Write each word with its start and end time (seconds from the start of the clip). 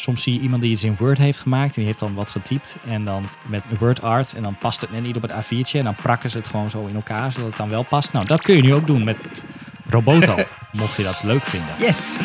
Soms 0.00 0.22
zie 0.22 0.34
je 0.34 0.40
iemand 0.40 0.62
die 0.62 0.70
iets 0.70 0.84
in 0.84 0.96
Word 0.96 1.18
heeft 1.18 1.40
gemaakt 1.40 1.68
en 1.68 1.74
die 1.74 1.84
heeft 1.84 1.98
dan 1.98 2.14
wat 2.14 2.30
getypt 2.30 2.78
en 2.86 3.04
dan 3.04 3.28
met 3.46 3.64
Word 3.78 4.02
Art 4.02 4.34
en 4.34 4.42
dan 4.42 4.58
past 4.58 4.80
het 4.80 4.92
net 4.92 5.02
niet 5.02 5.16
op 5.16 5.22
het 5.22 5.30
A4'tje 5.30 5.78
en 5.78 5.84
dan 5.84 5.94
prakken 5.94 6.30
ze 6.30 6.36
het 6.38 6.46
gewoon 6.46 6.70
zo 6.70 6.86
in 6.86 6.94
elkaar 6.94 7.32
zodat 7.32 7.48
het 7.48 7.56
dan 7.56 7.68
wel 7.68 7.82
past. 7.82 8.12
Nou, 8.12 8.26
dat 8.26 8.42
kun 8.42 8.56
je 8.56 8.62
nu 8.62 8.74
ook 8.74 8.86
doen 8.86 9.04
met 9.04 9.16
Roboto, 9.88 10.36
mocht 10.72 10.96
je 10.96 11.02
dat 11.02 11.22
leuk 11.22 11.42
vinden. 11.42 11.74
Yes! 11.78 12.18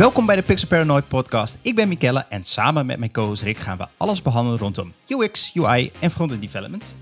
Welkom 0.00 0.26
bij 0.26 0.36
de 0.36 0.42
Pixel 0.42 0.68
Paranoid 0.68 1.08
podcast. 1.08 1.58
Ik 1.62 1.74
ben 1.74 1.88
Mikelle 1.88 2.24
en 2.28 2.44
samen 2.44 2.86
met 2.86 2.98
mijn 2.98 3.12
co-host 3.12 3.42
Rick 3.42 3.56
gaan 3.56 3.78
we 3.78 3.86
alles 3.96 4.22
behandelen 4.22 4.58
rondom 4.58 4.92
UX, 5.08 5.52
UI 5.54 5.90
en 5.98 6.10
front-end 6.10 6.40
development. 6.40 6.96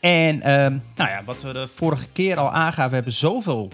En 0.00 0.42
ehm, 0.42 0.78
nou 0.96 1.10
ja, 1.10 1.22
wat 1.24 1.42
we 1.42 1.52
de 1.52 1.68
vorige 1.74 2.06
keer 2.12 2.36
al 2.36 2.52
aangaven, 2.52 2.88
we 2.88 2.94
hebben 2.94 3.12
zoveel 3.12 3.68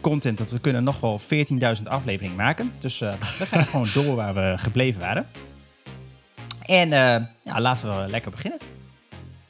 content 0.00 0.38
dat 0.38 0.50
we 0.50 0.58
kunnen 0.58 0.84
nog 0.84 1.00
wel 1.00 1.20
14.000 1.20 1.82
afleveringen 1.84 2.36
maken. 2.36 2.72
Dus 2.80 3.00
eh, 3.00 3.12
we 3.38 3.46
gaan 3.46 3.64
gewoon 3.70 3.88
door 3.94 4.16
waar 4.16 4.34
we 4.34 4.54
gebleven 4.56 5.00
waren. 5.00 5.26
En 6.62 6.92
eh, 6.92 7.24
ja, 7.44 7.60
laten 7.60 7.88
we 7.88 8.10
lekker 8.10 8.30
beginnen. 8.30 8.60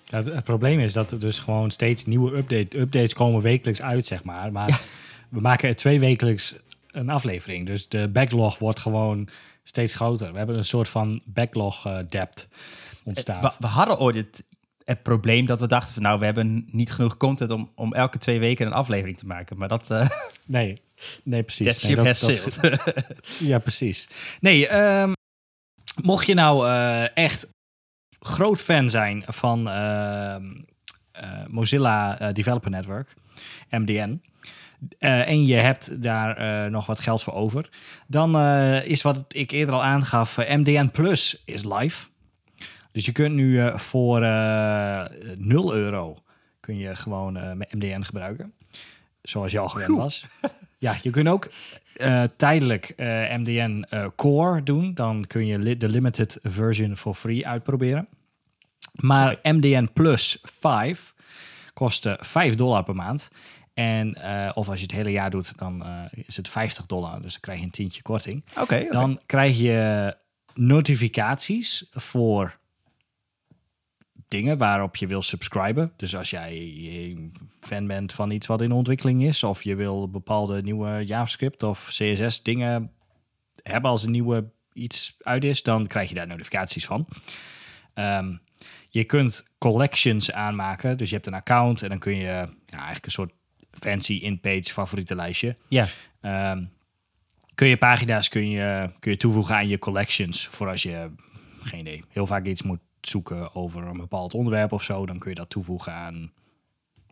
Ja, 0.05 0.16
het, 0.16 0.27
het 0.27 0.45
probleem 0.45 0.80
is 0.80 0.92
dat 0.92 1.11
er 1.11 1.20
dus 1.20 1.38
gewoon 1.38 1.70
steeds 1.70 2.06
nieuwe 2.06 2.36
update, 2.36 2.78
updates 2.78 3.14
komen 3.14 3.42
wekelijks 3.42 3.83
uit, 3.83 4.06
zeg 4.06 4.25
maar. 4.25 4.52
Maar 4.52 4.80
we 5.28 5.41
maken 5.41 5.69
er 5.69 5.77
twee 5.77 6.00
wekelijks 6.00 6.55
een 6.91 7.09
aflevering. 7.10 7.66
Dus 7.66 7.88
de 7.88 8.09
backlog 8.09 8.59
wordt 8.59 8.80
gewoon 8.80 9.28
steeds 9.65 9.95
groter. 9.95 10.33
We 10.33 10.38
hebben 10.38 10.56
een 10.56 10.65
soort 10.65 10.88
van 10.88 11.23
backlog 11.24 11.87
eh, 11.87 11.98
depth 12.09 12.48
ontstaan. 13.05 13.41
We, 13.41 13.51
we 13.59 13.66
hadden 13.66 13.98
ooit 13.98 14.16
het, 14.16 14.44
het 14.84 15.03
probleem 15.03 15.47
dat 15.47 15.61
we 15.61 15.66
dachten 15.66 15.94
van 15.94 16.03
nou, 16.03 16.19
we 16.19 16.25
hebben 16.25 16.69
niet 16.70 16.92
genoeg 16.92 17.16
content 17.16 17.50
om, 17.50 17.70
om 17.75 17.94
elke 17.94 18.19
twee 18.19 18.39
weken 18.39 18.66
een 18.66 18.72
aflevering 18.72 19.19
te 19.19 19.27
maken. 19.27 19.59
Maar 19.59 19.69
dat... 19.69 19.91
eh 19.91 20.09
Nee, 20.44 20.81
nee 21.22 21.42
precies. 21.42 21.83
Nee, 21.83 21.94
dat- 21.94 22.05
best 22.05 22.61
dat-. 22.61 23.05
Ja, 23.39 23.59
precies. 23.59 24.09
Nee, 24.41 24.69
ehm, 24.69 25.12
mocht 26.03 26.27
je 26.27 26.34
nou 26.34 26.69
eh, 26.69 27.16
echt 27.16 27.47
groot 28.20 28.61
fan 28.61 28.91
zijn 28.91 29.25
van 29.27 29.69
ehm, 29.69 30.44
eh, 31.12 31.47
Mozilla 31.47 32.19
eh, 32.19 32.33
Developer 32.34 32.70
Network, 32.70 33.14
MDN, 33.70 34.22
eh, 34.98 35.29
en 35.29 35.47
je 35.47 35.55
hebt 35.55 36.03
daar 36.03 36.37
eh, 36.37 36.71
nog 36.71 36.87
wat 36.87 37.01
geld 37.01 37.23
voor 37.23 37.34
over, 37.34 37.69
dan 38.07 38.37
eh, 38.37 38.87
is 38.87 39.03
wat 39.03 39.25
ik 39.29 39.51
eerder 39.51 39.75
al 39.75 39.84
aangaf, 39.84 40.37
MDN 40.37 40.89
Plus 40.89 41.43
is 41.45 41.65
live. 41.65 42.07
Dus 42.93 43.05
je 43.06 43.12
kunt 43.12 43.34
nu 43.34 43.71
voor 43.79 44.23
eh 44.23 45.05
0 45.37 45.75
euro 45.75 46.23
kun 46.61 46.77
je 46.79 46.97
gewoon 46.97 47.56
met 47.56 47.73
MDN 47.75 48.03
gebruiken. 48.03 48.53
Zoals 49.23 49.53
je 49.53 49.59
al 49.59 49.69
gewend 49.69 49.97
was. 49.97 50.27
Ja, 50.79 50.97
je 51.03 51.11
kunt 51.11 51.29
ook 51.29 51.51
tijdelijk 52.37 52.95
MDN 53.39 53.84
Core 54.17 54.62
doen. 54.62 54.95
Dan 54.95 55.25
kun 55.27 55.47
je 55.47 55.59
li- 55.59 55.77
de 55.77 55.89
limited 55.89 56.39
version 56.43 56.97
voor 56.97 57.15
free 57.15 57.47
uitproberen. 57.47 58.09
Maar 58.93 59.37
MDN 59.43 59.89
Plus 59.93 60.39
5 60.43 61.15
kost 61.73 62.06
eh, 62.06 62.12
5 62.19 62.55
dollar 62.55 62.83
per 62.84 62.95
maand. 62.95 63.29
En, 63.79 64.15
eh, 64.15 64.51
of 64.55 64.69
als 64.69 64.77
je 64.77 64.83
het 64.83 64.95
hele 64.95 65.11
jaar 65.11 65.31
doet, 65.31 65.59
dan 65.59 65.84
eh, 65.84 66.05
is 66.27 66.37
het 66.37 66.48
50 66.48 66.87
dollar. 66.87 67.23
Dus 67.23 67.33
dan 67.33 67.41
krijg 67.41 67.59
je 67.59 67.65
een 67.65 67.71
tientje 67.71 68.03
korting. 68.03 68.45
Oké. 68.57 68.87
Dan 68.91 69.21
krijg 69.27 69.59
je 69.59 70.17
notificaties 70.55 71.87
voor 71.91 72.59
dingen 74.29 74.59
waarop 74.59 74.97
je 74.97 75.06
wil 75.06 75.23
subscriben. 75.23 75.93
Dus 75.97 76.17
als 76.17 76.31
jij 76.31 77.31
fan 77.61 77.87
bent 77.87 78.12
van 78.12 78.31
iets 78.31 78.47
wat 78.47 78.61
in 78.61 78.72
ontwikkeling 78.72 79.22
is, 79.22 79.43
of 79.43 79.62
je 79.62 79.75
wil 79.75 80.11
bepaalde 80.11 80.62
nieuwe 80.62 81.05
JavaScript 81.05 81.62
of 81.62 81.88
CSS 81.88 82.43
dingen 82.43 82.93
hebben 83.62 83.91
als 83.91 84.05
een 84.05 84.11
nieuwe 84.11 84.50
iets 84.72 85.17
uit 85.19 85.44
is, 85.44 85.62
dan 85.62 85.87
krijg 85.87 86.09
je 86.09 86.15
daar 86.15 86.27
notificaties 86.27 86.87
van. 86.87 87.06
Ehm, 87.94 88.37
je 88.88 89.05
kunt 89.05 89.47
collections 89.59 90.33
aanmaken. 90.33 90.97
Dus 90.97 91.09
je 91.09 91.15
hebt 91.15 91.27
een 91.27 91.34
account 91.34 91.83
en 91.83 91.88
dan 91.88 91.99
kun 91.99 92.17
je 92.17 92.22
ja, 92.22 92.49
eigenlijk 92.67 93.05
een 93.05 93.11
soort 93.11 93.37
fancy 93.81 94.12
in-page 94.12 94.72
favoriete 94.72 95.15
lijstje. 95.15 95.56
Ja, 95.69 95.89
Ehm, 96.21 96.65
kun 97.55 97.69
je 97.69 97.77
pagina's 97.77 98.28
kun 98.28 98.50
je, 98.50 98.91
kun 99.00 99.11
je 99.11 99.16
toevoegen 99.16 99.55
aan 99.55 99.69
je 99.69 99.78
collections. 99.78 100.47
Voor 100.47 100.69
als 100.69 100.83
je, 100.83 101.11
geen 101.61 101.81
idee, 101.81 102.05
heel 102.09 102.27
vaak 102.27 102.47
iets 102.47 102.62
moet 102.62 102.81
zoeken 103.00 103.55
over 103.55 103.83
een 103.83 103.97
bepaald 103.97 104.34
onderwerp 104.34 104.72
of 104.72 104.83
zo. 104.83 105.06
Dan 105.06 105.19
kun 105.19 105.31
je 105.31 105.37
dat 105.37 105.50
toevoegen 105.50 105.93
aan 105.93 106.33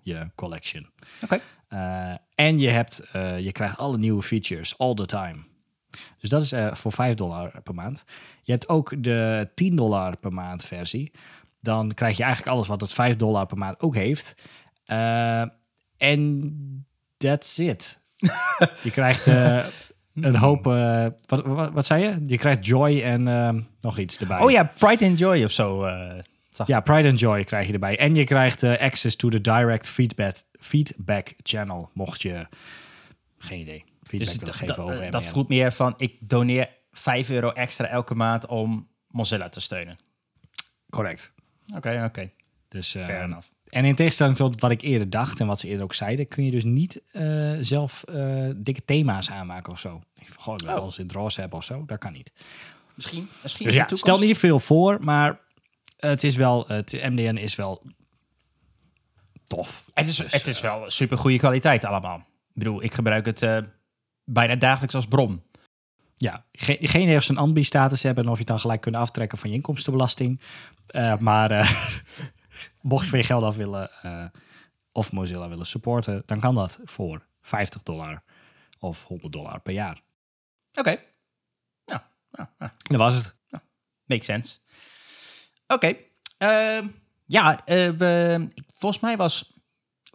je 0.03 0.31
collection. 0.35 0.91
oké. 1.23 1.41
Eh, 1.69 2.15
en 2.35 2.59
je, 2.59 2.69
hebt, 2.69 3.01
eh, 3.13 3.39
je 3.41 3.53
krijgt 3.53 3.79
alle 3.79 3.99
nieuwe 3.99 4.23
features 4.23 4.79
all 4.79 4.95
the 4.95 5.07
time. 5.07 5.37
Dus 6.19 6.31
dat 6.31 6.43
is 6.43 6.53
eh, 6.53 6.75
voor 6.75 6.93
5 6.93 7.15
dollar 7.15 7.63
per 7.63 7.75
maand. 7.75 8.05
Je 8.43 8.53
hebt 8.53 8.69
ook 8.69 9.03
de 9.03 9.51
10 9.55 9.77
dollar 9.77 10.17
per 10.17 10.33
maand 10.33 10.65
versie. 10.65 11.13
Dan 11.61 11.95
krijg 11.95 12.17
je 12.17 12.23
eigenlijk 12.23 12.53
alles 12.53 12.69
wat 12.69 12.81
het 12.81 12.93
5 12.93 13.17
dollar 13.17 13.47
per 13.47 13.59
maand 13.59 13.81
ook 13.81 13.95
heeft. 13.95 14.35
En 15.97 16.87
that's 17.17 17.59
it. 17.59 17.99
je 18.83 18.91
krijgt 18.91 19.27
eh, 19.27 19.67
een 20.15 20.37
hoop... 20.37 20.67
eh, 20.67 21.07
wat, 21.27 21.45
wat, 21.47 21.73
wat 21.73 21.87
zei 21.87 22.03
je? 22.05 22.23
Je 22.27 22.39
krijgt 22.39 22.67
joy 22.67 23.01
en 23.03 23.29
eh, 23.29 23.55
nog 23.81 23.99
iets 23.99 24.19
erbij. 24.19 24.41
Oh 24.41 24.51
ja, 24.51 24.65
Pride 24.79 25.07
and 25.07 25.19
Joy 25.19 25.45
of 25.45 25.51
zo. 25.53 25.89
Ja, 26.67 26.81
Pride 26.81 27.09
and 27.09 27.21
Joy 27.21 27.45
krijg 27.45 27.67
je 27.67 27.73
erbij. 27.73 27.99
En 27.99 28.15
je 28.15 28.25
krijgt 28.25 28.63
access 28.63 29.17
to 29.17 29.29
the 29.29 29.41
direct 29.41 29.89
feedback, 29.89 30.37
feedback 30.53 31.35
channel, 31.43 31.91
mocht 31.93 32.23
je 32.23 32.47
geen 33.39 33.61
idee 33.61 33.85
feedback 34.03 34.45
Dus 34.45 34.55
geven 34.57 34.67
dat- 34.67 34.79
over 34.79 35.11
dat 35.11 35.25
voelt 35.25 35.49
meer 35.49 35.73
van, 35.73 35.95
ik 35.97 36.17
doneer 36.21 36.69
5 36.93 37.31
euro 37.31 37.51
extra 37.51 37.87
elke 37.87 38.15
maand 38.15 38.47
om 38.47 38.89
Mozilla 39.09 39.49
te 39.49 39.61
steunen. 39.61 39.99
Correct. 40.91 41.33
Oké, 41.75 42.05
oké. 42.05 42.31
Dus, 42.69 42.91
Fair 42.91 43.23
enough. 43.23 43.47
En 43.69 43.85
in 43.85 43.95
tegenstelling 43.95 44.37
tot 44.37 44.61
wat 44.61 44.71
ik 44.71 44.83
eerder 44.83 45.11
dacht 45.11 45.41
en 45.41 45.47
wat 45.47 45.61
ze 45.61 45.69
eerder 45.69 45.85
ook 45.85 45.95
zeiden, 45.95 46.29
kun 46.29 46.45
je 46.45 46.51
dus 46.51 46.65
niet 46.65 47.03
eh, 47.13 47.53
zelf 47.61 48.03
eh, 48.03 48.49
dikke 48.57 48.85
thema's 48.85 49.31
aanmaken 49.31 49.73
of 49.73 49.79
zo. 49.81 50.01
Ik 50.15 50.29
gewoon 50.39 50.61
wel 50.65 50.77
Oh. 50.77 50.83
als 50.83 50.99
in 50.99 51.07
draws 51.07 51.37
hebben 51.37 51.59
of 51.59 51.65
zo, 51.65 51.85
dat 51.87 51.99
kan 51.99 52.13
niet. 52.13 52.33
Misschien, 52.95 53.29
misschien 53.43 53.67
Dus 53.67 53.75
ja, 53.75 53.87
stel 53.93 54.19
niet 54.19 54.39
veel 54.39 54.59
voor, 54.59 54.99
maar 55.01 55.41
het 55.97 56.25
is 56.25 56.37
wel, 56.37 56.65
het 56.69 56.93
MDN 56.93 57.37
is 57.37 57.55
wel 57.55 57.83
tof. 59.47 59.85
Het 59.95 60.09
is, 60.09 60.17
Dus, 60.17 60.33
het 60.33 60.47
is 60.47 60.61
wel 60.61 60.91
super 60.91 61.19
goede 61.19 61.39
kwaliteit 61.39 61.85
allemaal. 61.85 62.17
Ik 62.19 62.55
bedoel, 62.63 62.83
ik 62.83 62.95
gebruik 62.95 63.27
het 63.27 63.43
eh, 63.43 63.59
bijna 64.25 64.55
dagelijks 64.57 64.95
als 64.95 65.07
bron. 65.07 65.43
Ja, 66.17 66.45
ge- 66.53 66.79
geen 66.81 67.03
idee 67.03 67.17
of 67.17 67.23
ze 67.23 67.31
een 67.31 67.39
ambi-status 67.39 68.03
hebben 68.03 68.25
en 68.25 68.31
of 68.31 68.35
je 68.37 68.41
het 68.43 68.51
dan 68.51 68.61
gelijk 68.61 68.81
kunt 68.81 68.97
aftrekken 68.97 69.39
van 69.39 69.51
je 69.51 69.57
inkomstenbelasting. 69.57 70.41
Eh, 70.87 71.19
maar 71.19 71.51
eh, 71.51 71.71
mocht 72.87 73.05
je 73.05 73.11
van 73.11 73.19
je 73.19 73.25
geld 73.25 73.43
af 73.43 73.57
willen 73.57 73.91
eh, 74.03 74.25
of 74.93 75.13
Mozilla 75.13 75.49
willen 75.49 75.67
supporten, 75.67 76.23
dan 76.27 76.41
kan 76.41 76.55
dat 76.55 76.81
voor 76.85 77.27
50 77.41 77.83
dollar 77.83 78.23
of 78.79 79.05
100 79.05 79.33
dollar 79.33 79.61
per 79.61 79.73
jaar. 79.73 80.03
Oké. 80.75 81.01
Nou, 81.85 82.01
nou, 82.31 82.49
nou, 82.59 82.71
En 82.83 82.97
dat 82.97 82.99
was 82.99 83.15
het. 83.15 83.35
makes 84.05 84.25
sense. 84.27 84.59
Oké. 85.67 85.93
ehm, 86.39 86.89
ja, 87.27 87.65
eh, 87.65 87.91
we, 87.91 88.49
volgens 88.77 89.03
mij 89.03 89.17
was 89.17 89.53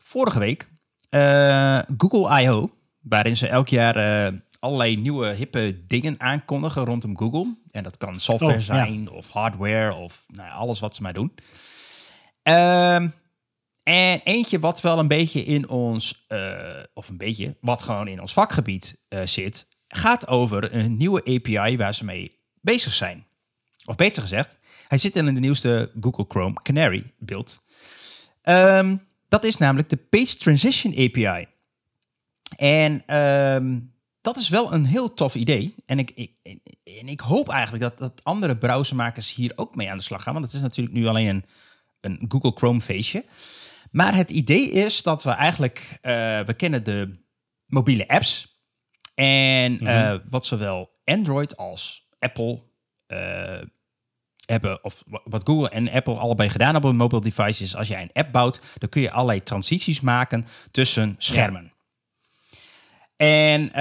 vorige 0.01 0.39
week 0.39 0.69
eh, 1.09 1.79
Google 1.97 2.41
I.O., 2.41 2.69
waarin 2.99 3.37
ze 3.37 3.47
elk 3.47 3.67
jaar 3.67 4.33
allerlei 4.59 4.97
nieuwe 4.97 5.27
hippe 5.27 5.85
dingen 5.87 6.19
aankondigen 6.19 6.83
rondom 6.85 7.17
Google. 7.17 7.55
En 7.71 7.83
dat 7.83 7.97
kan 7.97 8.19
software 8.19 8.53
Oh, 8.53 8.59
ja. 8.59 8.65
zijn 8.65 9.09
of 9.09 9.29
hardware 9.29 9.93
of 9.93 10.23
nou, 10.27 10.47
ja, 10.47 10.53
alles 10.53 10.79
wat 10.79 10.95
ze 10.95 11.01
maar 11.01 11.13
doen. 11.13 11.33
Ehm, 12.43 13.09
en 13.83 14.21
eentje 14.23 14.59
wat 14.59 14.81
wel 14.81 14.99
een 14.99 15.07
beetje 15.07 15.43
in 15.43 15.69
ons, 15.69 16.25
eh, 16.27 16.83
of 16.93 17.09
een 17.09 17.17
beetje, 17.17 17.55
wat 17.61 17.81
gewoon 17.81 18.07
in 18.07 18.21
ons 18.21 18.33
vakgebied 18.33 18.97
eh, 19.07 19.25
zit, 19.25 19.67
gaat 19.87 20.27
over 20.27 20.75
een 20.75 20.97
nieuwe 20.97 21.21
API 21.25 21.77
waar 21.77 21.95
ze 21.95 22.05
mee 22.05 22.39
bezig 22.61 22.93
zijn. 22.93 23.25
Of 23.85 23.95
beter 23.95 24.21
gezegd, 24.21 24.57
hij 24.87 24.97
zit 24.97 25.15
in 25.15 25.25
de 25.25 25.39
nieuwste 25.39 25.91
Google 26.01 26.25
Chrome 26.27 26.61
Canary 26.63 27.11
build. 27.17 27.61
Ehm, 28.41 28.97
dat 29.27 29.43
is 29.43 29.57
namelijk 29.57 29.89
de 29.89 29.97
Page 29.97 30.35
Transition 30.35 30.93
API. 30.93 31.47
En 32.57 33.03
ehm, 33.05 33.79
dat 34.21 34.37
is 34.37 34.49
wel 34.49 34.73
een 34.73 34.85
heel 34.85 35.13
tof 35.13 35.35
idee. 35.35 35.75
En 35.85 35.99
ik, 35.99 36.11
ik, 36.15 36.31
en 36.83 37.07
ik 37.07 37.19
hoop 37.19 37.49
eigenlijk 37.49 37.83
dat, 37.83 37.97
dat 37.97 38.23
andere 38.23 38.57
browsermakers 38.57 39.33
hier 39.33 39.53
ook 39.55 39.75
mee 39.75 39.89
aan 39.89 39.97
de 39.97 40.03
slag 40.03 40.23
gaan. 40.23 40.33
Want 40.33 40.45
het 40.45 40.53
is 40.55 40.61
natuurlijk 40.61 40.95
nu 40.95 41.07
alleen 41.07 41.27
een, 41.27 41.45
een 42.01 42.25
Google 42.27 42.51
Chrome 42.55 42.81
feestje. 42.81 43.25
Maar 43.91 44.15
het 44.15 44.31
idee 44.31 44.69
is 44.71 45.03
dat 45.03 45.23
we 45.23 45.29
eigenlijk, 45.29 45.97
eh, 46.01 46.11
we 46.41 46.53
kennen 46.53 46.83
de 46.83 47.11
mobiele 47.65 48.07
apps. 48.07 48.59
En 49.13 49.79
eh, 49.87 50.19
wat 50.29 50.45
zowel 50.45 50.89
Android 51.03 51.57
als 51.57 52.07
Apple 52.19 52.63
eh, 53.07 53.61
hebben, 54.45 54.83
of 54.83 55.03
wa- 55.05 55.21
wat 55.23 55.47
Google 55.47 55.69
en 55.69 55.91
Apple 55.91 56.15
allebei 56.15 56.49
gedaan 56.49 56.71
hebben 56.71 56.89
op 56.89 56.95
een 56.95 57.01
mobile 57.01 57.21
device, 57.21 57.63
is 57.63 57.75
als 57.75 57.87
jij 57.87 58.01
een 58.01 58.13
app 58.13 58.31
bouwt, 58.31 58.61
dan 58.77 58.89
kun 58.89 59.01
je 59.01 59.11
allerlei 59.11 59.43
transities 59.43 60.01
maken 60.01 60.45
tussen 60.71 61.15
schermen. 61.17 61.73
En 63.15 63.71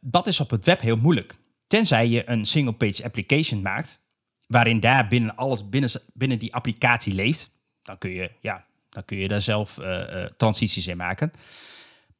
dat 0.00 0.26
is 0.26 0.40
op 0.40 0.50
het 0.50 0.64
web 0.64 0.80
heel 0.80 0.96
moeilijk. 0.96 1.34
Tenzij 1.66 2.08
je 2.08 2.28
een 2.28 2.44
single-page 2.46 3.04
application 3.04 3.62
maakt, 3.62 4.00
waarin 4.46 4.80
daar 4.80 5.06
binnen 5.06 5.36
alles 5.36 5.68
binnen, 5.68 5.90
binnen 6.12 6.38
die 6.38 6.54
applicatie 6.54 7.14
leeft, 7.14 7.50
dan 7.82 7.98
kun 7.98 8.10
je, 8.10 8.30
ja, 8.40 8.64
dan 8.90 9.04
kun 9.04 9.16
je 9.16 9.28
daar 9.28 9.42
zelf 9.42 9.78
eh, 9.78 10.22
eh, 10.22 10.30
transities 10.36 10.86
in 10.86 10.96
maken. 10.96 11.32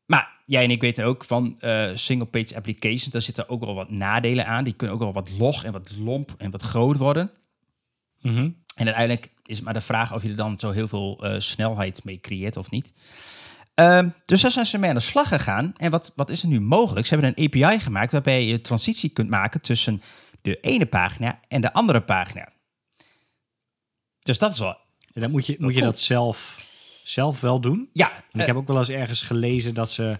Maar 0.06 0.38
jij 0.44 0.64
en 0.64 0.70
ik 0.70 0.80
weten 0.80 1.04
ook 1.04 1.24
van 1.24 1.60
eh, 1.60 1.90
single-page 1.94 2.56
applications, 2.56 3.04
daar 3.04 3.22
zitten 3.22 3.48
ook 3.48 3.64
wel 3.64 3.74
wat 3.74 3.90
nadelen 3.90 4.46
aan. 4.46 4.64
Die 4.64 4.72
kunnen 4.72 4.96
ook 4.96 5.02
wel 5.02 5.12
wat 5.12 5.30
log 5.38 5.64
en 5.64 5.72
wat 5.72 5.90
lomp 5.90 6.34
en 6.38 6.50
wat 6.50 6.62
groot 6.62 6.96
worden. 6.96 7.30
Mhm. 8.20 8.50
En 8.74 8.86
uiteindelijk 8.86 9.30
is 9.44 9.56
het 9.56 9.64
maar 9.64 9.74
de 9.74 9.80
vraag 9.80 10.14
of 10.14 10.22
je 10.22 10.28
er 10.28 10.36
dan 10.36 10.58
zo 10.58 10.70
heel 10.70 10.88
veel 10.88 11.24
snelheid 11.38 12.04
mee 12.04 12.20
creëert 12.20 12.56
of 12.56 12.70
niet. 12.70 12.92
Ehm, 13.74 14.08
dus 14.24 14.40
daar 14.40 14.50
zijn 14.50 14.66
ze 14.66 14.78
mee 14.78 14.88
aan 14.88 14.96
de 14.96 15.02
slag 15.02 15.28
gegaan. 15.28 15.72
En 15.76 15.90
wat, 15.90 16.12
wat 16.16 16.30
is 16.30 16.42
er 16.42 16.48
nu 16.48 16.60
mogelijk? 16.60 17.06
Ze 17.06 17.14
hebben 17.14 17.32
een 17.36 17.44
API 17.44 17.80
gemaakt 17.80 18.12
waarbij 18.12 18.44
je 18.44 18.60
transitie 18.60 19.10
kunt 19.10 19.30
maken 19.30 19.60
tussen 19.60 20.02
de 20.42 20.60
ene 20.60 20.86
pagina 20.86 21.40
en 21.48 21.60
de 21.60 21.72
andere 21.72 22.00
pagina. 22.00 22.48
Dus 24.22 24.38
dat 24.38 24.52
is 24.52 24.58
wel. 24.58 24.78
En 25.12 25.20
dan 25.20 25.30
moet 25.30 25.46
je, 25.46 25.56
moet 25.58 25.74
je 25.74 25.80
dat 25.80 26.00
zelf, 26.00 26.66
zelf 27.04 27.40
wel 27.40 27.60
doen. 27.60 27.88
Ja, 27.92 28.12
En 28.12 28.22
ik 28.32 28.40
eh, 28.40 28.46
heb 28.46 28.56
ook 28.56 28.66
wel 28.66 28.78
eens 28.78 28.88
ergens 28.88 29.22
gelezen 29.22 29.74
dat 29.74 29.90
ze 29.90 30.02
een 30.02 30.18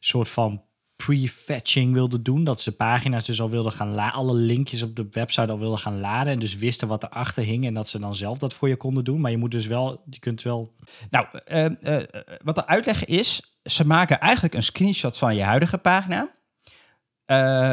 soort 0.00 0.28
van 0.28 0.62
prefetching 0.96 1.92
wilden 1.92 2.22
doen. 2.22 2.44
Dat 2.44 2.60
ze 2.60 2.72
pagina's 2.72 3.24
dus 3.24 3.40
al 3.40 3.50
wilden 3.50 3.72
gaan 3.72 3.94
laden. 3.94 4.14
Alle 4.14 4.34
linkjes 4.34 4.82
op 4.82 4.96
de 4.96 5.06
website 5.10 5.50
al 5.50 5.58
wilden 5.58 5.78
gaan 5.78 6.00
laden. 6.00 6.32
En 6.32 6.38
dus 6.38 6.56
wisten 6.56 6.88
wat 6.88 7.02
erachter 7.02 7.44
hing. 7.44 7.66
En 7.66 7.74
dat 7.74 7.88
ze 7.88 7.98
dan 7.98 8.14
zelf 8.14 8.38
dat 8.38 8.54
voor 8.54 8.68
je 8.68 8.76
konden 8.76 9.04
doen. 9.04 9.20
Maar 9.20 9.30
je 9.30 9.36
moet 9.36 9.50
dus 9.50 9.66
wel, 9.66 10.02
je 10.10 10.18
kunt 10.18 10.42
wel. 10.42 10.74
Nou, 11.10 11.26
eh, 11.44 11.64
eh, 11.64 12.08
wat 12.42 12.54
de 12.54 12.66
uitleg 12.66 13.04
is, 13.04 13.56
ze 13.64 13.86
maken 13.86 14.20
eigenlijk 14.20 14.54
een 14.54 14.62
screenshot 14.62 15.18
van 15.18 15.36
je 15.36 15.42
huidige 15.42 15.78
pagina. 15.78 16.30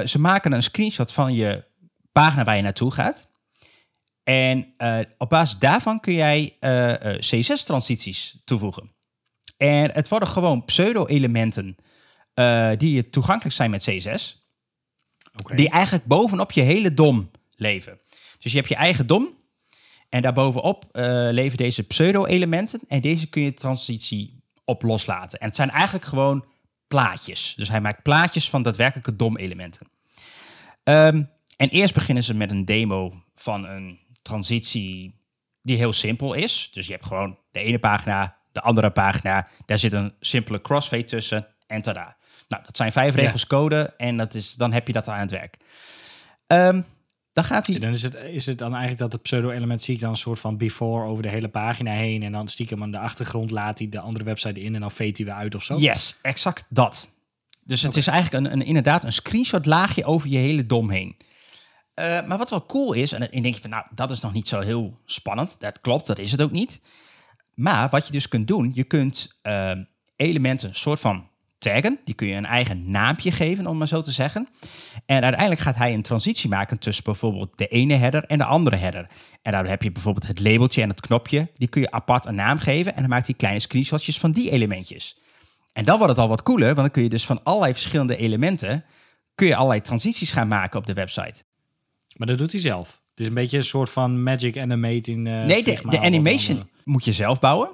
Ze 0.06 0.20
maken 0.20 0.52
een 0.52 0.64
screenshot 0.64 1.14
van 1.14 1.34
je 1.34 1.64
pagina 2.12 2.44
waar 2.44 2.56
je 2.56 2.62
naartoe 2.62 2.92
gaat. 2.92 3.29
En 4.30 4.74
eh, 4.78 5.00
op 5.18 5.30
basis 5.30 5.58
daarvan 5.58 6.00
kun 6.00 6.14
jij 6.14 6.56
eh, 6.60 7.14
eh, 7.14 7.20
CSS-transities 7.20 8.36
toevoegen. 8.44 8.92
En 9.58 9.92
het 9.92 10.08
worden 10.08 10.30
gewoon 10.30 10.66
pseudo-elementen 10.66 11.76
eh, 12.34 12.72
die 12.78 13.10
toegankelijk 13.10 13.56
zijn 13.56 13.70
met 13.70 13.84
CSS. 13.84 14.48
Oké. 15.40 15.56
Die 15.56 15.70
eigenlijk 15.70 16.06
bovenop 16.06 16.52
je 16.52 16.62
hele 16.62 16.94
DOM 16.94 17.32
leven. 17.56 18.00
Dus 18.40 18.52
je 18.52 18.58
hebt 18.58 18.70
je 18.70 18.76
eigen 18.76 19.08
DOM. 19.08 19.38
En 20.10 20.22
daarbovenop 20.22 20.86
leven 21.32 21.58
deze 21.58 21.84
pseudo-elementen. 21.84 22.82
En 22.88 23.02
deze 23.02 23.28
kun 23.28 23.42
je 23.42 23.54
transitie 23.54 24.44
op 24.66 24.84
loslaten. 24.84 25.40
En 25.40 25.48
het 25.48 25.56
zijn 25.56 25.70
eigenlijk 25.70 26.06
gewoon 26.06 26.46
plaatjes. 26.88 27.54
Dus 27.58 27.70
hij 27.70 27.82
maakt 27.82 28.04
plaatjes 28.04 28.50
van 28.50 28.64
daadwerkelijke 28.64 29.16
DOM-elementen. 29.16 29.88
Ehm, 30.84 31.24
en 31.56 31.70
eerst 31.70 31.94
beginnen 31.94 32.24
ze 32.24 32.34
met 32.34 32.52
een 32.52 32.66
demo 32.66 33.14
van 33.36 33.66
een 33.66 34.08
transitie 34.22 35.18
die 35.62 35.78
heel 35.78 35.94
simpel 35.94 36.34
is. 36.34 36.70
Dus 36.74 36.86
je 36.86 36.92
hebt 36.94 37.06
gewoon 37.06 37.38
de 37.52 37.60
ene 37.60 37.80
pagina, 37.80 38.38
de 38.52 38.62
andere 38.62 38.90
pagina. 38.92 39.48
Daar 39.66 39.80
zit 39.80 39.94
een 39.94 40.14
simpele 40.20 40.62
crossfade 40.62 41.04
tussen 41.04 41.48
en 41.68 41.82
tada. 41.82 42.18
Nou, 42.48 42.64
dat 42.66 42.78
zijn 42.78 42.92
vijf 42.92 43.16
Ja. 43.16 43.22
regels 43.22 43.48
code 43.48 43.94
en 43.98 44.18
dat 44.18 44.34
is, 44.34 44.54
dan 44.54 44.74
heb 44.74 44.88
je 44.88 44.94
dat 44.94 45.08
aan 45.08 45.20
het 45.20 45.32
werk. 45.32 45.58
Ehm, 46.48 46.82
dan 47.34 47.44
gaat 47.44 47.68
hij... 47.68 47.80
Dan 47.80 47.90
is 47.90 48.04
het, 48.04 48.16
is 48.16 48.46
het 48.46 48.58
dan 48.58 48.70
eigenlijk 48.72 49.02
dat 49.02 49.12
het 49.12 49.22
pseudo-element 49.22 49.84
zie 49.84 49.94
ik 49.96 50.00
dan 50.02 50.10
een 50.10 50.16
soort 50.18 50.40
van 50.40 50.58
before 50.58 51.06
over 51.06 51.24
de 51.24 51.30
hele 51.30 51.48
pagina 51.48 51.92
heen. 51.92 52.24
En 52.24 52.32
dan 52.32 52.48
stiekem 52.48 52.84
aan 52.84 52.92
de 52.92 53.00
achtergrond 53.00 53.52
laat 53.52 53.80
hij 53.80 53.90
de 53.90 54.00
andere 54.00 54.26
website 54.26 54.62
in. 54.62 54.76
En 54.76 54.82
dan 54.82 54.92
veet 54.92 55.18
hij 55.18 55.26
weer 55.26 55.36
uit 55.36 55.56
of 55.56 55.64
zo. 55.64 55.78
Yes, 55.78 56.18
exact 56.22 56.66
dat. 56.70 57.10
Dus 57.64 57.82
het 57.82 57.96
is 57.96 58.08
eigenlijk 58.08 58.46
een, 58.46 58.52
een, 58.52 58.66
inderdaad 58.66 59.04
een 59.04 59.14
screenshot 59.14 59.66
laagje 59.66 60.06
over 60.06 60.30
je 60.30 60.38
hele 60.38 60.66
dom 60.66 60.90
heen. 60.90 61.18
Eh, 62.00 62.26
maar 62.26 62.38
wat 62.38 62.50
wel 62.50 62.66
cool 62.66 62.94
is, 62.94 63.12
en 63.12 63.20
dan 63.20 63.42
denk 63.42 63.56
je 63.56 63.62
van 63.62 63.70
nou, 63.70 63.86
dat 63.96 64.12
is 64.12 64.20
nog 64.20 64.34
niet 64.34 64.48
zo 64.48 64.60
heel 64.60 64.94
spannend. 65.06 65.56
Dat 65.60 65.82
klopt, 65.82 66.08
dat 66.08 66.20
is 66.20 66.32
het 66.32 66.42
ook 66.42 66.52
niet. 66.52 66.82
Maar 67.54 67.90
wat 67.90 68.06
je 68.06 68.12
dus 68.12 68.28
kunt 68.28 68.48
doen, 68.48 68.72
je 68.74 68.84
kunt 68.84 69.40
eh, 69.42 69.72
elementen 70.16 70.70
een 70.70 70.76
soort 70.76 71.00
van 71.00 71.28
taggen. 71.58 72.00
Die 72.06 72.16
kun 72.16 72.28
je 72.28 72.36
een 72.36 72.46
eigen 72.46 72.92
naampje 72.92 73.32
geven, 73.32 73.68
om 73.68 73.78
maar 73.78 73.88
zo 73.88 74.02
te 74.02 74.12
zeggen. 74.12 74.48
En 75.06 75.22
uiteindelijk 75.24 75.62
gaat 75.62 75.76
hij 75.76 75.94
een 75.94 76.02
transitie 76.02 76.50
maken 76.50 76.80
tussen 76.80 77.04
bijvoorbeeld 77.04 77.58
de 77.58 77.68
ene 77.68 77.94
header 77.94 78.24
en 78.24 78.38
de 78.38 78.44
andere 78.44 78.76
header. 78.76 79.08
En 79.42 79.52
daar 79.52 79.68
heb 79.68 79.84
je 79.84 79.92
bijvoorbeeld 79.92 80.28
het 80.28 80.40
labeltje 80.40 80.82
en 80.82 80.90
het 80.90 81.02
knopje. 81.02 81.52
Die 81.58 81.68
kun 81.68 81.82
je 81.82 81.92
apart 81.92 82.26
een 82.26 82.36
naam 82.36 82.58
geven 82.60 82.96
en 82.96 83.02
dan 83.02 83.10
maakt 83.10 83.28
hij 83.28 83.36
kleine 83.36 83.60
screenshotjes 83.60 84.20
van 84.20 84.32
die 84.32 84.52
elementjes. 84.52 85.20
En 85.74 85.86
dan 85.86 85.98
wordt 85.98 86.12
het 86.12 86.22
al 86.22 86.30
wat 86.30 86.44
cooler, 86.44 86.68
want 86.68 86.78
dan 86.78 86.92
kun 86.92 87.04
je 87.04 87.10
dus 87.10 87.26
van 87.26 87.44
allerlei 87.44 87.74
verschillende 87.74 88.18
elementen... 88.18 88.86
kun 89.36 89.48
je 89.48 89.56
allerlei 89.56 89.82
transities 89.82 90.32
gaan 90.32 90.48
maken 90.48 90.80
op 90.80 90.86
de 90.86 90.94
website. 90.94 91.48
Maar 92.20 92.28
dat 92.28 92.38
doet 92.38 92.52
hij 92.52 92.62
zelf. 92.62 92.88
Het 93.10 93.20
is 93.20 93.28
een 93.28 93.34
beetje 93.34 93.58
een 93.58 93.64
soort 93.64 93.90
van 93.90 94.24
magic 94.24 94.58
animate 94.58 95.12
in. 95.12 95.28
eh, 95.28 95.44
nee, 95.46 95.64
de, 95.64 95.80
de 95.90 96.00
animation 96.00 96.56
dan, 96.58 96.70
moet 96.84 97.06
je 97.06 97.12
zelf 97.12 97.40
bouwen. 97.40 97.70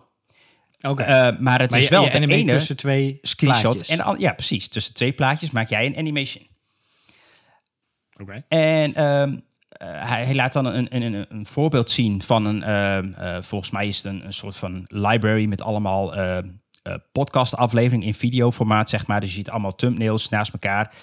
eh. 0.80 0.89
Oké. 0.92 1.03
Eh, 1.03 1.38
maar 1.39 1.59
het 1.59 1.69
maar 1.69 1.80
is 1.80 1.86
je, 1.86 1.89
wel 1.92 2.03
je 2.03 2.09
de 2.19 2.27
ene 2.33 2.51
tussen 2.51 2.75
twee 2.77 3.19
screenshot. 3.21 3.62
plaatjes. 3.74 3.88
En, 3.88 4.00
al- 4.01 4.19
ja, 4.19 4.33
precies. 4.33 4.68
Tussen 4.68 4.94
twee 4.94 5.12
plaatjes 5.13 5.51
maak 5.51 5.69
jij 5.69 5.86
een 5.86 5.97
animation. 5.97 6.47
Oké. 8.21 8.44
En 8.47 8.94
ehm, 8.94 9.38
eh, 9.69 9.88
hij, 10.09 10.25
hij 10.25 10.36
laat 10.36 10.53
dan 10.53 10.65
een, 10.65 10.95
een, 10.95 11.01
een, 11.01 11.25
een 11.30 11.45
voorbeeld 11.45 11.91
zien 11.91 12.21
van 12.21 12.45
een, 12.45 12.63
ehm, 12.63 13.13
eh, 13.13 13.41
volgens 13.41 13.71
mij 13.71 13.88
is 13.88 13.98
het 13.98 14.06
een, 14.06 14.25
een 14.25 14.33
soort 14.33 14.56
van 14.56 14.86
library 14.88 15.45
met 15.45 15.62
allemaal 15.62 16.15
ehm, 16.15 16.48
eh, 16.83 16.94
podcast-afleveringen 17.12 18.07
in 18.07 18.13
videoformaat, 18.13 18.89
zeg 18.89 19.07
maar. 19.07 19.19
Dus 19.19 19.30
je 19.30 19.36
ziet 19.36 19.50
allemaal 19.50 19.75
thumbnails 19.75 20.30
naast 20.30 20.53
elkaar. 20.53 20.94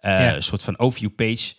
Eh. 0.00 0.32
Een 0.34 0.42
soort 0.42 0.62
van 0.62 0.78
overview 0.78 1.14
page. 1.14 1.54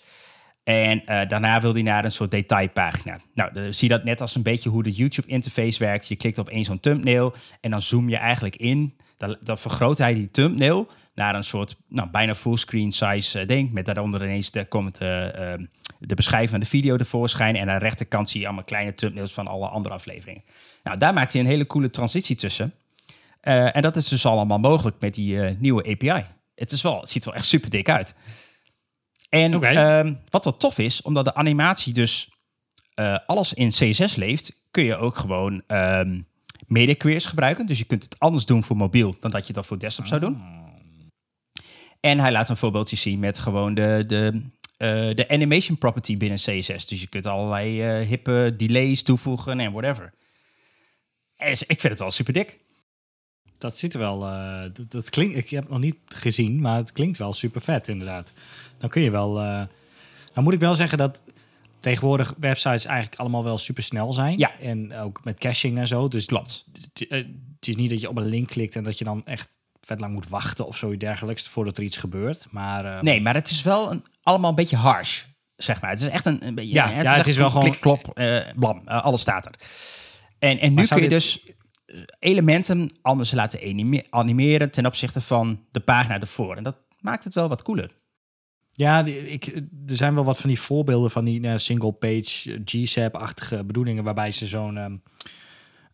En 0.68 1.06
eh, 1.06 1.30
daarna 1.30 1.62
wil 1.62 1.74
hij 1.74 1.81
naar 1.81 2.06
een 2.06 2.12
soort 2.12 2.31
detailpagina. 2.31 3.19
Nou, 3.34 3.54
dan 3.54 3.74
zie 3.74 3.90
je 3.90 3.96
dat 3.96 4.04
net 4.04 4.22
als 4.22 4.36
een 4.36 4.44
beetje 4.44 4.69
hoe 4.69 4.84
de 4.84 4.92
YouTube-interface 4.92 5.80
werkt. 5.80 6.08
Je 6.08 6.16
klikt 6.16 6.38
op 6.38 6.50
één 6.50 6.64
zo'n 6.64 6.80
thumbnail 6.80 7.34
en 7.62 7.72
dan 7.72 7.81
zoom 7.81 8.10
je 8.10 8.18
eigenlijk 8.18 8.56
in. 8.56 8.98
Dan, 9.18 9.38
dan 9.42 9.58
vergroot 9.58 9.98
hij 9.98 10.14
die 10.14 10.31
thumbnail 10.31 10.88
naar 11.18 11.36
een 11.36 11.44
soort 11.44 11.75
nou, 11.88 12.10
bijna 12.10 12.36
fullscreen 12.36 12.92
size 12.92 13.40
eh, 13.40 13.48
ding. 13.48 13.72
Met 13.72 13.86
daaronder 13.86 14.24
ineens 14.24 14.52
de, 14.52 14.66
komt 14.66 14.98
eh, 14.98 15.54
eh, 15.54 15.60
de 16.00 16.16
beschrijving 16.16 16.50
van 16.50 16.60
de 16.60 16.66
video 16.66 16.98
tevoorschijn. 16.98 17.56
En 17.56 17.69
aan 17.69 17.80
de 17.80 17.84
rechterkant 17.84 18.30
zie 18.30 18.40
je 18.40 18.46
allemaal 18.46 18.64
kleine 18.64 18.94
thumbnails 18.94 19.33
van 19.33 19.47
alle 19.47 19.68
andere 19.68 19.95
afleveringen. 19.95 20.44
Nou, 20.83 20.97
daar 20.97 21.14
maakt 21.14 21.33
hij 21.33 21.42
een 21.42 21.47
hele 21.47 21.68
coole 21.68 21.90
transitie 21.90 22.36
tussen. 22.36 22.74
En 23.42 23.81
dat 23.81 23.95
is 23.95 24.07
dus 24.07 24.26
allemaal 24.26 24.59
mogelijk 24.59 24.95
met 25.00 25.14
die 25.14 25.40
nieuwe 25.40 25.83
API. 25.90 26.26
Het, 26.56 26.71
is 26.71 26.81
wel, 26.81 27.00
het 27.00 27.09
ziet 27.09 27.24
er 27.24 27.30
wel 27.30 27.40
echt 27.40 27.47
super 27.47 27.69
dik 27.69 27.90
uit. 27.90 28.16
En 29.30 29.56
Oké. 29.56 29.68
ehm, 29.68 30.16
wat 30.30 30.44
wel 30.44 30.57
tof 30.57 30.78
is, 30.78 31.02
omdat 31.02 31.26
de 31.26 31.34
animatie 31.36 31.94
dus 31.94 32.30
eh, 32.94 33.18
alles 33.26 33.54
in 33.54 33.69
CSS 33.69 34.16
leeft, 34.16 34.52
kun 34.72 34.84
je 34.84 34.96
ook 34.96 35.18
gewoon 35.18 35.64
ehm 35.68 36.19
media 36.68 36.96
queries 36.98 37.26
gebruiken. 37.26 37.66
Dus 37.66 37.78
je 37.78 37.84
kunt 37.86 38.04
het 38.04 38.19
anders 38.19 38.46
doen 38.46 38.64
voor 38.64 38.76
mobiel 38.76 39.16
dan 39.19 39.31
dat 39.31 39.48
je 39.48 39.54
dat 39.54 39.66
voor 39.66 39.80
desktop 39.80 40.06
zou 40.06 40.19
doen. 40.19 40.36
Ah. 40.42 40.66
En 42.00 42.19
hij 42.19 42.31
laat 42.31 42.50
een 42.50 42.57
voorbeeldje 42.57 42.96
zien 42.96 43.19
met 43.19 43.40
gewoon 43.40 43.74
de, 43.74 44.04
de, 44.07 44.44
eh, 44.78 45.16
de 45.16 45.30
animation 45.30 45.78
property 45.78 46.18
binnen 46.18 46.38
CSS. 46.38 46.88
Dus 46.88 47.02
je 47.02 47.07
kunt 47.07 47.26
allerlei 47.26 47.81
eh, 47.81 48.07
hippe 48.07 48.54
delays 48.57 49.04
toevoegen 49.04 49.60
en 49.60 49.72
whatever. 49.72 50.14
En 51.36 51.52
ik 51.52 51.80
vind 51.80 51.84
het 51.84 52.00
wel 52.00 52.12
super 52.12 52.34
dik. 52.34 52.60
Dat 53.57 53.78
ziet 53.78 53.94
er 53.94 54.00
wel. 54.00 54.19
dat, 54.74 54.92
dat 54.92 55.10
klinkt. 55.10 55.38
Ik 55.38 55.50
heb 55.50 55.62
het 55.62 55.72
nog 55.72 55.80
niet 55.80 55.98
gezien, 56.06 56.62
maar 56.62 56.78
het 56.78 56.92
klinkt 56.92 57.18
wel 57.18 57.34
super 57.34 57.62
vet, 57.62 57.88
inderdaad. 57.88 58.34
Dan 58.80 58.90
kun 58.90 59.02
je 59.02 59.12
wel. 59.12 59.40
eh 59.42 59.62
dan 60.34 60.44
moet 60.46 60.54
ik 60.56 60.60
wel 60.60 60.76
zeggen 60.76 60.98
dat 60.98 61.24
tegenwoordig 61.80 62.34
websites 62.40 62.86
eigenlijk 62.86 63.19
allemaal 63.19 63.44
wel 63.44 63.57
super 63.57 63.84
snel 63.84 64.14
zijn. 64.14 64.38
Ja. 64.38 64.60
En 64.60 64.94
ook 64.94 65.24
met 65.24 65.38
caching 65.40 65.78
en 65.78 65.88
zo. 65.88 66.07
Dus 66.07 66.26
Klopt. 66.26 66.66
het, 66.81 67.07
eh, 67.07 67.18
het 67.56 67.68
is 67.68 67.76
niet 67.76 67.90
dat 67.90 68.02
je 68.02 68.10
op 68.10 68.18
een 68.18 68.26
link 68.28 68.48
klikt 68.48 68.76
en 68.76 68.84
dat 68.84 68.98
je 68.98 69.04
dan 69.06 69.26
echt 69.26 69.57
vet 69.81 70.00
lang 70.00 70.14
moet 70.14 70.30
wachten 70.30 70.68
of 70.68 70.78
zoiets 70.78 71.00
dergelijks 71.04 71.48
voordat 71.48 71.78
er 71.78 71.84
iets 71.84 71.98
gebeurt. 71.98 72.48
Maar 72.52 72.86
eh, 72.86 73.02
Nee, 73.02 73.22
maar 73.22 73.34
het 73.34 73.50
is 73.50 73.62
wel 73.64 73.92
een, 73.92 74.06
allemaal 74.24 74.50
een 74.50 74.56
beetje 74.56 74.76
harsh, 74.76 75.24
zeg 75.56 75.81
maar. 75.81 75.90
Het 75.90 76.00
is 76.00 76.07
echt 76.07 76.26
een, 76.26 76.48
een 76.48 76.56
beetje... 76.56 76.74
Ja, 76.74 76.90
ja, 76.90 77.16
het 77.16 77.28
is 77.28 77.38
wel 77.38 77.50
gewoon- 77.50 77.64
Klik, 77.69 77.80
klop, 77.81 78.19
blam, 78.56 78.81
alles 78.88 79.22
staat 79.22 79.46
er. 79.46 79.54
En, 80.40 80.60
en 80.60 80.74
nu 80.74 80.86
kun 80.86 80.96
je 80.96 81.02
dit- 81.02 81.10
dus 81.10 81.46
elementen 82.19 82.92
anders 83.02 83.31
laten 83.31 83.60
anime- 83.62 84.04
animeren 84.10 84.72
ten 84.72 84.86
opzichte 84.86 85.22
van 85.22 85.66
de 85.72 85.80
pagina 85.80 86.19
ervoor. 86.19 86.56
En 86.56 86.64
dat 86.64 86.76
maakt 87.00 87.24
het 87.24 87.34
wel 87.34 87.48
wat 87.48 87.62
cooler. 87.62 87.92
Ja, 88.78 89.06
ik, 89.06 89.46
er 89.88 89.96
zijn 89.96 90.16
wel 90.16 90.24
wat 90.24 90.40
van 90.40 90.50
die 90.50 90.60
voorbeelden 90.60 91.12
van 91.12 91.26
die 91.26 91.48
eh, 91.48 91.57
single-page 91.57 92.54
eh, 92.54 92.60
GSAP-achtige 92.66 93.64
bedoelingen, 93.64 94.04
waarbij 94.04 94.31
ze 94.31 94.46
zo'n 94.48 94.78
ehm, 94.78 94.96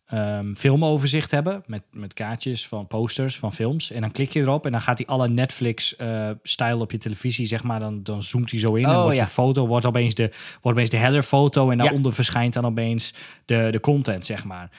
ehm, 0.06 0.54
filmoverzicht 0.54 1.30
hebben 1.30 1.62
met, 1.66 1.82
met 1.90 2.12
kaartjes 2.14 2.68
van 2.68 2.86
posters 2.86 3.38
van 3.38 3.52
films. 3.52 3.90
En 3.90 4.00
dan 4.00 4.10
klik 4.10 4.32
je 4.32 4.40
erop 4.40 4.66
en 4.66 4.72
dan 4.72 4.80
gaat 4.80 4.98
hij 4.98 5.06
alle 5.06 5.28
Netflix-stijl 5.28 6.80
op 6.80 6.90
je 6.90 6.98
televisie, 6.98 7.46
zeg 7.46 7.62
maar, 7.62 7.80
dan, 7.80 8.02
dan 8.02 8.22
zoomt 8.22 8.50
hij 8.50 8.60
zo 8.60 8.74
in. 8.74 8.84
en 8.84 8.90
Oh, 8.96 9.02
wordt 9.02 9.16
ja. 9.16 9.24
de 9.24 9.30
foto, 9.30 9.66
wordt 9.66 9.86
opeens 9.86 10.14
de, 10.14 10.22
wordt 10.62 10.78
opeens 10.78 10.90
de 10.90 10.96
header-foto 10.96 11.70
en 11.70 11.76
Ja. 11.76 11.82
daaronder 11.82 12.12
verschijnt 12.14 12.52
dan 12.52 12.64
opeens 12.64 13.14
de, 13.44 13.68
de 13.70 13.80
content, 13.80 14.26
zeg 14.26 14.44
maar. 14.44 14.70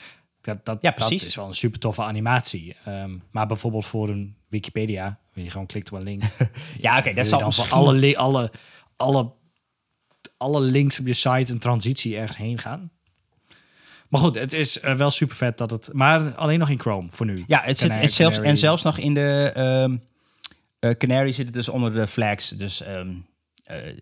Dat, 0.41 0.65
dat, 0.65 0.77
Ja, 0.81 0.91
dat 0.97 1.11
is 1.11 1.35
wel 1.35 1.47
een 1.47 1.53
super 1.53 1.79
toffe 1.79 2.01
animatie. 2.03 2.75
Ehm, 2.85 3.17
maar 3.31 3.47
bijvoorbeeld 3.47 3.85
voor 3.85 4.09
een 4.09 4.35
Wikipedia, 4.49 5.19
je 5.43 5.49
gewoon 5.49 5.65
klikt 5.65 5.91
op 5.91 5.99
een 5.99 6.05
link. 6.05 6.23
Ja, 6.77 6.97
oké, 6.97 7.13
dat 7.13 7.27
zal 7.27 7.51
voor 7.51 7.69
alle, 7.69 8.17
alle, 8.17 8.51
alle, 8.95 9.31
alle 10.37 10.61
links 10.61 10.99
op 10.99 11.07
je 11.07 11.13
site 11.13 11.51
een 11.51 11.59
transitie 11.59 12.17
ergens 12.17 12.37
heen 12.37 12.57
gaan. 12.57 12.91
Maar 14.09 14.21
goed, 14.21 14.35
het 14.35 14.53
is 14.53 14.79
eh, 14.79 14.95
wel 14.95 15.11
super 15.11 15.35
vet 15.35 15.57
dat 15.57 15.71
het. 15.71 15.89
Maar 15.93 16.35
alleen 16.35 16.59
nog 16.59 16.69
in 16.69 16.79
Chrome 16.79 17.07
voor 17.11 17.25
nu. 17.25 17.43
Ja, 17.47 17.61
het 17.63 17.77
zit 17.77 17.99
het 17.99 18.11
zelfs, 18.11 18.39
en 18.39 18.57
zelfs 18.57 18.83
nog 18.83 18.97
in 18.97 19.13
de 19.13 19.51
ehm 19.53 19.97
eh, 20.79 20.91
Canary 20.97 21.31
zit 21.31 21.45
het 21.45 21.53
dus 21.53 21.69
onder 21.69 21.93
de 21.93 22.07
flags. 22.07 22.49
Dus, 22.49 22.81
ehm, 22.81 23.13
eh, 23.63 23.93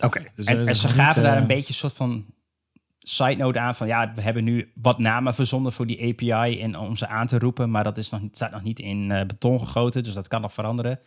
Oké. 0.00 0.24
dus, 0.34 0.46
en, 0.46 0.66
en 0.66 0.76
ze 0.76 0.88
gaven 0.88 1.22
daar 1.22 1.36
een 1.36 1.46
beetje 1.46 1.68
een 1.68 1.74
soort 1.74 1.92
van 1.92 2.26
side 3.08 3.34
note 3.36 3.58
aan 3.58 3.74
van 3.74 3.86
ja, 3.86 4.14
we 4.14 4.20
hebben 4.22 4.44
nu 4.44 4.72
wat 4.74 4.98
namen 4.98 5.34
verzonden 5.34 5.72
voor 5.72 5.86
die 5.86 6.02
API 6.12 6.60
en 6.60 6.76
om 6.78 6.96
ze 6.96 7.06
aan 7.06 7.26
te 7.26 7.38
roepen, 7.38 7.70
maar 7.70 7.84
dat 7.84 7.98
is 7.98 8.10
nog, 8.10 8.20
staat 8.32 8.50
nog 8.52 8.62
niet 8.62 8.78
in 8.78 9.10
eh, 9.10 9.26
beton 9.26 9.58
gegoten, 9.58 10.02
dus 10.02 10.14
dat 10.14 10.28
kan 10.28 10.40
nog 10.40 10.52
veranderen. 10.52 11.00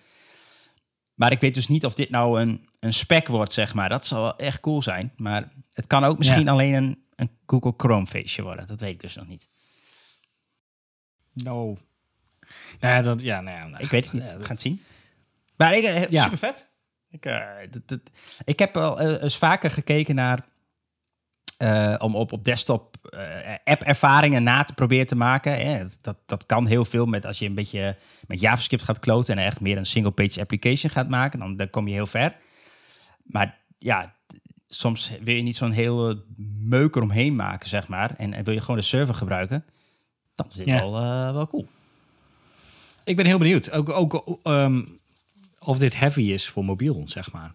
Maar 1.13 1.31
ik 1.31 1.39
weet 1.39 1.53
dus 1.53 1.67
niet 1.67 1.85
of 1.85 1.93
dit 1.93 2.09
nou 2.09 2.41
een, 2.41 2.67
een 2.79 2.93
spec 2.93 3.27
wordt, 3.27 3.53
zeg 3.53 3.73
maar. 3.73 3.89
Dat 3.89 4.05
zou 4.05 4.21
wel 4.21 4.35
echt 4.37 4.59
cool 4.59 4.81
zijn. 4.81 5.13
Maar 5.15 5.51
het 5.73 5.87
kan 5.87 6.03
ook 6.03 6.17
misschien 6.17 6.47
alleen 6.49 6.73
een, 6.73 7.03
een 7.15 7.29
Google 7.45 7.73
Chrome 7.77 8.05
feestje 8.07 8.41
worden. 8.41 8.67
Dat 8.67 8.79
weet 8.79 8.93
ik 8.93 8.99
dus 8.99 9.15
nog 9.15 9.27
niet. 9.27 9.47
No. 11.33 11.77
Nou 12.79 12.93
ja, 12.93 13.01
dat, 13.01 13.21
ja, 13.21 13.41
nou 13.41 13.57
ja, 13.57 13.67
nou, 13.67 13.83
Ik 13.83 13.89
weet 13.89 14.03
het 14.03 14.13
niet. 14.13 14.23
ja, 14.29 14.37
We 14.37 14.41
gaan 14.43 14.49
het 14.51 14.61
zien. 14.61 14.81
Maar 15.57 15.73
ik, 15.77 15.83
eh, 15.83 16.21
super 16.23 16.37
vet. 16.37 16.69
Ik, 17.09 17.25
eh, 17.25 17.39
dat- 17.71 17.87
dat- 17.87 17.99
ik 18.45 18.59
heb 18.59 18.75
eh, 18.75 19.17
eens 19.21 19.37
vaker 19.37 19.71
gekeken 19.71 20.15
naar... 20.15 20.45
eh, 21.61 21.95
om 21.97 22.15
op, 22.15 22.31
op 22.31 22.45
desktop 22.45 22.95
eh, 23.09 23.55
app-ervaringen 23.63 24.43
na 24.43 24.63
te 24.63 24.73
proberen 24.73 25.07
te 25.07 25.15
maken. 25.15 25.65
Hè. 25.65 25.85
Dat, 26.01 26.17
dat, 26.25 26.45
kan 26.45 26.65
heel 26.65 26.85
veel 26.85 27.05
met 27.05 27.25
als 27.25 27.39
je 27.39 27.45
een 27.45 27.55
beetje 27.55 27.95
met 28.27 28.39
JavaScript 28.39 28.83
gaat 28.83 28.99
kloten... 28.99 29.37
en 29.37 29.45
echt 29.45 29.59
meer 29.59 29.77
een 29.77 29.85
single-page 29.85 30.39
application 30.39 30.91
gaat 30.91 31.09
maken. 31.09 31.39
Dan, 31.39 31.57
dan 31.57 31.69
kom 31.69 31.87
je 31.87 31.93
heel 31.93 32.07
ver. 32.07 32.35
Maar 33.23 33.57
ja, 33.77 34.13
soms 34.67 35.11
wil 35.23 35.35
je 35.35 35.41
niet 35.41 35.55
zo'n 35.55 35.71
hele 35.71 36.23
meuk 36.59 36.95
eromheen 36.95 37.35
maken, 37.35 37.69
zeg 37.69 37.87
maar. 37.87 38.13
En, 38.17 38.33
en 38.33 38.43
wil 38.43 38.53
je 38.53 38.61
gewoon 38.61 38.77
de 38.77 38.81
server 38.81 39.15
gebruiken. 39.15 39.65
Dan 40.35 40.45
is 40.49 40.55
dit 40.55 40.67
Ja. 40.67 40.79
wel, 40.79 40.97
eh, 40.97 41.33
wel 41.33 41.47
cool. 41.47 41.67
Ik 43.03 43.15
ben 43.15 43.25
heel 43.25 43.37
benieuwd. 43.37 43.71
Ook, 43.71 43.89
ook 43.89 44.39
ehm, 44.43 44.81
of 45.59 45.77
dit 45.77 45.99
heavy 45.99 46.21
is 46.21 46.49
voor 46.49 46.65
mobiel, 46.65 47.01
zeg 47.05 47.31
maar. 47.31 47.53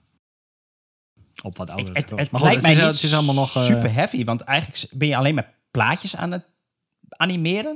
Op 1.43 1.57
wat 1.57 1.71
oudere 1.71 1.89
Het, 1.89 1.97
het, 1.97 2.07
telefoons. 2.07 2.21
het 2.23 2.31
Maar 2.31 2.41
goed, 2.41 2.49
lijkt 2.51 2.67
het 2.67 2.77
mij 2.77 2.89
is, 2.89 2.95
het 2.95 3.05
is 3.05 3.15
allemaal 3.15 3.35
nog... 3.35 3.57
eh, 3.57 3.63
super 3.63 3.93
heavy, 3.93 4.25
want 4.25 4.41
eigenlijk 4.41 4.87
ben 4.93 5.09
je 5.09 5.17
alleen 5.17 5.35
maar 5.35 5.53
plaatjes 5.71 6.17
aan 6.17 6.33
het 6.33 6.45
animeren. 7.09 7.71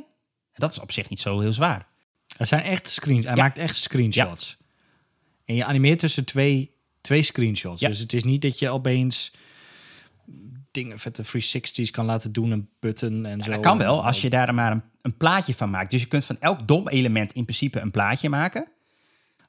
En 0.53 0.61
dat 0.61 0.73
is 0.73 0.79
op 0.81 0.93
zich 0.93 1.09
niet 1.09 1.21
zo 1.21 1.41
heel 1.41 1.53
zwaar. 1.53 1.87
Het 2.37 2.49
zijn 2.49 2.63
echt 2.63 2.89
screens. 2.91 3.25
Hij 3.27 3.35
Ja. 3.37 3.43
maakt 3.43 3.59
echt 3.59 3.77
screenshots. 3.77 4.57
En 5.45 5.55
je 5.55 5.65
animeert 5.65 5.99
tussen 5.99 6.25
twee, 6.25 6.75
twee 7.01 7.23
screenshots. 7.23 7.81
Ja. 7.81 7.89
Dus 7.89 7.99
het 7.99 8.13
is 8.13 8.25
niet 8.25 8.43
dat 8.43 8.59
je 8.59 8.69
opeens 8.69 9.33
dingen 10.71 10.99
vette 10.99 11.23
360's 11.25 11.91
kan 11.91 12.05
laten 12.05 12.33
doen, 12.33 12.51
een 12.51 12.69
button 12.81 13.27
en 13.27 13.41
zo. 13.45 13.51
Dat 13.51 13.61
kan 13.61 13.79
wel, 13.79 14.05
als 14.07 14.21
je 14.21 14.31
daar 14.31 14.55
maar 14.55 14.73
een, 14.73 14.83
een 15.03 15.17
plaatje 15.17 15.55
van 15.55 15.71
maakt. 15.71 15.91
Dus 15.91 16.01
je 16.01 16.07
kunt 16.07 16.25
van 16.25 16.37
elk 16.41 16.69
dom 16.69 16.89
element 16.89 17.33
in 17.33 17.45
principe 17.45 17.81
een 17.81 17.91
plaatje 17.91 18.29
maken. 18.29 18.69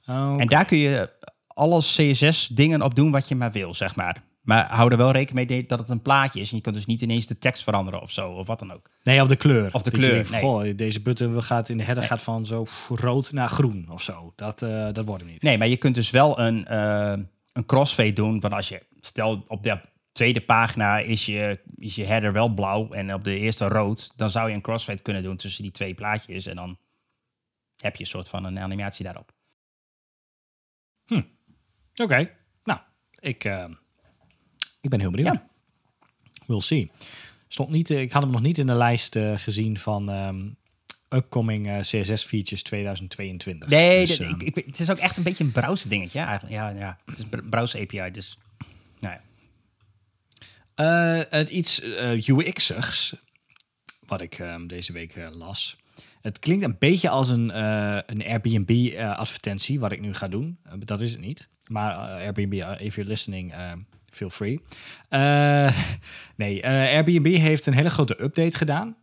Oh, 0.06 0.36
En 0.38 0.48
daar 0.48 0.66
kun 0.66 0.78
je 0.78 1.10
alle 1.54 1.80
CSS-dingen 1.80 2.82
op 2.82 2.96
doen 2.96 3.12
wat 3.12 3.28
je 3.28 3.36
maar 3.36 3.52
wil, 3.52 3.74
zeg 3.74 3.96
maar. 3.96 4.24
Maar 4.42 4.68
hou 4.70 4.92
er 4.92 4.98
wel 4.98 5.12
rekening 5.12 5.48
mee 5.48 5.66
dat 5.66 5.80
het 5.80 5.90
een 5.90 6.02
plaatje 6.02 6.40
is. 6.40 6.50
En 6.50 6.56
je 6.56 6.62
kunt 6.62 6.76
dus 6.76 6.86
niet 6.86 7.02
ineens 7.02 7.28
de 7.28 7.38
tekst 7.38 7.64
veranderen 7.64 8.02
of 8.02 8.12
zo, 8.12 8.32
of 8.32 8.48
wat 8.48 8.60
dan 8.60 8.74
ook. 8.74 8.90
Nee, 9.04 9.22
of 9.22 9.28
de 9.28 9.36
kleur. 9.36 9.74
Of 9.74 9.82
de 9.82 9.92
kleur, 9.92 10.12
denkt 10.12 10.32
nee. 10.32 10.42
goh, 10.42 10.76
deze 10.76 11.02
button 11.02 11.44
gaat 11.44 11.70
in 11.70 11.78
de 11.78 11.84
header 11.84 12.04
gaat 12.04 12.22
van 12.22 12.46
zo 12.46 12.66
rood 12.90 13.32
naar 13.32 13.50
groen 13.50 13.88
of 13.90 14.02
zo. 14.02 14.34
Dat, 14.36 14.62
eh, 14.62 14.88
dat 14.92 15.06
wordt 15.06 15.24
hem 15.24 15.32
niet. 15.32 15.42
Nee, 15.42 15.58
maar 15.58 15.68
je 15.68 15.78
kunt 15.78 15.96
dus 15.96 16.10
wel 16.10 16.40
een, 16.40 16.68
eh, 16.68 17.14
een 17.54 17.66
crossfade 17.66 18.14
doen. 18.14 18.40
Want 18.40 18.54
als 18.54 18.70
je, 18.70 18.82
stel 19.00 19.44
op 19.48 19.64
de 19.64 19.80
tweede 20.12 20.42
pagina 20.42 21.00
is 21.00 21.26
je, 21.26 21.60
is 21.76 21.96
je 21.96 22.06
header 22.06 22.34
wel 22.34 22.50
blauw 22.50 22.90
en 22.92 23.14
op 23.14 23.24
de 23.24 23.38
eerste 23.38 23.68
rood. 23.68 24.12
Dan 24.16 24.30
zou 24.30 24.50
je 24.50 24.56
een 24.56 24.62
crossfade 24.62 25.02
kunnen 25.02 25.24
doen 25.24 25.38
tussen 25.38 25.64
die 25.64 25.72
twee 25.72 25.94
plaatjes. 25.94 26.46
En 26.46 26.56
dan 26.56 26.78
heb 27.78 27.96
je 27.96 28.04
een 28.04 28.10
soort 28.10 28.30
van 28.30 28.46
een 28.46 28.60
animatie 28.60 29.06
daarop. 29.06 29.32
Oké, 31.96 32.30
nou, 32.64 32.80
ik, 33.20 33.44
eh, 33.44 33.66
ik 34.82 34.90
ben 34.90 35.00
heel 35.00 35.12
benieuwd. 35.12 35.34
Ja. 35.34 35.50
We'll 36.46 36.62
see. 36.62 36.92
Stond 37.48 37.70
niet, 37.70 37.90
eh, 37.90 38.02
ik 38.02 38.12
had 38.12 38.22
hem 38.22 38.32
nog 38.32 38.42
niet 38.42 38.58
in 38.58 38.68
de 38.68 38.74
lijst 38.74 39.16
eh, 39.16 39.38
gezien 39.38 39.78
van 39.78 40.10
ehm, 40.10 40.50
upcoming 41.10 41.80
CSS 41.80 42.24
features 42.24 42.64
2022. 42.64 43.70
Nee, 43.70 44.06
Dus, 44.06 44.20
ehm, 44.20 44.40
ik, 44.40 44.42
ik, 44.56 44.66
het 44.66 44.80
is 44.80 44.90
ook 44.90 44.98
echt 44.98 45.18
een 45.18 45.24
beetje 45.24 45.44
een 45.44 45.52
browser 45.52 45.90
dingetje 45.90 46.20
eigenlijk. 46.20 46.56
Ja, 46.56 46.70
ja. 46.70 46.98
Het 47.06 47.18
is 47.18 47.26
een 47.30 47.50
browser 47.50 47.82
API, 47.82 48.12
dus... 48.12 48.38
Nou 49.00 49.16
ja. 49.16 49.22
Het 51.30 51.50
iets 51.50 51.82
UX-igs, 52.28 53.16
wat 54.06 54.22
ik 54.22 54.40
ehm, 54.40 54.68
deze 54.68 54.94
week 54.94 55.16
las. 55.32 55.78
Het 56.22 56.40
klinkt 56.40 56.64
een 56.64 56.76
beetje 56.80 57.10
als 57.10 57.30
een, 57.30 57.58
een 58.12 58.26
Airbnb-advertentie, 58.26 59.80
wat 59.80 59.92
ik 59.92 60.02
nu 60.02 60.14
ga 60.14 60.28
doen. 60.28 60.60
Dat 60.80 61.02
is 61.02 61.12
het 61.12 61.22
niet. 61.22 61.50
Maar 61.72 62.20
eh, 62.20 62.26
Airbnb, 62.26 62.54
uh, 62.54 62.72
if 62.80 62.96
you're 62.96 63.10
listening, 63.10 63.54
eh, 63.54 63.72
feel 64.10 64.30
free. 64.30 64.62
Eh, 65.10 65.78
nee, 66.36 66.62
eh, 66.62 66.96
Airbnb 66.96 67.38
heeft 67.38 67.66
een 67.66 67.74
hele 67.74 67.90
grote 67.90 68.24
update 68.24 68.58
gedaan, 68.58 68.96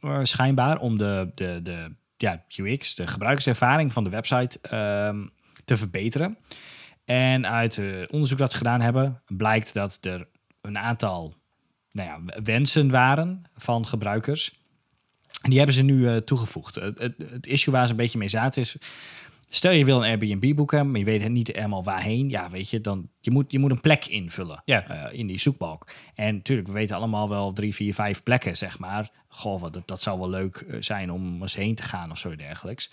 eh, 0.00 0.18
schijnbaar, 0.22 0.78
om 0.78 0.98
de, 0.98 1.30
de, 1.34 1.60
de 1.62 1.94
ja, 2.16 2.44
UX, 2.56 2.94
de 2.94 3.06
gebruikerservaring 3.06 3.92
van 3.92 4.04
de 4.04 4.10
website, 4.10 4.58
ehm, 4.60 5.26
te 5.64 5.76
verbeteren. 5.76 6.38
En 7.04 7.46
uit 7.46 7.78
eh, 7.78 7.86
onderzoek 8.10 8.38
dat 8.38 8.52
ze 8.52 8.58
gedaan 8.58 8.80
hebben, 8.80 9.22
blijkt 9.26 9.74
dat 9.74 9.98
er 10.00 10.28
een 10.60 10.78
aantal 10.78 11.34
nou 11.92 12.08
ja, 12.08 12.42
wensen 12.42 12.90
waren 12.90 13.42
van 13.54 13.86
gebruikers. 13.86 14.62
En 15.42 15.50
die 15.50 15.58
hebben 15.58 15.76
ze 15.76 15.82
nu 15.82 16.08
eh, 16.08 16.16
toegevoegd. 16.16 16.74
Het, 16.74 16.98
het, 16.98 17.14
het 17.30 17.46
issue 17.46 17.74
waar 17.74 17.84
ze 17.84 17.90
een 17.90 17.96
beetje 17.96 18.18
mee 18.18 18.28
zaten 18.28 18.62
is... 18.62 18.76
Stel 19.54 19.70
je 19.70 19.84
wil 19.84 20.04
een 20.04 20.08
Airbnb 20.10 20.54
boeken, 20.54 20.90
maar 20.90 20.98
je 20.98 21.04
weet 21.04 21.28
niet 21.28 21.48
helemaal 21.52 21.84
waarheen. 21.84 22.28
Ja, 22.28 22.50
weet 22.50 22.70
je, 22.70 22.80
dan 22.80 23.08
je 23.20 23.30
moet 23.30 23.52
je 23.52 23.58
moet 23.58 23.70
een 23.70 23.80
plek 23.80 24.06
invullen 24.06 24.62
Ja. 24.64 24.86
eh, 24.88 25.18
in 25.18 25.26
die 25.26 25.38
zoekbalk. 25.38 25.88
En 26.14 26.34
natuurlijk, 26.34 26.68
we 26.68 26.74
weten 26.74 26.96
allemaal 26.96 27.28
wel 27.28 27.52
drie, 27.52 27.74
vier, 27.74 27.94
vijf 27.94 28.22
plekken, 28.22 28.56
zeg 28.56 28.78
maar. 28.78 29.10
Goh, 29.28 29.60
wat, 29.60 29.72
dat, 29.72 29.88
dat 29.88 30.02
zou 30.02 30.18
wel 30.18 30.30
leuk 30.30 30.56
eh, 30.56 30.76
zijn 30.80 31.10
om 31.12 31.42
eens 31.42 31.54
heen 31.54 31.74
te 31.74 31.82
gaan 31.82 32.10
of 32.10 32.18
zo 32.18 32.36
dergelijks. 32.36 32.90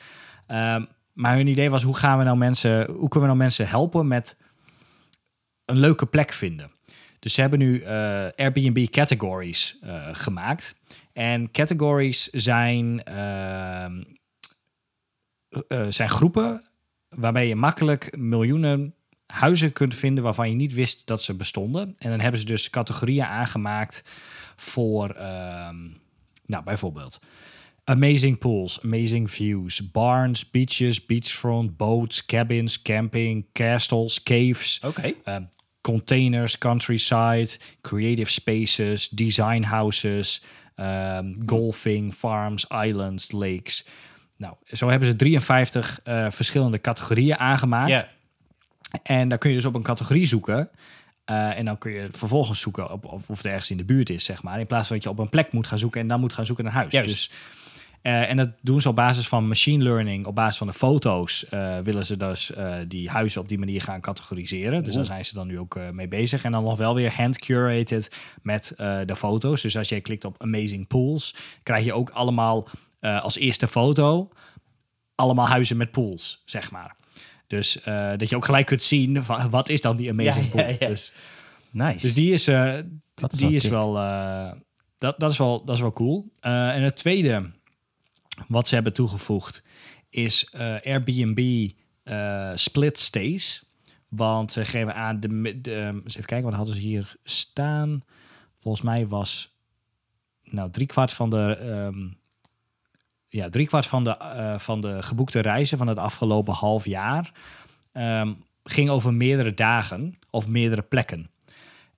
Ehm, 0.48 0.86
maar 1.14 1.36
hun 1.36 1.48
idee 1.48 1.70
was, 1.70 1.84
hoe 1.84 1.98
gaan 1.98 2.18
we 2.18 2.24
nou 2.24 2.38
mensen, 2.38 2.86
hoe 2.92 3.10
kunnen 3.10 3.20
we 3.30 3.36
nou 3.36 3.38
mensen 3.38 3.68
helpen 3.68 4.08
met 4.08 4.36
een 5.66 5.80
leuke 5.80 6.06
plek 6.06 6.34
vinden? 6.34 6.72
Dus 7.20 7.34
ze 7.34 7.42
hebben 7.42 7.60
nu 7.60 7.80
eh, 7.80 7.94
Airbnb 8.36 8.86
categories 8.90 9.80
gemaakt. 10.12 10.76
En 11.14 11.52
categories 11.52 12.28
zijn, 12.30 13.04
ehm, 15.52 15.62
eh, 15.68 15.86
zijn 15.90 16.10
groepen 16.10 16.64
waarbij 17.10 17.48
je 17.48 17.56
makkelijk 17.56 18.18
miljoenen 18.18 18.96
huizen 19.26 19.72
kunt 19.72 19.96
vinden 19.96 20.24
waarvan 20.24 20.50
je 20.50 20.56
niet 20.56 20.74
wist 20.74 21.06
dat 21.06 21.24
ze 21.24 21.36
bestonden. 21.36 21.96
En 21.98 22.10
dan 22.10 22.20
hebben 22.20 22.40
ze 22.40 22.46
dus 22.46 22.70
categorieën 22.70 23.26
aangemaakt 23.26 24.04
voor, 24.56 25.10
ehm, 25.10 25.78
nou 26.46 26.64
bijvoorbeeld, 26.64 27.20
amazing 27.84 28.38
pools, 28.38 28.82
amazing 28.84 29.32
views, 29.32 29.92
barns, 29.92 30.50
beaches, 30.50 31.06
beachfront, 31.06 31.78
boats, 31.78 32.26
cabins, 32.26 32.82
camping, 32.82 33.46
castles, 33.54 34.24
caves, 34.24 34.80
Oké. 34.86 35.14
um, 35.26 35.50
containers, 35.82 36.58
countryside, 36.58 37.50
creative 37.82 38.32
spaces, 38.32 39.10
design 39.10 39.64
houses, 39.64 40.44
um, 40.76 41.36
golfing, 41.46 42.14
farms, 42.14 42.66
islands, 42.68 43.32
lakes. 43.32 43.86
Nou, 44.42 44.56
zo 44.66 44.90
hebben 44.90 45.08
ze 45.08 45.16
53 45.16 46.00
eh, 46.04 46.26
verschillende 46.30 46.82
categorieën 46.82 47.38
aangemaakt. 47.38 48.08
En 49.04 49.30
daar 49.30 49.38
kun 49.38 49.50
je 49.50 49.56
dus 49.56 49.66
op 49.66 49.76
een 49.76 49.82
categorie 49.82 50.28
zoeken. 50.28 50.70
Eh, 51.26 51.58
en 51.58 51.66
dan 51.66 51.78
kun 51.78 51.92
je 51.92 52.08
vervolgens 52.12 52.60
zoeken 52.60 52.92
op, 52.92 53.06
of, 53.06 53.30
of 53.30 53.38
het 53.38 53.46
ergens 53.46 53.72
in 53.72 53.78
de 53.78 53.84
buurt 53.84 54.10
is, 54.10 54.26
zeg 54.26 54.44
maar. 54.44 54.60
In 54.60 54.66
plaats 54.66 54.88
van 54.88 54.96
dat 54.96 55.06
je 55.06 55.12
op 55.12 55.20
een 55.20 55.30
plek 55.30 55.52
moet 55.52 55.68
gaan 55.68 55.78
zoeken 55.78 56.02
en 56.02 56.08
dan 56.08 56.20
moet 56.20 56.34
gaan 56.34 56.46
zoeken 56.46 56.64
naar 56.64 56.74
huis. 56.74 56.94
Juist. 56.94 57.10
Dus, 57.10 57.32
Eh, 58.02 58.30
en 58.30 58.38
dat 58.38 58.50
doen 58.62 58.82
ze 58.82 58.90
op 58.90 58.96
basis 58.96 59.28
van 59.28 59.48
machine 59.48 59.84
learning, 59.84 60.26
op 60.26 60.36
basis 60.36 60.58
van 60.58 60.68
de 60.68 60.74
foto's, 60.74 61.46
willen 61.84 62.06
ze 62.06 62.18
dus 62.18 62.52
die 62.88 63.10
huizen 63.10 63.42
op 63.42 63.50
die 63.50 63.60
manier 63.60 63.82
gaan 63.82 64.02
categoriseren. 64.02 64.84
Dus 64.84 64.96
daar 64.96 65.06
zijn 65.06 65.26
ze 65.26 65.34
dan 65.34 65.48
nu 65.48 65.60
ook 65.60 65.80
mee 65.92 66.08
bezig. 66.08 66.44
En 66.44 66.52
dan 66.52 66.64
nog 66.64 66.78
wel 66.78 66.96
weer 66.96 67.14
hand-curated 67.14 68.12
met 68.42 68.74
de 69.06 69.16
foto's. 69.16 69.62
Dus 69.62 69.78
als 69.78 69.90
jij 69.90 70.02
klikt 70.02 70.26
op 70.26 70.42
Amazing 70.42 70.88
Pools, 70.88 71.36
krijg 71.64 71.86
je 71.86 71.94
ook 71.94 72.10
allemaal 72.10 72.68
eh, 73.02 73.22
als 73.22 73.38
eerste 73.38 73.68
foto 73.68 74.30
allemaal 75.16 75.48
huizen 75.48 75.78
met 75.78 75.92
pools, 75.92 76.42
zeg 76.46 76.72
maar. 76.72 76.96
Dus 77.48 77.82
eh, 77.82 78.12
dat 78.18 78.30
je 78.30 78.36
ook 78.36 78.46
gelijk 78.46 78.66
kunt 78.66 78.84
zien 78.84 79.24
van 79.24 79.50
wat 79.50 79.70
is 79.70 79.82
dan 79.82 79.96
die 79.96 80.10
Amazing 80.10 80.46
Ja, 80.46 80.52
Pool. 80.52 80.76
ja. 80.80 80.88
Dus, 80.88 81.14
Nice. 81.72 82.06
dus 82.06 82.14
die 82.14 82.32
is, 82.34 82.48
eh, 82.48 82.80
Dat 83.14 83.32
die 83.32 83.48
wel 83.48 83.56
is 83.56 83.68
wel, 83.68 83.94
dat, 84.98 85.20
dat, 85.20 85.32
is 85.32 85.38
wel, 85.38 85.66
dat 85.66 85.76
is 85.76 85.82
wel 85.82 85.94
cool. 85.94 86.32
En 86.40 86.84
het 86.84 86.96
tweede 86.96 87.52
wat 88.48 88.68
ze 88.68 88.74
hebben 88.74 88.94
toegevoegd 88.94 89.64
is 90.10 90.54
Airbnb 90.84 91.70
split 92.54 93.00
stays. 93.00 93.64
Want 94.08 94.52
ze 94.52 94.66
geven 94.66 94.96
aan 94.96 95.20
de, 95.20 95.62
de 95.62 96.02
eens 96.04 96.16
even 96.16 96.26
kijken 96.26 96.48
wat 96.50 96.54
hadden 96.58 96.76
ze 96.76 96.82
hier 96.82 97.16
staan. 97.24 98.04
Volgens 98.58 98.84
mij 98.84 99.08
was 99.08 99.56
nou 100.44 100.70
driekwart 100.72 101.14
van 101.14 101.30
de 101.30 101.56
ehm, 101.56 102.08
ja 103.32 103.50
driekwart 103.50 103.88
van 103.88 104.04
de 104.04 104.18
eh, 104.18 104.60
van 104.60 104.82
de 104.82 105.04
geboekte 105.04 105.40
reizen 105.40 105.78
van 105.78 105.88
het 105.88 105.98
afgelopen 105.98 106.54
half 106.54 106.86
jaar 106.86 107.32
ehm, 107.92 108.34
ging 108.64 108.90
over 108.90 109.14
meerdere 109.14 109.54
dagen 109.54 110.20
of 110.30 110.48
meerdere 110.48 110.82
plekken. 110.82 111.30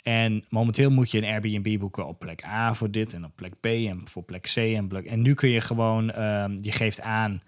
En 0.03 0.45
momenteel 0.49 0.91
moet 0.91 1.11
je 1.11 1.17
een 1.17 1.33
Airbnb 1.33 1.79
boeken 1.79 2.07
op 2.07 2.19
plek 2.19 2.45
A 2.45 2.73
voor 2.73 2.91
dit 2.91 3.13
en 3.13 3.25
op 3.25 3.31
plek 3.35 3.53
B 3.59 3.65
en 3.65 4.01
voor 4.05 4.23
plek 4.23 4.51
C 4.53 4.55
en 4.55 4.87
plek. 4.87 5.05
En 5.05 5.21
nu 5.21 5.33
kun 5.33 5.49
je 5.49 5.61
gewoon, 5.61 6.11
ehm, 6.11 6.57
je 6.61 6.71
geeft 6.71 7.01
aan 7.01 7.41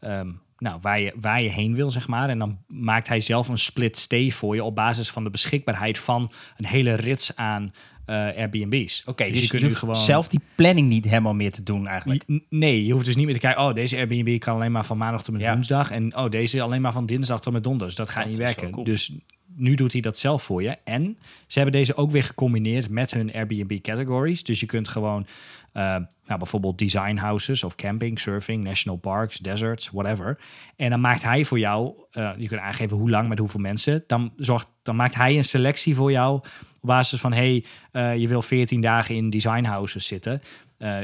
ehm, 0.00 0.30
nou, 0.58 0.78
waar, 0.80 1.00
je, 1.00 1.12
waar 1.20 1.42
je 1.42 1.48
heen 1.50 1.74
wil, 1.74 1.90
zeg 1.90 2.08
maar. 2.08 2.28
En 2.28 2.38
dan 2.38 2.58
maakt 2.66 3.08
hij 3.08 3.20
zelf 3.20 3.48
een 3.48 3.58
split 3.58 3.96
stay 3.98 4.30
voor 4.30 4.54
je 4.54 4.64
op 4.64 4.74
basis 4.74 5.10
van 5.10 5.24
de 5.24 5.30
beschikbaarheid 5.30 5.98
van 5.98 6.32
een 6.56 6.66
hele 6.66 6.94
rits 6.94 7.36
aan 7.36 7.72
eh, 8.06 8.14
Airbnb's. 8.16 9.02
Oké, 9.06 9.24
dus, 9.24 9.34
je 9.36 9.42
je 9.42 9.48
kunt 9.48 9.62
nu 9.62 9.74
gewoon 9.74 9.96
zelf 9.96 10.28
die 10.28 10.40
planning 10.54 10.88
niet 10.88 11.04
helemaal 11.04 11.34
meer 11.34 11.52
te 11.52 11.62
doen 11.62 11.86
eigenlijk. 11.86 12.24
N- 12.32 12.44
Nee, 12.48 12.84
je 12.86 12.92
hoeft 12.92 13.04
dus 13.04 13.16
niet 13.16 13.24
meer 13.24 13.34
te 13.34 13.40
kijken. 13.40 13.62
Oh, 13.62 13.74
deze 13.74 13.96
Airbnb 13.96 14.38
kan 14.38 14.54
alleen 14.54 14.72
maar 14.72 14.84
van 14.84 14.98
maandag 14.98 15.22
tot 15.22 15.32
met 15.32 15.42
Ja. 15.42 15.52
woensdag. 15.52 15.90
En 15.90 16.16
oh, 16.16 16.30
deze 16.30 16.60
alleen 16.62 16.80
maar 16.80 16.92
van 16.92 17.06
dinsdag 17.06 17.40
tot 17.40 17.52
met 17.52 17.62
donderdag. 17.62 17.88
Dus 17.96 18.06
dat 18.06 18.08
gaat 18.14 18.22
Dat 18.22 18.28
niet 18.32 18.38
werken. 18.42 18.70
cool. 18.70 18.84
Dus 18.84 19.12
nu 19.56 19.74
doet 19.74 19.92
hij 19.92 20.00
dat 20.00 20.18
zelf 20.18 20.42
voor 20.42 20.62
je. 20.62 20.76
En 20.84 21.18
ze 21.46 21.58
hebben 21.58 21.80
deze 21.80 21.96
ook 21.96 22.10
weer 22.10 22.24
gecombineerd 22.24 22.88
met 22.88 23.10
hun 23.10 23.32
Airbnb 23.32 23.80
categories. 23.80 24.44
Dus 24.44 24.60
je 24.60 24.66
kunt 24.66 24.88
gewoon 24.88 25.26
eh, 25.72 25.82
nou, 26.26 26.38
bijvoorbeeld 26.38 26.78
design 26.78 27.16
houses 27.16 27.64
of 27.64 27.74
camping, 27.74 28.20
surfing, 28.20 28.64
national 28.64 28.98
parks, 28.98 29.38
deserts, 29.38 29.90
whatever. 29.90 30.38
En 30.76 30.90
dan 30.90 31.00
maakt 31.00 31.22
hij 31.22 31.44
voor 31.44 31.58
jou, 31.58 31.92
eh, 32.10 32.30
je 32.36 32.48
kunt 32.48 32.60
aangeven 32.60 32.96
hoe 32.96 33.10
lang 33.10 33.28
met 33.28 33.38
hoeveel 33.38 33.60
mensen. 33.60 34.04
Dan, 34.06 34.32
zorgt, 34.36 34.68
dan 34.82 34.96
maakt 34.96 35.14
hij 35.14 35.36
een 35.36 35.44
selectie 35.44 35.94
voor 35.94 36.10
jou 36.10 36.34
op 36.80 36.88
basis 36.88 37.20
van, 37.20 37.32
hey, 37.32 37.64
eh, 37.92 38.16
je 38.16 38.28
wil 38.28 38.42
14 38.42 38.80
dagen 38.80 39.14
in 39.14 39.30
design 39.30 39.64
houses 39.64 40.06
zitten 40.06 40.42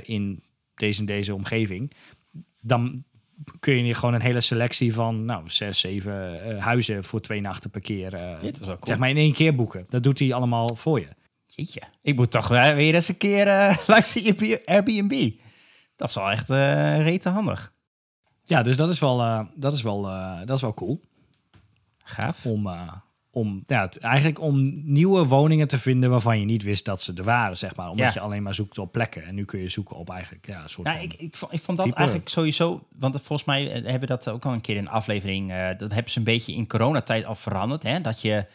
in 0.02 0.42
deze 0.74 1.00
en 1.00 1.06
deze 1.06 1.34
omgeving. 1.34 1.92
Dan 2.60 3.04
kun 3.60 3.74
je 3.74 3.82
hier 3.82 3.94
gewoon 3.94 4.14
een 4.14 4.20
hele 4.20 4.40
selectie 4.40 4.94
van 4.94 5.24
nou, 5.24 5.50
zes, 5.50 5.80
zeven 5.80 6.42
eh, 6.44 6.64
huizen 6.64 7.04
voor 7.04 7.20
twee 7.20 7.40
nachten 7.40 7.70
per 7.70 7.80
keer. 7.80 8.14
eh, 8.14 8.40
wel 8.40 8.58
cool. 8.60 8.76
Zeg 8.82 8.98
maar 8.98 9.08
in 9.08 9.16
één 9.16 9.32
keer 9.32 9.54
boeken. 9.54 9.86
Dat 9.88 10.02
doet 10.02 10.18
hij 10.18 10.32
allemaal 10.32 10.76
voor 10.76 11.00
je. 11.00 11.08
Jeetje, 11.46 11.82
ik 12.02 12.16
moet 12.16 12.30
toch 12.30 12.48
weer 12.48 12.94
eens 12.94 13.08
een 13.08 13.16
keer 13.16 13.46
eh 13.46 13.76
langs 13.86 14.12
die 14.12 14.68
Airbnb. 14.68 15.30
Dat 15.96 16.08
is 16.08 16.14
wel 16.14 16.30
echt 16.30 16.50
eh 16.50 17.02
rete 17.02 17.28
handig. 17.28 17.72
Ja, 18.44 18.62
dus 18.62 18.76
dat 18.76 18.88
is 18.88 18.98
wel, 18.98 19.20
eh, 19.20 19.40
dat 19.54 19.72
is 19.72 19.82
wel, 19.82 20.08
eh, 20.08 20.38
dat 20.44 20.56
is 20.56 20.62
wel 20.62 20.74
cool. 20.74 21.00
Gaaf. 22.04 22.46
Om, 22.46 22.66
eh, 22.66 22.92
om, 23.32 23.62
ja, 23.66 23.80
het- 23.80 23.98
eigenlijk 23.98 24.40
om 24.40 24.82
nieuwe 24.84 25.24
woningen 25.26 25.68
te 25.68 25.78
vinden 25.78 26.10
waarvan 26.10 26.38
je 26.38 26.44
niet 26.44 26.62
wist 26.62 26.84
dat 26.84 27.02
ze 27.02 27.12
er 27.14 27.24
waren, 27.24 27.56
zeg 27.56 27.76
maar. 27.76 27.90
Omdat 27.90 28.06
Ja. 28.06 28.12
je 28.14 28.20
alleen 28.20 28.42
maar 28.42 28.54
zoekt 28.54 28.78
op 28.78 28.92
plekken. 28.92 29.24
En 29.24 29.34
nu 29.34 29.44
kun 29.44 29.60
je 29.60 29.68
zoeken 29.68 29.96
op 29.96 30.10
eigenlijk 30.10 30.46
ja, 30.46 30.62
een 30.62 30.68
soort 30.68 30.86
Nou, 30.86 30.98
van... 31.00 31.06
ik, 31.10 31.20
ik, 31.20 31.36
vond, 31.36 31.52
ik 31.52 31.60
vond 31.62 31.76
dat 31.76 31.86
type. 31.86 31.98
eigenlijk 31.98 32.28
sowieso, 32.28 32.86
want 32.98 33.14
volgens 33.22 33.44
mij 33.44 33.72
eh, 33.72 33.90
hebben 33.90 34.08
dat 34.08 34.28
ook 34.28 34.44
al 34.44 34.52
een 34.52 34.60
keer 34.60 34.76
in 34.76 34.82
een 34.82 34.88
aflevering, 34.88 35.50
eh, 35.52 35.68
dat 35.78 35.92
hebben 35.92 36.12
ze 36.12 36.18
een 36.18 36.24
beetje 36.24 36.52
in 36.54 36.66
coronatijd 36.66 37.24
al 37.24 37.34
veranderd, 37.34 37.82
hè? 37.82 38.00
dat 38.00 38.20
je 38.20 38.46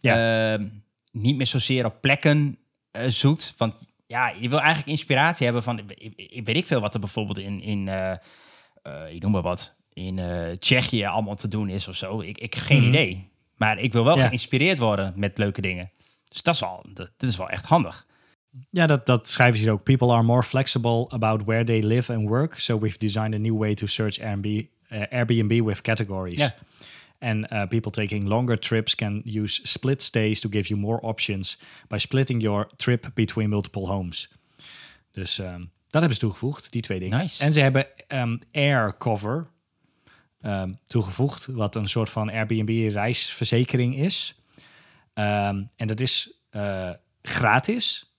ehm, 0.00 0.68
niet 1.12 1.36
meer 1.36 1.46
zozeer 1.46 1.84
op 1.84 2.00
plekken 2.00 2.58
eh, 2.90 3.06
zoekt, 3.08 3.54
want 3.56 3.92
ja, 4.06 4.28
je 4.40 4.48
wil 4.48 4.58
eigenlijk 4.60 4.88
inspiratie 4.88 5.44
hebben 5.44 5.62
van, 5.62 5.78
ik, 5.78 6.12
ik 6.16 6.44
weet 6.46 6.56
ik 6.56 6.66
veel 6.66 6.80
wat 6.80 6.94
er 6.94 7.00
bijvoorbeeld 7.00 7.38
in, 7.38 7.60
in 7.62 7.88
ik 9.10 9.22
noem 9.22 9.30
maar 9.32 9.42
wat, 9.42 9.74
in 9.92 10.20
Tsjechië 10.58 11.04
allemaal 11.04 11.34
te 11.36 11.48
doen 11.48 11.68
is 11.68 11.88
of 11.88 11.96
zo. 11.96 12.20
Ik, 12.20 12.38
ik 12.38 12.54
geen 12.56 12.78
Mhm. 12.78 12.88
idee, 12.88 13.28
maar 13.56 13.78
ik 13.78 13.92
wil 13.92 14.04
wel 14.04 14.16
Ja. 14.16 14.26
geïnspireerd 14.26 14.78
worden 14.78 15.12
met 15.16 15.38
leuke 15.38 15.60
dingen. 15.60 15.90
Dus 16.28 16.42
dat 16.42 16.54
is 16.54 16.60
wel, 16.60 16.84
dat, 16.92 17.10
dit 17.16 17.30
is 17.30 17.36
wel 17.36 17.48
echt 17.48 17.64
handig. 17.64 18.06
Ja, 18.70 18.86
dat, 18.86 19.06
dat 19.06 19.28
schrijven 19.28 19.58
ze 19.58 19.64
hier 19.64 19.72
ook. 19.72 19.82
People 19.82 20.12
are 20.12 20.22
more 20.22 20.42
flexible 20.42 21.06
about 21.08 21.44
where 21.44 21.64
they 21.64 21.82
live 21.82 22.12
and 22.14 22.28
work. 22.28 22.58
So 22.58 22.78
we've 22.78 22.98
designed 22.98 23.34
a 23.34 23.38
new 23.38 23.58
way 23.58 23.74
to 23.74 23.86
search 23.86 24.20
Airbnb, 24.20 24.66
uh, 24.92 25.02
Airbnb 25.10 25.60
with 25.64 25.80
categories. 25.80 26.38
Ja. 26.38 26.54
And 27.18 27.52
uh, 27.52 27.66
people 27.66 27.90
taking 27.90 28.24
longer 28.28 28.58
trips 28.58 28.94
can 28.94 29.22
use 29.24 29.60
split 29.62 30.02
stays 30.02 30.40
to 30.40 30.48
give 30.52 30.68
you 30.68 30.80
more 30.80 31.00
options 31.00 31.58
by 31.88 31.98
splitting 31.98 32.42
your 32.42 32.68
trip 32.76 33.10
between 33.14 33.48
multiple 33.48 33.86
homes. 33.86 34.28
Dus 35.12 35.38
ehm, 35.38 35.58
dat 35.60 36.00
hebben 36.02 36.14
ze 36.14 36.18
toegevoegd, 36.18 36.72
die 36.72 36.82
twee 36.82 36.98
dingen. 36.98 37.18
Nice. 37.18 37.44
En 37.44 37.52
ze 37.52 37.60
hebben 37.60 37.86
ehm, 38.08 38.36
air 38.52 38.96
cover 38.98 39.46
ehm, 40.44 40.72
toegevoegd, 40.86 41.46
wat 41.46 41.74
een 41.74 41.88
soort 41.88 42.10
van 42.10 42.30
Airbnb 42.30 42.92
reisverzekering 42.92 43.96
is. 43.96 44.34
Ehm, 45.14 45.62
en 45.76 45.86
dat 45.86 46.00
is 46.00 46.32
eh, 46.50 46.90
gratis. 47.22 48.14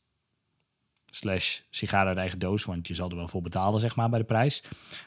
Slash 1.09 1.59
sigaar 1.69 2.07
uit 2.07 2.17
eigen 2.17 2.39
doos, 2.39 2.63
want 2.65 2.88
je 2.88 2.95
zal 2.95 3.09
er 3.09 3.15
wel 3.15 3.27
voor 3.27 3.41
betalen, 3.41 3.79
zeg 3.79 3.95
maar, 3.95 4.09
bij 4.09 4.19
de 4.19 4.25
prijs. 4.25 4.63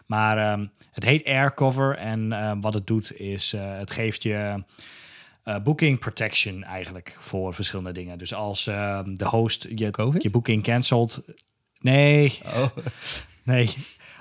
Maar 0.07 0.38
ehm, 0.38 0.66
het 0.90 1.04
heet 1.04 1.26
Aircover 1.26 1.96
en 1.96 2.61
wat 2.61 2.74
het 2.74 2.87
doet 2.87 3.18
is, 3.20 3.52
eh, 3.52 3.78
het 3.78 3.90
geeft 3.90 4.22
je 4.22 4.64
eh, 5.42 5.62
booking 5.62 5.98
protection 5.98 6.64
eigenlijk 6.64 7.16
voor 7.20 7.54
verschillende 7.54 7.92
dingen. 7.92 8.18
Dus 8.18 8.35
als 8.35 8.64
de 8.64 9.26
host 9.26 9.66
je, 9.74 9.90
Covid? 9.90 10.22
je 10.22 10.31
booking 10.31 10.62
cancelt... 10.62 11.22
Nee, 11.81 12.40
Oh. 12.44 12.66
Nee, 13.44 13.74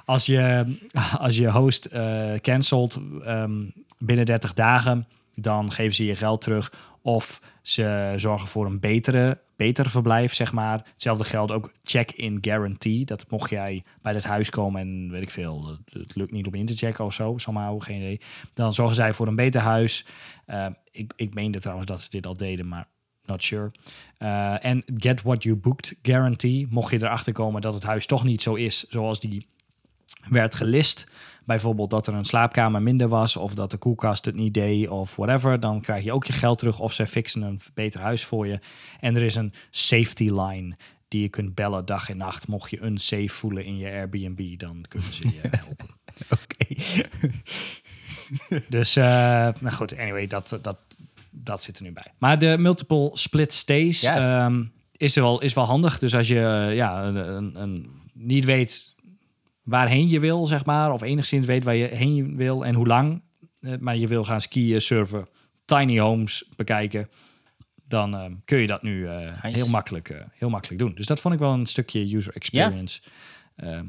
als 0.07 0.25
je, 0.25 0.75
als 1.25 1.37
je 1.37 1.51
host 1.51 1.85
eh 1.85 2.33
cancelt 2.41 3.01
ehm, 3.23 3.65
binnen 3.97 4.25
30 4.25 4.53
dagen, 4.53 5.07
dan 5.33 5.71
geven 5.71 5.95
ze 5.95 6.05
je 6.05 6.15
geld 6.15 6.41
terug. 6.41 6.73
Of 7.01 7.41
ze 7.61 8.13
zorgen 8.15 8.47
voor 8.47 8.65
een 8.65 8.79
betere, 8.79 9.41
beter 9.55 9.89
verblijf, 9.89 10.33
zeg 10.33 10.53
maar. 10.53 10.81
Hetzelfde 10.93 11.23
geldt 11.23 11.51
ook 11.51 11.71
check-in 11.83 12.37
guarantee. 12.41 13.05
Dat 13.05 13.25
mocht 13.29 13.49
jij 13.49 13.83
bij 14.01 14.13
het 14.13 14.23
huis 14.23 14.49
komen 14.49 14.81
en 14.81 15.11
weet 15.11 15.21
ik 15.21 15.29
veel, 15.29 15.77
het, 15.91 16.15
lukt 16.15 16.31
niet 16.31 16.47
om 16.47 16.53
in 16.53 16.65
te 16.65 16.75
checken 16.75 17.05
of 17.05 17.13
zo, 17.13 17.33
somehow, 17.37 17.83
geen 17.83 17.97
idee. 17.97 18.21
Dan 18.53 18.73
zorgen 18.73 18.95
zij 18.95 19.13
voor 19.13 19.27
een 19.27 19.35
beter 19.35 19.61
huis. 19.61 20.05
Eh, 20.45 20.65
ik, 20.91 21.13
ik 21.15 21.33
meende 21.33 21.59
trouwens 21.59 21.87
dat 21.87 22.01
ze 22.01 22.09
dit 22.09 22.25
al 22.25 22.37
deden, 22.37 22.67
maar 22.67 22.87
not 23.25 23.43
sure. 23.43 23.71
Eh, 24.17 24.65
En 24.65 24.83
get 24.97 25.21
what 25.21 25.43
you 25.43 25.55
booked 25.55 25.95
guarantee. 26.01 26.67
Mocht 26.69 26.91
je 26.91 26.97
erachter 26.97 27.33
komen 27.33 27.61
dat 27.61 27.73
het 27.73 27.83
huis 27.83 28.05
toch 28.05 28.23
niet 28.23 28.41
zo 28.41 28.55
is 28.55 28.87
zoals 28.89 29.19
die 29.19 29.47
werd 30.29 30.55
gelist. 30.55 31.07
Bijvoorbeeld 31.45 31.89
dat 31.89 32.07
er 32.07 32.13
een 32.13 32.25
slaapkamer 32.25 32.81
minder 32.81 33.07
was 33.07 33.37
of 33.37 33.53
dat 33.55 33.71
de 33.71 33.77
koelkast 33.77 34.25
het 34.25 34.35
niet 34.35 34.53
deed 34.53 34.89
of 34.89 35.15
whatever. 35.15 35.59
Dan 35.59 35.81
krijg 35.81 36.03
je 36.03 36.11
ook 36.13 36.25
je 36.25 36.33
geld 36.33 36.57
terug 36.57 36.79
of 36.79 36.93
ze 36.93 37.07
fixen 37.07 37.41
een 37.41 37.59
beter 37.73 37.99
huis 38.01 38.25
voor 38.25 38.47
je. 38.47 38.59
En 38.99 39.15
er 39.15 39.21
is 39.23 39.35
een 39.35 39.53
safety 39.69 40.29
line 40.31 40.75
die 41.07 41.21
je 41.21 41.29
kunt 41.29 41.55
bellen 41.55 41.85
dag 41.85 42.09
en 42.09 42.17
nacht. 42.17 42.47
Mocht 42.47 42.69
je 42.69 42.83
unsafe 42.83 43.27
voelen 43.29 43.65
in 43.65 43.77
je 43.77 43.89
Airbnb, 43.91 44.59
dan 44.59 44.85
kunnen 44.87 45.13
ze 45.13 45.27
je 45.27 45.41
helpen. 45.57 45.87
Oké. 46.29 46.75
Dus, 48.69 48.95
nou 48.95 49.69
goed, 49.71 49.97
anyway, 49.97 50.27
dat, 50.27 50.57
dat, 50.61 50.77
dat 51.31 51.63
zit 51.63 51.77
er 51.77 51.83
nu 51.83 51.91
bij. 51.91 52.13
Maar 52.17 52.39
de 52.39 52.55
multiple 52.59 53.09
split 53.13 53.53
stays 53.53 54.01
Ja. 54.01 54.45
ehm, 54.45 54.63
is, 54.91 55.15
er 55.15 55.21
wel, 55.21 55.41
is 55.41 55.53
wel 55.53 55.63
handig. 55.65 55.99
Dus 55.99 56.15
als 56.15 56.27
je 56.27 56.71
ja, 56.73 57.03
een, 57.03 57.15
een, 57.15 57.61
een- 57.61 57.89
niet 58.13 58.45
weet 58.45 58.95
waarheen 59.67 60.09
je 60.09 60.19
wil, 60.19 60.45
zeg 60.45 60.65
maar, 60.65 60.91
of 60.91 61.01
enigszins 61.01 61.45
weet 61.45 61.63
waar 61.63 61.75
je 61.75 61.87
heen 61.87 62.35
wil 62.35 62.65
en 62.65 62.75
hoe 62.75 62.87
lang, 62.87 63.21
eh, 63.59 63.73
maar 63.79 63.97
je 63.97 64.07
wil 64.07 64.23
gaan 64.23 64.41
skiën, 64.41 64.81
surfen, 64.81 65.27
tiny 65.65 65.99
homes 65.99 66.49
bekijken, 66.55 67.09
dan 67.87 68.15
ehm, 68.15 68.33
kun 68.45 68.57
je 68.57 68.67
dat 68.67 68.81
nu 68.81 69.07
eh, 69.07 69.17
Nice. 69.43 69.57
heel, 69.57 69.67
makkelijk, 69.67 70.09
eh, 70.09 70.21
heel 70.33 70.49
makkelijk 70.49 70.79
doen. 70.79 70.93
Dus 70.95 71.05
dat 71.05 71.19
vond 71.19 71.33
ik 71.33 71.39
wel 71.39 71.53
een 71.53 71.65
stukje 71.65 72.15
user 72.15 72.33
experience. 72.35 73.01
ehm, 73.55 73.85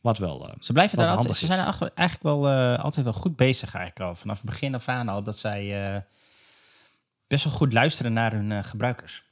wat 0.00 0.18
wel. 0.18 0.48
eh, 0.48 0.54
Ze 0.60 0.72
blijven 0.72 0.98
daar 0.98 1.06
altijd, 1.16 1.36
ze 1.36 1.46
zijn 1.46 1.58
eigenlijk 1.94 2.22
wel 2.22 2.48
eh, 2.48 2.84
altijd 2.84 3.04
wel 3.04 3.14
goed 3.14 3.36
bezig 3.36 3.74
eigenlijk 3.74 4.10
al. 4.10 4.16
Vanaf 4.16 4.36
het 4.36 4.46
begin 4.46 4.74
af 4.74 4.88
aan 4.88 5.08
al 5.08 5.22
dat 5.22 5.38
zij 5.38 5.94
eh, 5.94 6.00
best 7.26 7.44
wel 7.44 7.52
goed 7.52 7.72
luisteren 7.72 8.12
naar 8.12 8.32
hun 8.32 8.52
eh, 8.52 8.64
gebruikers. 8.64 9.24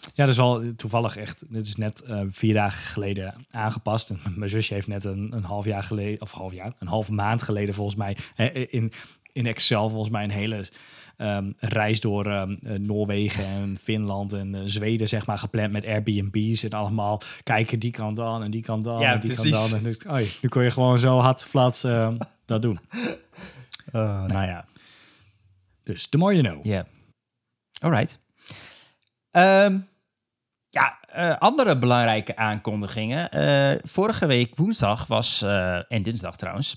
Ja, 0.00 0.24
dat 0.24 0.28
is 0.28 0.36
wel 0.36 0.74
toevallig 0.76 1.16
echt. 1.16 1.44
Dit 1.48 1.66
is 1.66 1.76
net 1.76 2.02
eh, 2.02 2.20
vier 2.28 2.54
dagen 2.54 2.82
geleden 2.84 3.46
aangepast. 3.50 4.10
En 4.10 4.20
mijn 4.36 4.50
zusje 4.50 4.74
heeft 4.74 4.86
net 4.86 5.04
een, 5.04 5.32
een 5.32 5.44
half 5.44 5.64
jaar 5.64 5.82
geleden, 5.82 6.20
of 6.20 6.32
half 6.32 6.52
jaar, 6.52 6.72
een 6.78 6.88
halve 6.88 7.12
maand 7.12 7.42
geleden 7.42 7.74
volgens 7.74 7.96
mij 7.96 8.16
in, 8.70 8.92
in 9.32 9.46
Excel 9.46 9.88
volgens 9.88 10.10
mij 10.10 10.24
een 10.24 10.30
hele 10.30 10.68
ehm, 11.16 11.52
reis 11.58 12.00
door 12.00 12.26
ehm, 12.26 12.56
eh, 12.62 12.78
Noorwegen 12.78 13.44
en 13.44 13.76
Finland 13.78 14.32
en 14.32 14.54
eh, 14.54 14.60
Zweden 14.64 15.08
zeg 15.08 15.26
maar 15.26 15.38
gepland 15.38 15.72
met 15.72 15.86
Airbnb's 15.86 16.62
en 16.62 16.70
allemaal 16.70 17.20
kijken 17.42 17.78
die 17.78 17.90
kan 17.90 18.14
dan 18.14 18.42
en 18.42 18.50
die 18.50 18.62
kan 18.62 18.82
dan 18.82 19.00
Ja, 19.00 19.12
en 19.12 19.20
die 19.20 19.32
precies. 19.32 19.50
kan 19.50 19.70
dan. 19.70 19.78
En 19.78 19.84
nu, 19.84 19.96
oh, 20.22 20.28
nu 20.42 20.48
kon 20.48 20.62
je 20.62 20.70
gewoon 20.70 20.98
zo 20.98 21.18
hard 21.18 21.44
flats 21.44 21.84
ehm, 21.84 22.16
dat 22.44 22.62
doen. 22.62 22.80
nou 23.92 24.46
ja. 24.46 24.64
Dus 25.82 26.06
the 26.06 26.18
more 26.18 26.36
you 26.36 26.46
know. 26.46 26.64
Ja. 26.64 26.86
Alright. 27.80 28.18
Ehm, 29.30 29.78
ja, 30.70 30.98
eh, 31.00 31.36
andere 31.36 31.78
belangrijke 31.78 32.36
aankondigingen. 32.36 33.30
Eh, 33.30 33.78
vorige 33.82 34.26
week 34.26 34.56
woensdag 34.56 35.06
was, 35.06 35.42
eh, 35.42 35.92
en 35.92 36.02
dinsdag 36.02 36.36
trouwens, 36.36 36.76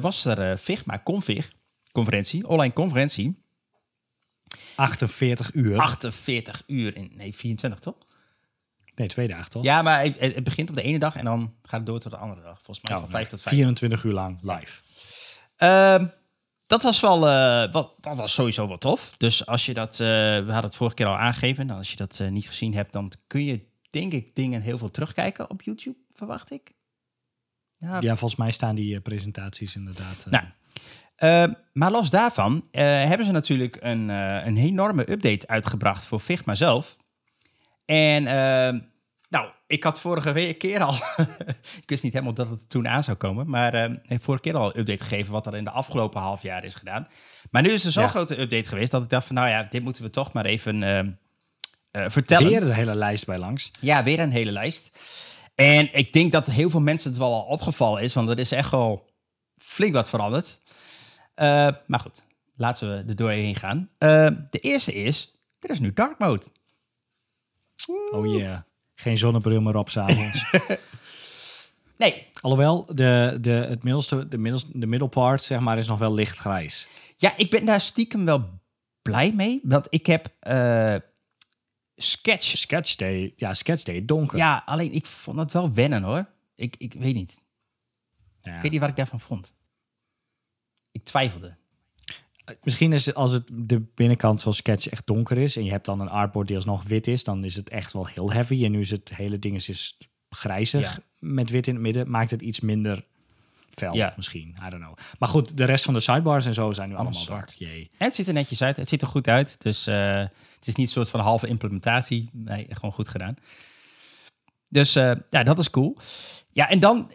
was 0.00 0.24
er 0.24 0.56
Figma 0.56 1.00
Config 1.04 1.52
conferentie, 1.92 2.48
online 2.48 2.72
conferentie. 2.72 3.44
48 4.74 5.54
uur. 5.54 5.78
48 5.78 6.62
uur 6.66 6.96
in, 6.96 7.10
nee 7.14 7.34
24 7.34 7.80
toch? 7.80 7.96
Nee, 8.94 9.08
twee 9.08 9.28
dagen 9.28 9.50
toch? 9.50 9.62
Ja, 9.62 9.82
maar 9.82 10.02
het, 10.02 10.18
het 10.18 10.44
begint 10.44 10.68
op 10.68 10.74
de 10.74 10.82
ene 10.82 10.98
dag 10.98 11.16
en 11.16 11.24
dan 11.24 11.54
gaat 11.62 11.80
het 11.80 11.86
door 11.86 12.00
tot 12.00 12.12
de 12.12 12.18
andere 12.18 12.42
dag. 12.42 12.60
Volgens 12.62 12.80
mij 12.80 12.96
Oh, 12.96 13.02
van 13.02 13.12
nee, 13.12 13.20
5 13.20 13.28
tot 13.28 13.42
5. 13.42 13.54
24 13.54 14.04
uur 14.04 14.12
lang 14.12 14.38
live. 14.42 14.82
Dat 16.70 16.82
was 16.82 17.00
wel, 17.00 17.28
eh, 17.28 17.72
wat, 17.72 17.94
dat 18.00 18.16
was 18.16 18.34
sowieso 18.34 18.68
wel 18.68 18.78
tof. 18.78 19.14
Dus 19.16 19.46
als 19.46 19.66
je 19.66 19.74
dat, 19.74 19.92
eh, 19.92 20.06
we 20.06 20.44
hadden 20.46 20.64
het 20.64 20.76
vorige 20.76 20.96
keer 20.96 21.06
al 21.06 21.16
aangegeven. 21.16 21.66
Nou, 21.66 21.78
als 21.78 21.90
je 21.90 21.96
dat 21.96 22.20
eh, 22.20 22.28
niet 22.28 22.46
gezien 22.46 22.74
hebt, 22.74 22.92
dan 22.92 23.12
kun 23.26 23.44
je 23.44 23.60
denk 23.90 24.12
ik 24.12 24.34
dingen 24.34 24.62
heel 24.62 24.78
veel 24.78 24.90
terugkijken 24.90 25.50
op 25.50 25.62
YouTube, 25.62 25.96
verwacht 26.12 26.50
ik. 26.50 26.72
Ja, 27.78 28.00
Ja, 28.00 28.16
volgens 28.16 28.40
mij 28.40 28.50
staan 28.50 28.74
die 28.74 29.00
presentaties 29.00 29.76
inderdaad. 29.76 30.26
Nou, 30.30 31.52
maar 31.72 31.90
los 31.90 32.10
daarvan 32.10 32.66
hebben 32.70 33.26
ze 33.26 33.32
natuurlijk 33.32 33.76
een, 33.80 34.08
een 34.08 34.56
enorme 34.56 35.10
update 35.10 35.48
uitgebracht 35.48 36.04
voor 36.04 36.20
Figma 36.20 36.54
zelf. 36.54 36.96
En 37.84 38.24
nou, 39.30 39.48
ik 39.66 39.84
had 39.84 40.00
vorige 40.00 40.32
week 40.32 40.58
keer 40.58 40.80
al, 40.80 40.94
ik 41.82 41.86
wist 41.86 42.02
niet 42.02 42.12
helemaal 42.12 42.34
dat 42.34 42.48
het 42.48 42.68
toen 42.68 42.88
aan 42.88 43.04
zou 43.04 43.16
komen, 43.16 43.50
maar 43.50 43.74
ik 43.90 43.98
heb 44.02 44.22
vorige 44.22 44.42
keer 44.42 44.56
al 44.56 44.66
een 44.66 44.78
update 44.80 45.02
gegeven 45.02 45.32
wat 45.32 45.46
er 45.46 45.56
in 45.56 45.64
de 45.64 45.70
afgelopen 45.70 46.20
half 46.20 46.42
jaar 46.42 46.64
is 46.64 46.74
gedaan. 46.74 47.08
Maar 47.50 47.62
nu 47.62 47.70
is 47.70 47.84
er 47.84 47.92
zo'n 47.92 48.02
Ja. 48.02 48.08
grote 48.08 48.40
update 48.40 48.68
geweest 48.68 48.90
dat 48.90 49.02
ik 49.02 49.08
dacht 49.08 49.26
van, 49.26 49.34
nou 49.34 49.48
ja, 49.48 49.62
dit 49.62 49.82
moeten 49.82 50.02
we 50.02 50.10
toch 50.10 50.32
maar 50.32 50.44
even 50.44 50.82
ehm, 50.82 51.10
eh, 51.90 52.04
vertellen. 52.08 52.48
Weer 52.48 52.60
de 52.60 52.74
hele 52.74 52.94
lijst 52.94 53.26
bij 53.26 53.38
langs. 53.38 53.70
Ja, 53.80 54.02
weer 54.02 54.18
een 54.20 54.30
hele 54.32 54.52
lijst. 54.52 54.98
En 55.54 55.94
ik 55.94 56.12
denk 56.12 56.32
dat 56.32 56.46
heel 56.46 56.70
veel 56.70 56.80
mensen 56.80 57.10
het 57.10 57.18
wel 57.18 57.34
al 57.34 57.42
opgevallen 57.42 58.02
is, 58.02 58.14
want 58.14 58.28
er 58.28 58.38
is 58.38 58.52
echt 58.52 58.70
wel 58.70 59.10
flink 59.56 59.92
wat 59.92 60.08
veranderd. 60.08 60.60
Eh, 61.34 61.68
maar 61.86 62.00
goed, 62.00 62.22
laten 62.56 62.88
we 62.90 63.04
er 63.08 63.16
doorheen 63.16 63.54
gaan. 63.56 63.90
Eh, 63.98 64.28
de 64.50 64.58
eerste 64.58 64.92
is, 64.94 65.34
er 65.60 65.70
is 65.70 65.80
nu 65.80 65.92
dark 65.92 66.18
mode. 66.18 66.46
Oh 68.10 68.36
yeah. 68.36 68.58
Geen 69.00 69.16
zonnebril 69.16 69.60
meer 69.60 69.76
op 69.76 69.90
s'avonds. 69.90 70.44
Nee, 71.96 72.26
Alhoewel, 72.40 72.86
de, 72.94 73.38
de, 73.40 73.50
het 73.50 73.82
middelste, 73.82 74.28
de, 74.28 74.38
middelste, 74.38 74.78
de 74.78 74.86
middelpart, 74.86 75.42
zeg 75.42 75.60
maar, 75.60 75.78
is 75.78 75.86
nog 75.86 75.98
wel 75.98 76.14
lichtgrijs. 76.14 76.88
ja, 77.16 77.36
ik 77.36 77.50
ben 77.50 77.66
daar 77.66 77.80
stiekem 77.80 78.24
wel 78.24 78.60
blij 79.02 79.32
mee, 79.32 79.60
want 79.62 79.86
ik 79.90 80.06
heb 80.06 80.28
eh, 80.40 80.96
Sketch. 81.96 82.56
Sketchday, 82.56 83.32
ja, 83.36 83.54
Sketchday, 83.54 84.04
donker. 84.04 84.38
Ja, 84.38 84.62
alleen 84.66 84.92
ik 84.92 85.06
vond 85.06 85.38
het 85.38 85.52
wel 85.52 85.72
wennen 85.72 86.02
hoor. 86.02 86.28
Ik, 86.54 86.76
ik 86.78 86.92
weet 86.92 87.14
niet. 87.14 87.44
Ja. 88.40 88.56
Ik 88.56 88.62
weet 88.62 88.70
niet 88.70 88.80
wat 88.80 88.88
ik 88.88 88.96
daarvan 88.96 89.20
vond. 89.20 89.54
Ik 90.90 91.04
twijfelde. 91.04 91.56
Misschien 92.62 92.92
is 92.92 93.06
het, 93.06 93.14
als 93.14 93.32
het 93.32 93.44
de 93.52 93.80
binnenkant 93.94 94.42
van 94.42 94.54
Sketch 94.54 94.88
echt 94.88 95.06
donker 95.06 95.38
is 95.38 95.56
en 95.56 95.64
je 95.64 95.70
hebt 95.70 95.84
dan 95.84 96.00
een 96.00 96.08
artboard 96.08 96.46
die 96.46 96.56
alsnog 96.56 96.84
wit 96.84 97.06
is, 97.06 97.24
dan 97.24 97.44
is 97.44 97.56
het 97.56 97.68
echt 97.70 97.92
wel 97.92 98.06
heel 98.06 98.32
heavy. 98.32 98.64
En 98.64 98.70
nu 98.70 98.80
is 98.80 98.90
het 98.90 99.12
hele 99.14 99.38
ding 99.38 99.54
is, 99.54 99.68
is 99.68 99.98
grijzig 100.30 100.94
Ja. 100.94 101.02
met 101.18 101.50
wit 101.50 101.66
in 101.66 101.74
het 101.74 101.82
midden, 101.82 102.10
maakt 102.10 102.30
het 102.30 102.42
iets 102.42 102.60
minder 102.60 103.04
fel 103.70 103.94
Ja. 103.96 104.12
misschien. 104.16 104.48
I 104.66 104.70
don't 104.70 104.82
know. 104.82 104.96
Maar 105.18 105.28
goed, 105.28 105.56
de 105.56 105.64
rest 105.64 105.84
van 105.84 105.94
de 105.94 106.00
sidebars 106.00 106.46
en 106.46 106.54
zo 106.54 106.72
zijn 106.72 106.88
nu 106.88 106.94
allemaal 106.94 107.12
Allemaal 107.16 107.36
zwart. 107.36 107.58
Jee. 107.58 107.90
Het 107.96 108.14
ziet 108.14 108.28
er 108.28 108.34
netjes 108.34 108.62
uit. 108.62 108.76
Het 108.76 108.88
ziet 108.88 109.02
er 109.02 109.08
goed 109.08 109.28
uit. 109.28 109.60
Dus 109.62 109.84
het 109.84 110.66
is 110.66 110.74
niet 110.74 110.86
een 110.86 110.92
soort 110.92 111.08
van 111.08 111.20
halve 111.20 111.46
implementatie. 111.46 112.28
Nee, 112.32 112.66
gewoon 112.70 112.92
goed 112.92 113.08
gedaan. 113.08 113.34
Dus 114.68 114.96
eh, 114.96 115.12
ja, 115.30 115.42
dat 115.42 115.58
is 115.58 115.70
cool. 115.70 115.96
Ja, 116.52 116.68
en 116.68 116.80
dan 116.80 117.10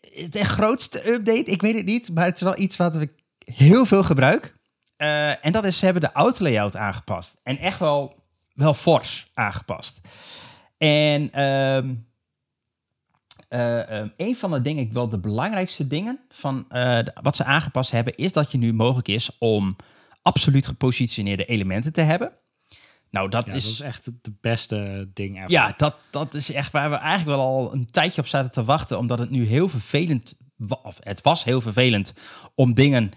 is 0.00 0.30
de 0.30 0.44
grootste 0.44 1.08
update. 1.12 1.50
Ik 1.50 1.60
weet 1.62 1.74
het 1.74 1.84
niet, 1.84 2.10
maar 2.14 2.24
het 2.24 2.36
is 2.36 2.42
wel 2.42 2.58
iets 2.58 2.76
wat 2.76 2.96
ik 3.00 3.12
heel 3.54 3.84
veel 3.86 4.02
gebruik. 4.02 4.56
Eh, 4.96 5.44
en 5.46 5.52
dat 5.52 5.64
is, 5.64 5.78
ze 5.78 5.84
hebben 5.84 6.02
de 6.02 6.12
auto-layout 6.12 6.76
aangepast. 6.76 7.40
En 7.42 7.58
echt 7.58 7.78
wel, 7.78 8.22
wel 8.54 8.74
fors 8.74 9.30
aangepast. 9.34 10.00
En 10.78 11.32
ehm, 11.32 11.94
eh, 13.48 13.98
ehm, 13.98 14.08
een 14.16 14.36
van 14.36 14.50
de 14.50 14.60
dingen, 14.62 14.82
ik 14.82 14.92
wel 14.92 15.08
de 15.08 15.18
belangrijkste 15.18 15.86
dingen 15.86 16.20
van 16.28 16.64
eh, 16.68 16.82
de- 17.04 17.14
wat 17.22 17.36
ze 17.36 17.44
aangepast 17.44 17.90
hebben, 17.90 18.16
is 18.16 18.32
dat 18.32 18.52
je 18.52 18.58
nu 18.58 18.72
mogelijk 18.72 19.08
is 19.08 19.38
om 19.38 19.76
absoluut 20.22 20.66
gepositioneerde 20.66 21.44
elementen 21.44 21.92
te 21.92 22.00
hebben. 22.00 22.32
Nou, 23.10 23.28
dat 23.28 23.46
Ja, 23.46 23.52
is. 23.52 23.62
dat 23.64 23.72
is 23.72 23.80
echt 23.80 24.04
het 24.06 24.24
de 24.24 24.32
beste 24.40 25.10
ding 25.14 25.36
ever. 25.36 25.50
Ja, 25.50 25.74
dat, 25.76 25.94
dat 26.10 26.34
is 26.34 26.50
echt 26.52 26.72
waar 26.72 26.90
we 26.90 26.96
eigenlijk 26.96 27.36
wel 27.36 27.46
al 27.46 27.72
een 27.72 27.90
tijdje 27.90 28.20
op 28.20 28.26
zaten 28.26 28.50
te 28.50 28.64
wachten. 28.64 28.98
Omdat 28.98 29.18
het 29.18 29.30
nu 29.30 29.46
heel 29.46 29.68
vervelend 29.68 30.34
of 30.82 30.98
het 31.00 31.20
was 31.20 31.44
heel 31.44 31.60
vervelend 31.60 32.14
om 32.54 32.74
dingen 32.74 33.10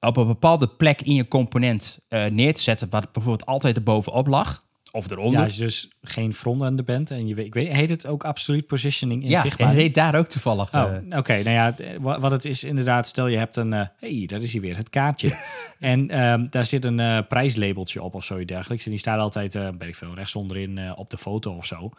op 0.00 0.16
een 0.16 0.26
bepaalde 0.26 0.68
plek 0.68 1.02
in 1.02 1.14
je 1.14 1.28
component 1.28 1.98
eh, 2.08 2.24
neer 2.24 2.54
te 2.54 2.60
zetten. 2.62 2.90
Wat 2.90 3.12
bijvoorbeeld 3.12 3.46
altijd 3.46 3.76
erbovenop 3.76 4.26
lag. 4.26 4.68
Of 4.92 5.10
eronder. 5.10 5.38
Ja, 5.38 5.44
als 5.44 5.56
je 5.56 5.62
dus 5.62 5.88
geen 6.02 6.34
frontender 6.34 6.84
bent 6.84 7.10
en 7.10 7.26
je 7.26 7.34
weet, 7.34 7.46
ik 7.46 7.54
weet, 7.54 7.72
heet 7.72 7.90
het 7.90 8.06
ook 8.06 8.24
absolute 8.24 8.64
positioning 8.64 9.22
in 9.22 9.28
ja 9.28 9.40
Figma? 9.40 9.68
heet 9.70 9.94
daar 9.94 10.14
ook 10.14 10.26
toevallig. 10.26 10.74
Oh, 10.74 10.80
eh, 10.82 11.18
oké. 11.18 11.32
Nou 11.42 11.50
ja, 11.50 11.74
wa- 12.00 12.20
wat 12.20 12.30
het 12.30 12.44
is 12.44 12.64
inderdaad, 12.64 13.06
stel 13.08 13.26
je 13.26 13.36
hebt 13.36 13.56
een... 13.56 13.72
eh 13.72 13.86
hey, 13.96 14.24
daar 14.26 14.42
is 14.42 14.52
hier 14.52 14.60
weer, 14.60 14.76
het 14.76 14.90
kaartje. 14.90 15.38
en 15.78 16.08
ehm, 16.10 16.46
daar 16.50 16.66
zit 16.66 16.84
een 16.84 17.00
eh, 17.00 17.18
prijslabeltje 17.28 18.02
op 18.02 18.14
of 18.14 18.24
zoiets 18.24 18.52
dergelijks. 18.52 18.84
En 18.84 18.90
die 18.90 19.00
staat 19.00 19.18
altijd, 19.18 19.54
eh 19.54 19.68
weet 19.78 19.88
ik 19.88 19.96
veel, 19.96 20.14
rechts 20.14 20.34
onderin 20.34 20.78
eh, 20.78 20.92
op 20.96 21.10
de 21.10 21.18
foto 21.18 21.52
of 21.56 21.66
zo. 21.66 21.90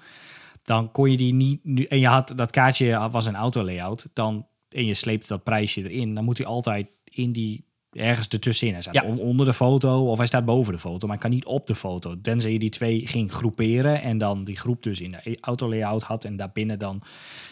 Dan 0.63 0.91
kon 0.91 1.11
je 1.11 1.17
die 1.17 1.33
niet... 1.33 1.59
Nu, 1.63 1.83
en 1.83 1.99
je 1.99 2.07
had, 2.07 2.33
dat 2.35 2.51
kaartje 2.51 3.09
was 3.11 3.25
een 3.25 3.35
autolayout. 3.35 4.07
Dan, 4.13 4.45
en 4.73 4.85
je 4.85 4.93
sleept 4.93 5.27
dat 5.27 5.43
prijsje 5.43 5.89
erin. 5.89 6.13
Dan 6.15 6.23
moet 6.23 6.37
hij 6.37 6.47
altijd 6.47 6.87
in 7.03 7.31
die... 7.31 7.69
Ergens 7.91 8.27
ertussenin. 8.27 8.73
Hij 8.73 8.81
staat 8.81 8.93
Ja. 8.93 9.03
on- 9.03 9.19
onder 9.19 9.45
de 9.45 9.53
foto 9.53 10.09
of 10.11 10.17
hij 10.17 10.27
staat 10.27 10.45
boven 10.45 10.73
de 10.73 10.79
foto. 10.79 11.07
Maar 11.07 11.15
hij 11.17 11.25
kan 11.25 11.35
niet 11.35 11.45
op 11.45 11.67
de 11.67 11.75
foto. 11.75 12.21
Tenzij 12.21 12.51
je 12.51 12.59
die 12.59 12.69
twee 12.69 13.07
ging 13.07 13.31
groeperen. 13.31 14.01
En 14.01 14.17
dan 14.17 14.43
die 14.43 14.55
groep 14.57 14.83
dus 14.83 15.01
in 15.01 15.11
de 15.11 15.37
autolayout 15.41 16.01
had. 16.03 16.25
En 16.25 16.35
daarbinnen 16.35 16.79
dan 16.79 16.97
nou, 16.97 17.05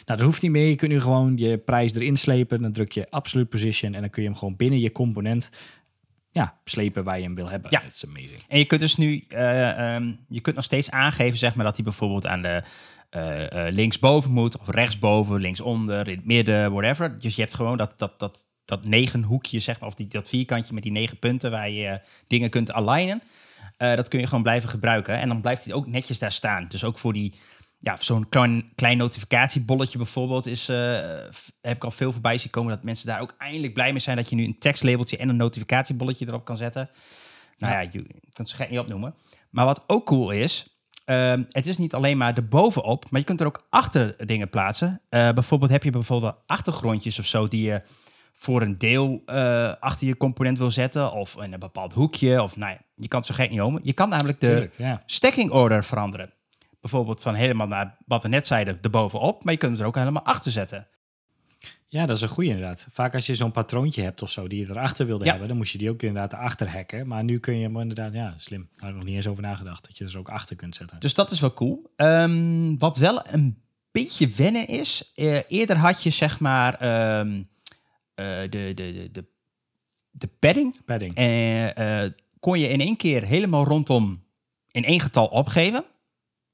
dat 0.05 0.21
hoeft 0.21 0.41
niet 0.41 0.51
meer. 0.51 0.67
Je 0.67 0.75
kunt 0.75 0.91
nu 0.91 1.01
gewoon 1.01 1.37
je 1.37 1.57
prijs 1.57 1.93
erin 1.93 2.17
slepen. 2.17 2.61
Dan 2.61 2.71
druk 2.71 2.91
je 2.91 3.09
absolute 3.09 3.49
position. 3.49 3.93
En 3.93 4.01
dan 4.01 4.09
kun 4.09 4.21
je 4.23 4.29
hem 4.29 4.37
gewoon 4.37 4.55
binnen 4.55 4.79
je 4.79 4.91
component 4.91 5.49
ja, 6.31 6.59
slepen 6.65 7.03
waar 7.03 7.17
je 7.17 7.23
hem 7.23 7.35
wil 7.35 7.49
hebben. 7.49 7.71
Ja. 7.71 7.83
It's 7.83 8.05
amazing. 8.05 8.43
En 8.47 8.57
je 8.57 8.65
kunt 8.65 8.81
dus 8.81 8.95
nu, 8.95 9.25
eh, 9.27 9.95
ehm, 9.95 10.13
je 10.29 10.41
kunt 10.41 10.55
nog 10.55 10.65
steeds 10.65 10.91
aangeven, 10.91 11.37
zeg 11.37 11.55
maar, 11.55 11.65
dat 11.65 11.75
hij 11.75 11.83
bijvoorbeeld 11.83 12.25
aan 12.27 12.41
de 12.41 12.63
eh, 13.09 13.67
linksboven 13.71 14.31
moet, 14.31 14.57
of 14.57 14.67
rechtsboven, 14.67 15.39
linksonder, 15.39 16.07
in 16.07 16.15
het 16.15 16.25
midden, 16.25 16.71
whatever. 16.71 17.19
Dus 17.19 17.35
je 17.35 17.41
hebt 17.41 17.53
gewoon 17.53 17.77
dat, 17.77 17.93
dat, 17.97 18.19
dat, 18.19 18.45
dat 18.65 18.85
negen 18.85 19.23
hoekje, 19.23 19.59
zeg 19.59 19.79
maar, 19.79 19.89
of 19.89 19.95
die, 19.95 20.07
dat 20.07 20.29
vierkantje 20.29 20.73
met 20.73 20.83
die 20.83 20.91
negen 20.91 21.19
punten 21.19 21.51
waar 21.51 21.69
je 21.69 21.87
eh, 21.87 21.97
dingen 22.27 22.49
kunt 22.49 22.71
alignen. 22.71 23.21
Dat 23.77 24.07
kun 24.07 24.19
je 24.19 24.27
gewoon 24.27 24.43
blijven 24.43 24.69
gebruiken. 24.69 25.19
En 25.19 25.27
dan 25.27 25.41
blijft 25.41 25.65
hij 25.65 25.73
ook 25.73 25.87
netjes 25.87 26.19
daar 26.19 26.31
staan. 26.31 26.65
Dus 26.67 26.83
ook 26.83 26.97
voor 26.97 27.13
die, 27.13 27.33
ja, 27.77 27.97
zo'n 27.99 28.29
klein, 28.29 28.71
klein 28.75 28.97
notificatiebolletje 28.97 29.97
bijvoorbeeld, 29.97 30.45
is, 30.45 30.67
heb 31.61 31.75
ik 31.75 31.83
al 31.83 31.91
veel 31.91 32.11
voorbij 32.11 32.37
zien 32.37 32.49
komen 32.49 32.75
dat 32.75 32.83
mensen 32.83 33.07
daar 33.07 33.21
ook 33.21 33.35
eindelijk 33.37 33.73
blij 33.73 33.91
mee 33.91 34.01
zijn 34.01 34.17
dat 34.17 34.29
je 34.29 34.35
nu 34.35 34.45
een 34.45 34.59
tekstlabeltje 34.59 35.17
en 35.17 35.29
een 35.29 35.35
notificatiebolletje 35.35 36.27
erop 36.27 36.45
kan 36.45 36.57
zetten. 36.57 36.89
Nou 37.57 37.73
ja, 37.73 37.79
je 37.79 38.03
kan 38.07 38.21
het 38.33 38.49
zo 38.49 38.55
gek 38.55 38.69
niet 38.69 38.79
opnoemen. 38.79 39.15
Maar 39.49 39.65
wat 39.65 39.83
ook 39.87 40.05
cool 40.05 40.31
is, 40.31 40.78
ehm, 41.09 41.43
het 41.49 41.67
is 41.67 41.77
niet 41.77 41.93
alleen 41.93 42.17
maar 42.17 42.35
erbovenop, 42.35 43.05
maar 43.09 43.19
je 43.19 43.25
kunt 43.25 43.39
er 43.39 43.45
ook 43.45 43.67
achter 43.69 44.15
dingen 44.25 44.49
plaatsen. 44.49 45.01
Eh, 45.09 45.31
bijvoorbeeld 45.31 45.71
heb 45.71 45.83
je 45.83 45.91
bijvoorbeeld 45.91 46.35
achtergrondjes 46.45 47.19
of 47.19 47.25
zo 47.25 47.47
die 47.47 47.63
je 47.63 47.81
voor 48.33 48.61
een 48.61 48.77
deel 48.77 49.21
eh, 49.25 49.73
achter 49.79 50.07
je 50.07 50.17
component 50.17 50.57
wil 50.57 50.71
zetten. 50.71 51.11
Of 51.11 51.35
in 51.41 51.53
een 51.53 51.59
bepaald 51.59 51.93
hoekje. 51.93 52.43
Of 52.43 52.55
nou 52.55 52.71
ja, 52.71 52.77
je 52.95 53.07
kan 53.07 53.19
het 53.19 53.27
zo 53.27 53.35
gek 53.35 53.49
niet 53.49 53.59
noemen. 53.59 53.81
Je 53.83 53.93
kan 53.93 54.09
namelijk 54.09 54.39
de 54.39 54.47
Tuurlijk, 54.47 54.77
ja. 54.77 55.01
stacking 55.05 55.51
order 55.51 55.83
veranderen. 55.83 56.33
Bijvoorbeeld 56.81 57.21
van 57.21 57.33
helemaal 57.33 57.67
naar 57.67 57.97
wat 58.05 58.23
we 58.23 58.29
net 58.29 58.47
zeiden, 58.47 58.79
erbovenop. 58.81 59.43
Maar 59.43 59.53
je 59.53 59.59
kunt 59.59 59.71
het 59.71 59.81
er 59.81 59.87
ook 59.87 59.95
helemaal 59.95 60.23
achter 60.23 60.51
zetten. 60.51 60.87
Ja, 61.91 62.05
dat 62.05 62.15
is 62.15 62.21
een 62.21 62.27
goede 62.29 62.49
inderdaad. 62.49 62.87
Vaak 62.91 63.13
als 63.13 63.25
je 63.25 63.35
zo'n 63.35 63.51
patroontje 63.51 64.01
hebt 64.01 64.21
of 64.21 64.31
zo 64.31 64.47
die 64.47 64.59
je 64.59 64.69
erachter 64.69 65.05
wilde 65.05 65.23
Ja. 65.23 65.29
hebben, 65.29 65.47
dan 65.47 65.57
moest 65.57 65.71
je 65.71 65.77
die 65.77 65.89
ook 65.89 66.01
inderdaad 66.01 66.33
erachter 66.33 66.69
hacken. 66.71 67.07
Maar 67.07 67.23
nu 67.23 67.39
kun 67.39 67.55
je 67.57 67.63
hem 67.63 67.79
inderdaad, 67.79 68.13
ja, 68.13 68.33
slim. 68.37 68.61
Daar 68.71 68.79
had 68.79 68.89
ik 68.89 68.95
nog 68.95 69.03
niet 69.05 69.15
eens 69.15 69.27
over 69.27 69.43
nagedacht, 69.43 69.87
dat 69.87 69.97
je 69.97 70.05
er 70.05 70.17
ook 70.17 70.29
achter 70.29 70.55
kunt 70.55 70.75
zetten. 70.75 70.99
Dus 70.99 71.13
dat 71.13 71.31
is 71.31 71.39
wel 71.39 71.53
cool. 71.53 71.91
Ehm, 71.95 72.77
wat 72.77 72.97
wel 72.97 73.25
een 73.27 73.61
beetje 73.91 74.27
wennen 74.27 74.67
is. 74.67 75.11
eh, 75.15 75.41
eerder 75.47 75.75
had 75.77 76.03
je 76.03 76.09
zeg 76.09 76.39
maar 76.39 76.73
ehm, 76.75 77.43
eh, 78.15 78.41
de, 78.41 78.49
de, 78.49 78.73
de, 78.73 79.09
de, 79.11 79.25
de 80.11 80.27
padding. 80.27 80.85
Padding. 80.85 81.13
En 81.15 81.75
eh, 81.75 82.11
kon 82.39 82.59
je 82.59 82.67
in 82.67 82.79
één 82.81 82.97
keer 82.97 83.23
helemaal 83.23 83.63
rondom 83.65 84.23
in 84.71 84.83
één 84.85 84.99
getal 84.99 85.27
opgeven. 85.27 85.83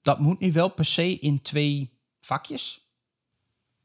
Dat 0.01 0.19
moet 0.19 0.39
nu 0.39 0.51
wel 0.51 0.69
per 0.69 0.85
se 0.85 1.19
in 1.19 1.41
twee 1.41 1.91
vakjes. 2.19 2.84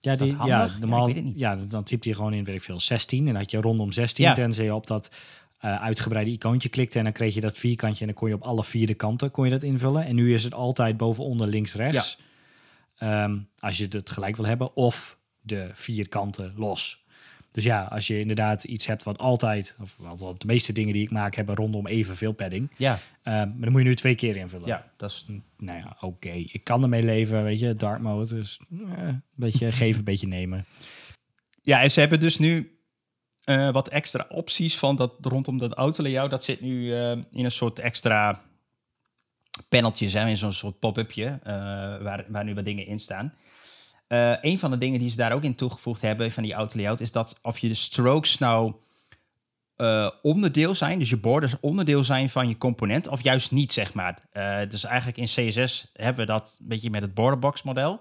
Ja, 0.02 0.14
die, 0.16 0.36
ja, 0.36 0.46
Ja, 0.46 0.70
normaal, 0.80 1.06
niet. 1.06 1.38
ja, 1.38 1.56
dan 1.56 1.82
typt 1.84 2.04
hij 2.04 2.14
gewoon 2.14 2.32
in, 2.32 2.44
weet 2.44 2.54
ik 2.54 2.62
veel, 2.62 2.80
16. 2.80 3.28
En 3.28 3.36
had 3.36 3.50
je 3.50 3.60
rondom 3.60 3.92
16, 3.92 4.24
Ja. 4.24 4.32
tenzij 4.34 4.64
je 4.64 4.74
op 4.74 4.86
dat 4.86 5.10
eh, 5.58 5.82
uitgebreide 5.82 6.30
icoontje 6.30 6.68
klikte. 6.68 6.98
En 6.98 7.04
dan 7.04 7.12
kreeg 7.12 7.34
je 7.34 7.40
dat 7.40 7.58
vierkantje 7.58 8.00
en 8.00 8.06
dan 8.06 8.14
kon 8.14 8.28
je 8.28 8.34
op 8.34 8.42
alle 8.42 8.64
vier 8.64 8.86
de 8.86 8.94
kanten 8.94 9.30
kon 9.30 9.44
je 9.44 9.50
dat 9.50 9.62
invullen. 9.62 10.04
En 10.04 10.14
nu 10.14 10.34
is 10.34 10.44
het 10.44 10.54
altijd 10.54 10.96
bovenonder, 10.96 11.46
links, 11.46 11.74
rechts. 11.74 12.18
Ehm, 12.96 13.38
als 13.58 13.78
je 13.78 13.86
het 13.90 14.10
gelijk 14.10 14.36
wil 14.36 14.46
hebben. 14.46 14.76
Of 14.76 15.18
de 15.40 15.70
vier 15.74 16.08
kanten 16.08 16.52
los. 16.56 16.99
Dus 17.52 17.64
ja, 17.64 17.82
als 17.82 18.06
je 18.06 18.20
inderdaad 18.20 18.64
iets 18.64 18.86
hebt 18.86 19.04
wat 19.04 19.18
altijd, 19.18 19.74
of 19.80 19.96
wel 19.96 20.34
de 20.38 20.46
meeste 20.46 20.72
dingen 20.72 20.92
die 20.92 21.02
ik 21.02 21.10
maak 21.10 21.34
hebben 21.34 21.54
rondom 21.54 21.86
evenveel 21.86 22.32
padding. 22.32 22.70
Ja, 22.76 22.98
Ehm, 23.22 23.48
maar 23.48 23.60
dan 23.60 23.72
moet 23.72 23.80
je 23.80 23.86
nu 23.88 23.94
twee 23.94 24.14
keer 24.14 24.36
invullen. 24.36 24.66
ja 24.66 24.90
dat 24.96 25.10
is 25.10 25.26
Nou 25.58 25.78
ja, 25.78 25.96
oké. 26.00 26.30
Ik 26.30 26.64
kan 26.64 26.82
ermee 26.82 27.02
leven, 27.02 27.44
weet 27.44 27.58
je, 27.58 27.74
dark 27.76 28.00
mode. 28.00 28.34
Dus 28.34 28.60
eh, 28.70 29.06
een 29.06 29.22
beetje 29.34 29.72
geven, 29.82 29.98
een 29.98 30.04
beetje 30.04 30.26
nemen. 30.26 30.64
Ja, 31.62 31.82
en 31.82 31.90
ze 31.90 32.00
hebben 32.00 32.20
dus 32.20 32.38
nu 32.38 32.80
eh, 33.44 33.72
wat 33.72 33.88
extra 33.88 34.26
opties 34.28 34.78
van 34.78 34.96
dat 34.96 35.12
rondom 35.20 35.58
dat 35.58 35.72
autolayout. 35.72 36.30
Dat 36.30 36.44
zit 36.44 36.60
nu 36.60 36.94
eh, 36.94 37.10
in 37.10 37.44
een 37.44 37.50
soort 37.50 37.78
extra 37.78 38.42
paneltjes, 39.68 40.12
hè, 40.12 40.28
in 40.28 40.36
zo'n 40.36 40.52
soort 40.52 40.78
pop-upje, 40.78 41.38
eh, 41.42 41.52
waar, 42.02 42.24
waar 42.28 42.44
nu 42.44 42.54
wat 42.54 42.64
dingen 42.64 42.86
in 42.86 42.98
staan. 42.98 43.34
Eh 44.10 44.32
een 44.40 44.58
van 44.58 44.70
de 44.70 44.78
dingen 44.78 44.98
die 44.98 45.10
ze 45.10 45.16
daar 45.16 45.32
ook 45.32 45.42
in 45.42 45.54
toegevoegd 45.54 46.00
hebben 46.00 46.32
van 46.32 46.42
die 46.42 46.52
autolayout 46.52 47.00
is 47.00 47.12
dat 47.12 47.38
of 47.42 47.58
je 47.58 47.68
de 47.68 47.74
strokes 47.74 48.38
nou 48.38 48.74
eh, 49.76 50.10
onderdeel 50.22 50.74
zijn, 50.74 50.98
dus 50.98 51.10
je 51.10 51.16
borders 51.16 51.54
onderdeel 51.60 52.04
zijn 52.04 52.30
van 52.30 52.48
je 52.48 52.58
component, 52.58 53.08
of 53.08 53.22
juist 53.22 53.50
niet, 53.50 53.72
zeg 53.72 53.94
maar. 53.94 54.28
Eh, 54.32 54.60
dus 54.68 54.84
eigenlijk 54.84 55.18
in 55.18 55.24
CSS 55.24 55.90
hebben 55.92 56.26
we 56.26 56.32
dat 56.32 56.56
een 56.60 56.68
beetje 56.68 56.90
met 56.90 57.02
het 57.02 57.14
borderbox 57.14 57.62
model, 57.62 58.00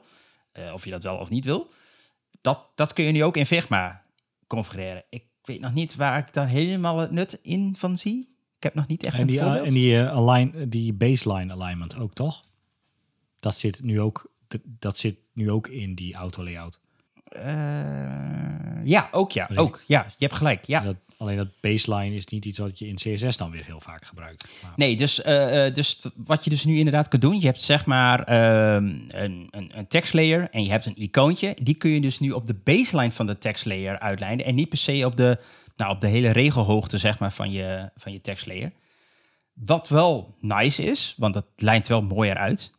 of 0.74 0.86
je 0.86 0.92
dat 0.92 1.04
wel 1.04 1.18
of 1.18 1.30
niet 1.30 1.46
wil. 1.46 1.72
Dat, 2.42 2.66
dat 2.76 2.94
kun 2.94 3.06
je 3.06 3.12
nu 3.12 3.24
ook 3.24 3.38
in 3.38 3.46
Figma 3.46 4.04
configureren. 4.48 5.04
Ik 5.10 5.24
weet 5.44 5.60
nog 5.60 5.74
niet 5.74 5.96
waar 5.96 6.18
ik 6.18 6.34
daar 6.34 6.48
helemaal 6.48 6.98
het 6.98 7.12
nut 7.12 7.40
in 7.42 7.76
van 7.78 7.98
zie. 7.98 8.28
Ik 8.58 8.64
heb 8.64 8.74
nog 8.74 8.88
niet 8.88 9.06
echt 9.06 9.16
En 9.16 9.22
een 9.22 9.28
die, 9.28 9.40
voorbeeld. 9.40 9.68
en 9.68 9.74
die, 9.74 10.00
align, 10.00 10.70
die 10.70 10.94
baseline 10.94 11.54
alignment 11.54 12.00
ook, 12.00 12.14
toch? 12.14 12.46
Dat 13.40 13.58
zit 13.58 13.84
nu 13.84 14.02
ook, 14.02 14.32
dat 14.64 14.98
zit 14.98 15.16
nu 15.40 15.52
ook 15.52 15.68
in 15.68 15.94
die 15.96 16.14
auto 16.16 16.44
layout. 16.44 16.80
Eh, 17.24 18.86
ja, 18.86 19.08
ook 19.12 19.32
ja, 19.32 19.50
ook. 19.56 19.84
Ja, 19.88 20.06
je 20.18 20.26
hebt 20.26 20.38
gelijk. 20.38 20.66
Ja. 20.66 20.82
Dat, 20.82 20.96
alleen 21.18 21.38
dat 21.38 21.48
baseline 21.62 22.16
is 22.16 22.26
niet 22.26 22.46
iets 22.46 22.58
wat 22.58 22.80
je 22.80 22.88
in 22.88 22.96
CSS 22.96 23.38
dan 23.38 23.52
weer 23.52 23.66
heel 23.66 23.80
vaak 23.80 24.06
gebruikt. 24.06 24.48
Maar- 24.64 24.72
Nee, 24.76 24.98
dus, 24.98 25.22
eh, 25.22 25.66
eh, 25.66 25.74
dus 25.74 26.02
wat 26.16 26.44
je 26.44 26.50
dus 26.50 26.66
nu 26.66 26.78
inderdaad 26.78 27.08
kunt 27.08 27.22
doen, 27.22 27.40
je 27.40 27.46
hebt 27.46 27.62
zeg 27.62 27.86
maar 27.86 28.24
ehm, 28.24 28.86
een, 29.08 29.48
een, 29.52 29.72
een 29.78 29.88
tekstlayer 29.88 30.50
en 30.50 30.64
je 30.64 30.70
hebt 30.70 30.86
een 30.86 31.02
icoontje. 31.02 31.56
Die 31.62 31.76
kun 31.76 31.90
je 31.92 32.02
dus 32.02 32.20
nu 32.20 32.32
op 32.32 32.48
de 32.48 32.56
baseline 32.64 33.12
van 33.12 33.26
de 33.26 33.38
tekstlayer 33.38 34.00
uitlijnen 34.00 34.46
en 34.46 34.56
niet 34.56 34.70
per 34.70 34.78
se 34.78 35.06
op 35.06 35.16
de, 35.16 35.38
nou, 35.76 35.92
op 35.92 36.02
de 36.02 36.08
hele 36.08 36.30
regelhoogte 36.32 36.98
zeg 36.98 37.20
maar, 37.20 37.32
van, 37.32 37.52
je, 37.52 37.90
van 37.98 38.12
je 38.12 38.22
tekstlayer. 38.22 38.72
Wat 39.54 39.90
wel 39.90 40.36
nice 40.40 40.84
is, 40.84 41.14
want 41.18 41.34
dat 41.34 41.46
lijnt 41.56 41.88
wel 41.88 42.02
mooier 42.02 42.36
uit. 42.38 42.74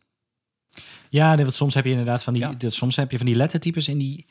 Ja, 1.11 1.35
want 1.35 1.53
soms 1.53 1.73
heb 1.73 1.83
je 1.85 1.91
inderdaad 1.91 2.23
van 2.23 2.33
die, 2.33 2.41
Ja. 2.41 2.53
dat- 2.53 2.73
soms 2.73 2.95
heb 2.95 3.11
je 3.11 3.17
van 3.17 3.25
die 3.25 3.35
lettertypes 3.35 3.87
en 3.87 3.97
die, 3.97 4.25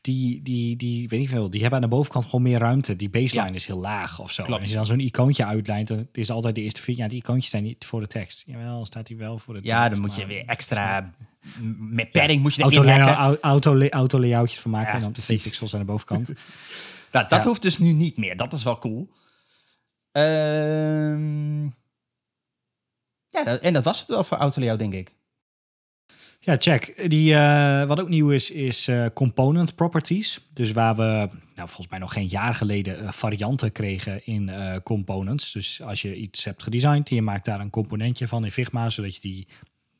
die, 0.00 0.42
die, 0.42 0.76
die, 0.76 1.08
weet 1.08 1.22
ik 1.22 1.28
veel, 1.28 1.50
die 1.50 1.60
hebben 1.60 1.78
aan 1.82 1.88
de 1.90 1.96
bovenkant 1.96 2.24
gewoon 2.24 2.42
meer 2.42 2.58
ruimte. 2.58 2.96
Die 2.96 3.10
baseline 3.10 3.48
Ja. 3.48 3.54
is 3.54 3.66
heel 3.66 3.78
laag 3.80 4.18
of 4.18 4.32
zo. 4.32 4.42
Klopt. 4.44 4.56
En 4.56 4.60
als 4.60 4.68
je 4.70 4.76
dan 4.76 4.86
zo'n 4.86 5.00
icoontje 5.00 5.44
uitlijnt, 5.46 5.88
dan 5.88 6.08
is 6.12 6.30
altijd 6.30 6.54
de 6.54 6.60
eerste 6.60 6.80
vier, 6.80 6.96
ja, 6.96 7.08
die 7.08 7.18
icoontjes 7.18 7.46
staan 7.48 7.62
niet 7.62 7.84
voor 7.84 8.00
de 8.00 8.06
tekst. 8.06 8.42
Jawel, 8.46 8.84
staat 8.86 9.06
die 9.06 9.16
wel 9.16 9.38
voor 9.38 9.54
de 9.54 9.60
tekst. 9.60 9.76
Ja, 9.76 9.88
dan 9.88 10.00
moet 10.00 10.14
je 10.14 10.26
weer 10.26 10.44
extra, 10.46 11.14
met 11.78 12.10
padding 12.10 12.42
moet 12.42 12.54
je 12.54 12.62
auto, 12.62 12.84
layout, 12.84 13.16
auto, 13.16 13.70
auto, 13.70 13.88
auto 13.88 14.20
layoutjes 14.20 14.60
van 14.60 14.70
maken 14.70 14.88
Ja, 14.88 14.94
en 14.94 15.00
dan 15.00 15.12
precies. 15.12 15.42
pixels 15.42 15.72
aan 15.74 15.80
de 15.80 15.86
bovenkant. 15.86 16.32
Nou, 17.12 17.28
dat 17.28 17.44
hoeft 17.44 17.62
dus 17.62 17.78
nu 17.78 17.92
niet 17.92 18.16
meer. 18.16 18.36
Dat 18.36 18.52
is 18.52 18.62
wel 18.62 18.78
cool. 18.78 19.10
Ehm, 20.12 21.62
ja, 23.28 23.44
dat- 23.44 23.60
en 23.60 23.72
dat 23.72 23.84
was 23.84 23.98
het 24.00 24.08
wel 24.08 24.24
voor 24.24 24.36
Autolayout, 24.36 24.78
denk 24.78 24.92
ik. 24.94 25.14
Ja, 26.42 26.56
check. 26.58 27.10
Die, 27.10 27.34
eh, 27.34 27.84
wat 27.84 28.00
ook 28.00 28.08
nieuw 28.08 28.30
is, 28.30 28.50
is 28.50 28.88
eh, 28.88 29.06
component 29.14 29.74
properties. 29.74 30.40
Dus 30.52 30.72
waar 30.72 30.96
we, 30.96 31.28
nou, 31.54 31.68
volgens 31.68 31.88
mij 31.88 31.98
nog 31.98 32.12
geen 32.12 32.26
jaar 32.26 32.54
geleden, 32.54 33.00
eh, 33.00 33.12
varianten 33.12 33.72
kregen 33.72 34.26
in 34.26 34.50
components. 34.82 35.52
Dus 35.52 35.82
als 35.82 36.02
je 36.02 36.16
iets 36.16 36.44
hebt 36.44 36.62
gedesigned 36.62 37.08
je 37.08 37.22
maakt 37.22 37.44
daar 37.44 37.60
een 37.60 37.70
componentje 37.70 38.28
van 38.28 38.44
in 38.44 38.50
Figma, 38.50 38.90
zodat 38.90 39.14
je 39.14 39.20
die 39.20 39.48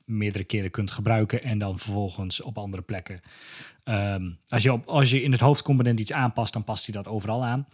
meerdere 0.05 0.45
keren 0.45 0.71
kunt 0.71 0.91
gebruiken 0.91 1.43
en 1.43 1.59
dan 1.59 1.79
vervolgens 1.79 2.43
op 2.43 2.59
andere 2.59 2.83
plekken. 2.83 3.21
Ehm, 3.85 4.31
als, 4.49 4.63
je 4.63 4.73
op, 4.73 4.87
als 4.87 5.11
je 5.11 5.23
in 5.23 5.33
het 5.33 5.41
hoofdcomponent 5.41 6.01
iets 6.01 6.13
aanpast, 6.13 6.53
dan 6.53 6.65
past 6.65 6.87
hij 6.87 6.95
dat 6.95 7.13
overal 7.13 7.45
aan. 7.45 7.67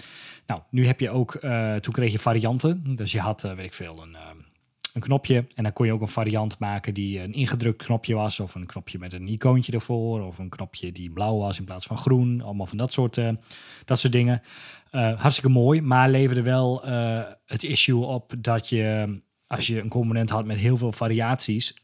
Nou, 0.46 0.60
nu 0.70 0.86
heb 0.86 1.00
je 1.00 1.10
ook, 1.10 1.32
toen 1.80 1.92
kreeg 1.92 2.12
je 2.12 2.18
varianten. 2.18 2.96
Dus 2.96 3.12
je 3.12 3.20
had, 3.20 3.42
weet 3.42 3.58
ik 3.58 3.74
veel, 3.74 4.02
een, 4.02 4.16
een 4.96 5.02
knopje. 5.02 5.46
En 5.54 5.62
dan 5.62 5.72
kon 5.72 5.86
je 5.86 5.92
ook 5.92 6.00
een 6.00 6.08
variant 6.08 6.58
maken 6.58 6.94
die 6.94 7.20
een 7.20 7.32
ingedrukt 7.32 7.84
knopje 7.84 8.14
was. 8.14 8.40
Of 8.40 8.54
een 8.54 8.66
knopje 8.66 8.98
met 8.98 9.12
een 9.12 9.28
icoontje 9.28 9.72
ervoor. 9.72 10.22
Of 10.22 10.38
een 10.38 10.48
knopje 10.48 10.92
die 10.92 11.10
blauw 11.10 11.38
was 11.38 11.58
in 11.58 11.64
plaats 11.64 11.86
van 11.86 11.98
groen. 11.98 12.42
Allemaal 12.42 12.66
van 12.66 12.76
dat 12.76 12.92
soort, 12.92 13.18
eh, 13.18 13.30
dat 13.84 13.98
soort 13.98 14.12
dingen. 14.12 14.42
Eh, 14.90 15.20
hartstikke 15.20 15.50
mooi, 15.50 15.80
maar 15.80 16.10
leverde 16.10 16.42
wel 16.42 16.84
eh, 16.84 17.20
het 17.46 17.62
issue 17.62 18.04
op 18.04 18.34
dat 18.38 18.68
je, 18.68 19.18
als 19.46 19.66
je 19.66 19.80
een 19.80 19.88
component 19.88 20.30
had 20.30 20.44
met 20.44 20.58
heel 20.58 20.76
veel 20.76 20.92
variaties, 20.92 21.74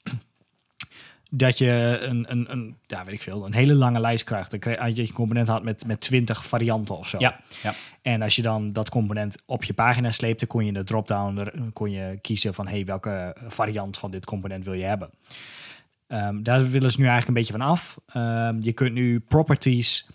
dat 1.34 1.58
je 1.58 1.98
een, 2.00 2.24
een, 2.30 2.52
een, 2.52 2.76
ja, 2.86 3.04
weet 3.04 3.14
ik 3.14 3.20
veel, 3.20 3.46
een 3.46 3.54
hele 3.54 3.74
lange 3.74 4.00
lijst 4.00 4.24
krijgt. 4.24 4.50
Dan 4.50 4.60
krijg 4.60 4.78
als 4.78 4.96
je 4.96 5.02
een 5.02 5.12
component 5.12 5.48
had 5.48 5.62
met, 5.62 5.86
met 5.86 6.00
20 6.00 6.46
varianten 6.46 6.96
of 6.96 7.08
zo. 7.08 7.18
Ja, 7.18 7.40
ja. 7.62 7.74
En 8.02 8.22
als 8.22 8.36
je 8.36 8.42
dan 8.42 8.72
dat 8.72 8.90
component 8.90 9.42
op 9.46 9.64
je 9.64 9.72
pagina 9.72 10.10
sleepte, 10.10 10.46
kon 10.46 10.60
je 10.60 10.68
in 10.68 10.74
de 10.74 10.84
drop-down 10.84 11.50
kon 11.72 11.90
je 11.90 12.18
kiezen 12.20 12.54
van 12.54 12.68
hey, 12.68 12.84
welke 12.84 13.36
variant 13.46 13.98
van 13.98 14.10
dit 14.10 14.24
component 14.24 14.64
wil 14.64 14.74
je 14.74 14.84
hebben. 14.84 15.10
Ehm, 16.06 16.42
daar 16.42 16.70
willen 16.70 16.92
ze 16.92 17.00
nu 17.00 17.06
eigenlijk 17.06 17.28
een 17.28 17.44
beetje 17.44 17.58
van 17.58 17.70
af. 17.70 17.98
Ehm, 18.06 18.56
je 18.60 18.72
kunt 18.72 18.92
nu 18.92 19.20
properties 19.20 20.06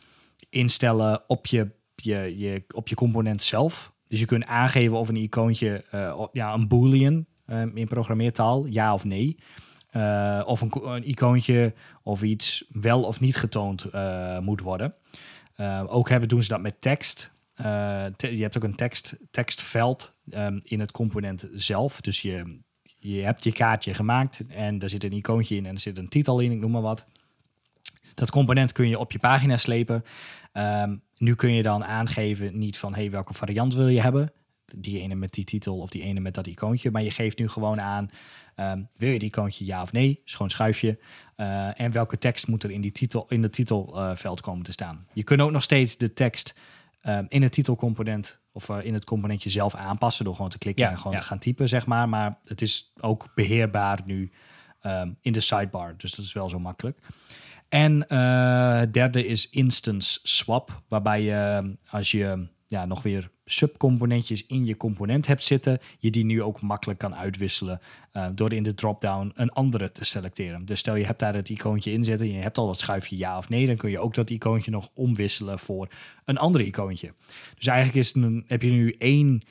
instellen 0.49 1.21
op 1.27 1.45
je, 1.45 1.69
je, 1.95 2.37
je, 2.37 2.63
op 2.73 2.87
je 2.87 2.95
component 2.95 3.43
zelf. 3.43 3.91
Dus 4.07 4.19
je 4.19 4.25
kunt 4.25 4.45
aangeven 4.45 4.97
of 4.97 5.09
een 5.09 5.15
icoontje, 5.15 5.83
eh, 5.91 6.25
ja, 6.31 6.53
een 6.53 6.67
boolean 6.67 7.25
ehm, 7.45 7.69
in 7.73 7.87
programmeertaal, 7.87 8.65
ja 8.65 8.93
of 8.93 9.05
nee. 9.05 9.37
Eh, 9.87 10.41
of 10.45 10.61
een, 10.61 10.71
een 10.87 11.09
icoontje 11.09 11.73
of 12.03 12.23
iets 12.23 12.65
wel 12.69 13.03
of 13.03 13.19
niet 13.19 13.35
getoond 13.35 13.83
eh, 13.83 14.39
moet 14.39 14.61
worden. 14.61 14.93
Eh, 15.55 15.83
ook 15.87 16.09
hebben, 16.09 16.29
doen 16.29 16.43
ze 16.43 16.49
dat 16.49 16.61
met 16.61 16.81
tekst. 16.81 17.31
Te- 18.15 18.35
je 18.35 18.41
hebt 18.41 18.57
ook 18.57 18.63
een 18.63 18.75
tekst, 18.75 19.17
tekstveld 19.31 20.17
ehm, 20.29 20.59
in 20.63 20.79
het 20.79 20.91
component 20.91 21.49
zelf. 21.53 22.01
Dus 22.01 22.21
je, 22.21 22.59
je 22.83 23.21
hebt 23.21 23.43
je 23.43 23.51
kaartje 23.51 23.93
gemaakt 23.93 24.41
en 24.47 24.79
er 24.79 24.89
zit 24.89 25.03
een 25.03 25.11
icoontje 25.11 25.55
in 25.55 25.65
en 25.65 25.73
er 25.73 25.79
zit 25.79 25.97
een 25.97 26.09
titel 26.09 26.39
in, 26.39 26.51
ik 26.51 26.59
noem 26.59 26.71
maar 26.71 26.81
wat. 26.81 27.05
Dat 28.13 28.31
component 28.31 28.71
kun 28.71 28.89
je 28.89 28.99
op 28.99 29.11
je 29.11 29.19
pagina 29.19 29.57
slepen. 29.57 30.03
Ehm, 30.51 30.95
nu 31.17 31.35
kun 31.35 31.51
je 31.51 31.61
dan 31.61 31.85
aangeven 31.85 32.57
niet 32.57 32.77
van 32.77 32.93
hey, 32.93 33.11
welke 33.11 33.33
variant 33.33 33.73
wil 33.73 33.87
je 33.87 34.01
hebben. 34.01 34.31
Die 34.75 34.99
ene 34.99 35.15
met 35.15 35.33
die 35.33 35.43
titel 35.43 35.77
of 35.77 35.89
die 35.89 36.01
ene 36.01 36.19
met 36.19 36.33
dat 36.33 36.47
icoontje. 36.47 36.91
Maar 36.91 37.03
je 37.03 37.11
geeft 37.11 37.39
nu 37.39 37.47
gewoon 37.47 37.81
aan, 37.81 38.09
ehm, 38.57 38.81
wil 38.97 39.09
je 39.09 39.19
die 39.19 39.27
icoontje 39.27 39.65
ja 39.65 39.81
of 39.81 39.91
nee? 39.91 40.21
Is 40.25 40.31
gewoon 40.31 40.49
schuifje. 40.49 40.99
Eh, 41.35 41.79
en 41.79 41.91
welke 41.91 42.17
tekst 42.17 42.47
moet 42.47 42.63
er 42.63 42.71
in, 42.71 42.81
die 42.81 42.91
titel, 42.91 43.25
in 43.29 43.43
het 43.43 43.53
titelveld 43.53 44.41
komen 44.41 44.63
te 44.63 44.71
staan? 44.71 45.07
Je 45.13 45.23
kunt 45.23 45.41
ook 45.41 45.51
nog 45.51 45.63
steeds 45.63 45.97
de 45.97 46.13
tekst 46.13 46.55
ehm, 47.01 47.25
in 47.27 47.41
het 47.41 47.51
titelcomponent 47.51 48.39
of 48.51 48.69
eh, 48.69 48.77
in 48.83 48.93
het 48.93 49.03
componentje 49.03 49.49
zelf 49.49 49.75
aanpassen 49.75 50.25
door 50.25 50.35
gewoon 50.35 50.49
te 50.49 50.57
klikken 50.57 50.85
Ja, 50.85 50.91
en 50.91 50.97
gewoon 50.97 51.13
ja. 51.13 51.19
te 51.19 51.25
gaan 51.25 51.39
typen, 51.39 51.69
zeg 51.69 51.85
maar. 51.85 52.09
Maar 52.09 52.37
het 52.43 52.61
is 52.61 52.91
ook 52.99 53.31
beheerbaar 53.35 53.99
nu 54.05 54.31
ehm, 54.81 55.11
in 55.21 55.31
de 55.31 55.39
sidebar. 55.39 55.93
Dus 55.97 56.11
dat 56.11 56.25
is 56.25 56.33
wel 56.33 56.49
zo 56.49 56.59
makkelijk. 56.59 56.99
En 57.69 58.07
eh, 58.07 58.81
derde 58.91 59.27
is 59.27 59.49
instance 59.49 60.19
swap, 60.23 60.81
waarbij 60.87 61.21
je 61.21 61.73
als 61.89 62.11
je 62.11 62.47
ja, 62.67 62.85
nog 62.85 63.03
weer 63.03 63.29
subcomponentjes 63.49 64.45
in 64.45 64.65
je 64.65 64.77
component 64.77 65.27
hebt 65.27 65.43
zitten, 65.43 65.79
je 65.97 66.11
die 66.11 66.25
nu 66.25 66.41
ook 66.41 66.61
makkelijk 66.61 66.99
kan 66.99 67.15
uitwisselen 67.15 67.81
uh, 68.13 68.27
door 68.33 68.53
in 68.53 68.63
de 68.63 68.73
dropdown 68.73 69.31
een 69.35 69.51
andere 69.51 69.91
te 69.91 70.05
selecteren. 70.05 70.65
Dus 70.65 70.79
stel 70.79 70.95
je 70.95 71.05
hebt 71.05 71.19
daar 71.19 71.33
het 71.33 71.49
icoontje 71.49 71.91
in 71.91 72.03
zitten, 72.03 72.31
je 72.31 72.39
hebt 72.39 72.57
al 72.57 72.67
dat 72.67 72.79
schuifje 72.79 73.17
ja 73.17 73.37
of 73.37 73.49
nee, 73.49 73.65
dan 73.67 73.75
kun 73.75 73.89
je 73.89 73.99
ook 73.99 74.13
dat 74.13 74.29
icoontje 74.29 74.71
nog 74.71 74.89
omwisselen 74.93 75.59
voor 75.59 75.87
een 76.25 76.37
ander 76.37 76.61
icoontje. 76.61 77.13
Dus 77.55 77.67
eigenlijk 77.67 77.97
is 77.97 78.13
een, 78.13 78.43
heb 78.47 78.61
je 78.61 78.69
nu 78.69 78.95
één, 78.97 79.41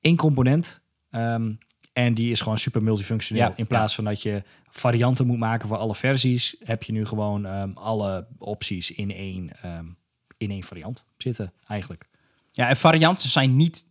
één 0.00 0.16
component 0.16 0.80
um, 1.10 1.58
en 1.92 2.14
die 2.14 2.30
is 2.30 2.40
gewoon 2.40 2.58
super 2.58 2.82
multifunctioneel. 2.82 3.52
in 3.56 3.66
plaats 3.66 3.94
van 3.94 4.04
dat 4.04 4.22
je 4.22 4.42
varianten 4.70 5.26
moet 5.26 5.38
maken 5.38 5.68
voor 5.68 5.76
alle 5.76 5.94
versies, 5.94 6.56
heb 6.64 6.82
je 6.82 6.92
nu 6.92 7.06
gewoon 7.06 7.44
um, 7.44 7.72
alle 7.74 8.26
opties 8.38 8.90
in 8.90 9.10
één, 9.10 9.50
um, 9.64 9.96
in 10.36 10.50
één 10.50 10.62
variant 10.62 11.04
zitten 11.16 11.52
eigenlijk. 11.66 12.08
Ja, 12.54 12.68
en 12.68 12.76
varianten 12.76 13.28
zijn 13.28 13.56
niet 13.56 13.84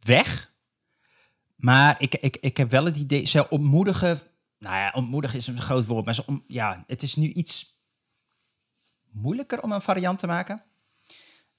weg. 0.00 0.52
Maar 1.56 1.96
ik, 1.98 2.14
ik, 2.14 2.36
ik 2.40 2.56
heb 2.56 2.70
wel 2.70 2.84
het 2.84 2.96
idee, 2.96 3.26
ze 3.26 3.48
ontmoedigen. 3.48 4.20
Nou 4.58 4.76
ja, 4.76 4.92
ontmoedigen 4.94 5.38
is 5.38 5.46
een 5.46 5.60
groot 5.60 5.86
woord. 5.86 6.04
Maar 6.04 6.14
ze 6.14 6.26
om, 6.26 6.44
ja, 6.46 6.84
het 6.86 7.02
is 7.02 7.16
nu 7.16 7.32
iets 7.32 7.78
moeilijker 9.10 9.62
om 9.62 9.72
een 9.72 9.82
variant 9.82 10.18
te 10.18 10.26
maken. 10.26 10.62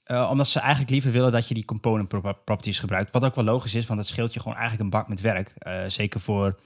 Uh, 0.06 0.28
omdat 0.30 0.48
ze 0.48 0.60
eigenlijk 0.60 0.90
liever 0.90 1.12
willen 1.12 1.32
dat 1.32 1.48
je 1.48 1.54
die 1.54 1.64
component 1.64 2.08
properties 2.08 2.78
gebruikt. 2.78 3.12
Wat 3.12 3.24
ook 3.24 3.34
wel 3.34 3.44
logisch 3.44 3.74
is, 3.74 3.86
want 3.86 4.00
het 4.00 4.08
scheelt 4.08 4.32
je 4.32 4.40
gewoon 4.40 4.56
eigenlijk 4.56 4.84
een 4.84 4.98
bak 4.98 5.08
met 5.08 5.20
werk. 5.20 5.54
Uh, 5.66 5.84
zeker 5.86 6.20
voor, 6.20 6.60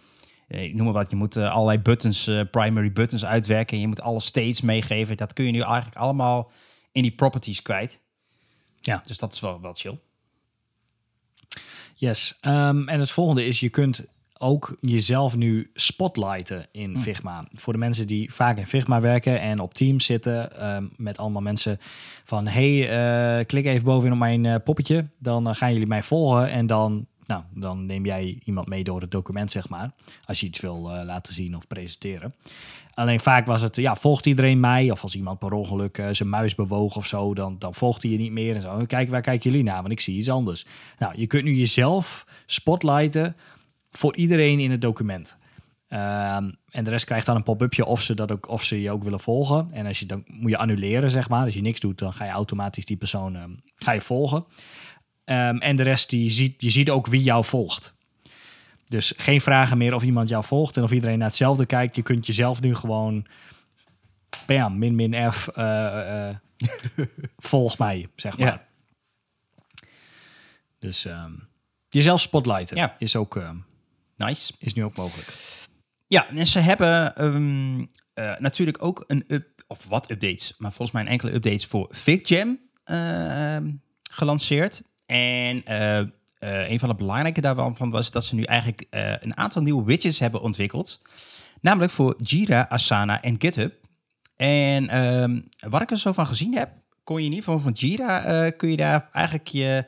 uh, 0.49 0.75
noem 0.75 0.85
maar 0.85 0.95
wat, 0.95 1.11
je 1.11 1.17
moet 1.17 1.37
allerlei 1.37 1.79
buttons, 1.79 2.31
primary 2.51 2.93
buttons 2.93 3.25
uitwerken. 3.25 3.75
En 3.75 3.83
je 3.83 3.89
moet 3.89 4.01
alle 4.01 4.21
states 4.21 4.61
meegeven. 4.61 5.17
Dat 5.17 5.33
kun 5.33 5.45
je 5.45 5.53
nu 5.53 5.61
eigenlijk 5.61 5.97
allemaal 5.97 6.51
in 6.93 7.03
die 7.03 7.15
properties 7.15 7.63
kwijt. 7.63 8.01
Ja. 8.87 9.03
Dus 9.07 9.19
dat 9.19 9.33
is 9.33 9.41
wel, 9.41 9.61
wel 9.61 9.75
chill. 9.75 9.99
Yes. 11.95 12.39
Um, 12.43 12.89
en 12.89 13.01
het 13.01 13.11
volgende 13.11 13.45
is, 13.45 13.61
je 13.61 13.69
kunt 13.69 14.05
ook 14.39 14.77
jezelf 14.81 15.37
nu 15.37 15.71
spotlighten 15.75 16.67
in 16.73 16.95
hm. 16.95 17.01
Figma. 17.01 17.49
Voor 17.53 17.73
de 17.73 17.79
mensen 17.79 18.07
die 18.07 18.33
vaak 18.33 18.59
in 18.59 18.67
Figma 18.67 19.01
werken 19.01 19.41
en 19.41 19.61
op 19.61 19.75
Teams 19.75 20.05
zitten 20.05 20.67
um, 20.75 20.93
met 20.97 21.19
allemaal 21.19 21.43
mensen 21.43 21.79
van 22.25 22.47
hey, 22.47 23.39
uh, 23.39 23.45
klik 23.45 23.67
even 23.67 23.85
bovenin 23.85 24.13
op 24.13 24.19
mijn 24.19 24.45
uh, 24.45 24.55
poppetje, 24.65 25.07
dan 25.19 25.49
uh, 25.49 25.55
gaan 25.55 25.73
jullie 25.73 25.87
mij 25.87 26.03
volgen 26.03 26.51
en 26.51 26.67
dan, 26.67 27.07
nou, 27.27 27.43
dan 27.55 27.87
neem 27.87 28.05
jij 28.05 28.39
iemand 28.45 28.69
mee 28.69 28.85
door 28.85 29.01
het 29.01 29.11
document, 29.11 29.51
zeg 29.51 29.69
maar, 29.69 29.91
als 30.25 30.41
je 30.41 30.47
iets 30.47 30.61
wil 30.61 30.81
laten 31.05 31.35
zien 31.35 31.57
of 31.57 31.67
presenteren. 31.67 32.35
Alleen 32.97 33.21
vaak 33.21 33.47
was 33.47 33.63
het, 33.63 33.77
ja, 33.77 33.97
volgt 33.97 34.27
iedereen 34.27 34.61
mij? 34.61 34.91
Of 34.91 35.03
als 35.03 35.17
iemand 35.17 35.39
per 35.39 35.53
ongeluk 35.53 35.99
uh, 35.99 36.09
zijn 36.11 36.29
muis 36.29 36.55
bewoog 36.55 36.97
of 36.97 37.07
zo, 37.07 37.35
dan, 37.35 37.59
dan 37.59 37.75
volgt 37.75 38.03
hij 38.03 38.11
je 38.11 38.19
niet 38.19 38.33
meer. 38.33 38.55
En 38.55 38.61
zo, 38.61 38.85
kijk, 38.87 39.09
waar 39.09 39.21
kijken 39.21 39.51
jullie 39.51 39.65
naar? 39.65 39.81
Want 39.81 39.93
ik 39.93 40.01
zie 40.01 40.17
iets 40.17 40.31
anders. 40.31 40.67
Nou, 40.99 41.13
je 41.17 41.27
kunt 41.27 41.45
nu 41.45 41.55
jezelf 41.55 42.27
spotlighten 42.47 43.37
voor 43.91 44.17
iedereen 44.17 44.59
in 44.59 44.71
het 44.71 44.81
document. 44.81 45.37
Um, 45.89 46.57
en 46.71 46.85
de 46.85 46.91
rest 46.91 47.05
krijgt 47.05 47.27
dan 47.27 47.37
een 47.37 47.43
pop-upje 47.43 47.85
of 47.85 48.03
ze, 48.03 48.15
dat 48.15 48.33
ook, 48.33 48.49
of 48.49 48.63
ze 48.63 48.81
je 48.81 48.91
ook 48.91 49.03
willen 49.03 49.21
volgen. 49.21 49.71
En 49.71 49.87
als 49.87 49.99
je 49.99 50.07
dan 50.07 50.25
moet 50.27 50.51
je 50.51 50.57
annuleren, 50.57 51.11
zeg 51.11 51.29
maar. 51.29 51.45
Als 51.45 51.55
je 51.55 51.61
niks 51.61 51.81
doet, 51.81 51.99
dan 51.99 52.13
ga 52.13 52.25
je 52.25 52.31
automatisch 52.31 52.85
die 52.85 52.97
persoon 52.97 53.37
um, 53.37 53.61
ga 53.75 53.93
je 53.93 54.01
volgen. 54.01 54.45
Um, 55.25 55.59
en 55.59 55.77
de 55.77 55.83
rest, 55.83 56.11
die 56.11 56.31
ziet, 56.31 56.63
je 56.63 56.71
ziet 56.71 56.91
ook 56.91 57.07
wie 57.07 57.23
jou 57.23 57.45
volgt. 57.45 57.95
Dus 58.87 59.13
geen 59.17 59.41
vragen 59.41 59.79
meer 59.79 59.95
of 59.95 60.03
iemand 60.03 60.29
jou 60.29 60.45
volgt 60.45 60.77
en 60.77 60.83
of 60.83 60.91
iedereen 60.91 61.19
naar 61.19 61.27
hetzelfde 61.27 61.67
kijkt. 61.67 61.97
Je 61.97 62.03
kunt 62.03 62.27
jezelf 62.27 62.61
nu 62.61 62.75
gewoon, 62.75 63.27
bam, 64.47 64.79
min 64.79 64.95
min 64.95 65.33
F, 65.33 65.49
uh, 65.57 65.65
uh, 65.65 66.37
volg 67.37 67.79
mij, 67.79 68.09
zeg 68.17 68.39
maar. 68.39 68.47
Ja. 68.47 68.67
Dus 70.79 71.05
um, 71.05 71.49
jezelf 71.89 72.21
spotlighten 72.21 72.77
ja. 72.77 72.97
is 72.99 73.17
ook 73.17 73.37
uh, 73.37 73.51
nice. 74.17 74.53
Is 74.59 74.75
nu 74.75 74.85
ook 74.85 74.97
mogelijk. 74.97 75.29
Ja, 76.07 76.29
en 76.29 76.47
ze 76.47 76.59
hebben 76.59 77.25
um, 77.25 77.91
natuurlijk 78.39 78.85
ook 78.85 79.05
een 79.07 79.25
up, 79.29 79.65
of 79.67 79.85
wat 79.85 80.11
updates, 80.11 80.55
maar 80.59 80.73
volgens 80.73 80.91
mij 80.91 81.03
een 81.03 81.09
enkele 81.09 81.33
updates 81.33 81.67
voor 81.67 81.89
FigJam 81.95 82.59
gelanceerd. 84.11 84.83
En 85.07 85.63
uh, 86.47 86.71
een 86.71 86.79
van 86.79 86.89
de 86.89 86.95
belangrijke 86.95 87.41
daarvan 87.41 87.91
was 87.91 88.11
dat 88.11 88.25
ze 88.25 88.35
nu 88.35 88.43
eigenlijk 88.43 88.87
uh, 88.91 89.13
een 89.21 89.37
aantal 89.37 89.63
nieuwe 89.63 89.85
widgets 89.85 90.19
hebben 90.19 90.41
ontwikkeld. 90.41 91.03
Namelijk 91.61 91.93
voor 91.93 92.15
Jira, 92.23 92.67
Asana 92.69 93.23
en 93.23 93.37
GitHub. 93.39 93.75
En 94.37 95.05
um, 95.05 95.49
wat 95.69 95.83
ik 95.83 95.91
er 95.91 95.99
zo 95.99 96.13
van 96.13 96.27
gezien 96.27 96.57
heb, 96.57 96.71
kon 97.05 97.17
je 97.17 97.25
in 97.25 97.31
ieder 97.31 97.45
geval 97.45 97.61
van 97.61 97.73
Jira, 97.73 98.45
uh, 98.47 98.53
kun 98.57 98.71
je 98.71 98.77
daar 98.77 99.09
eigenlijk 99.13 99.49
je, 99.49 99.85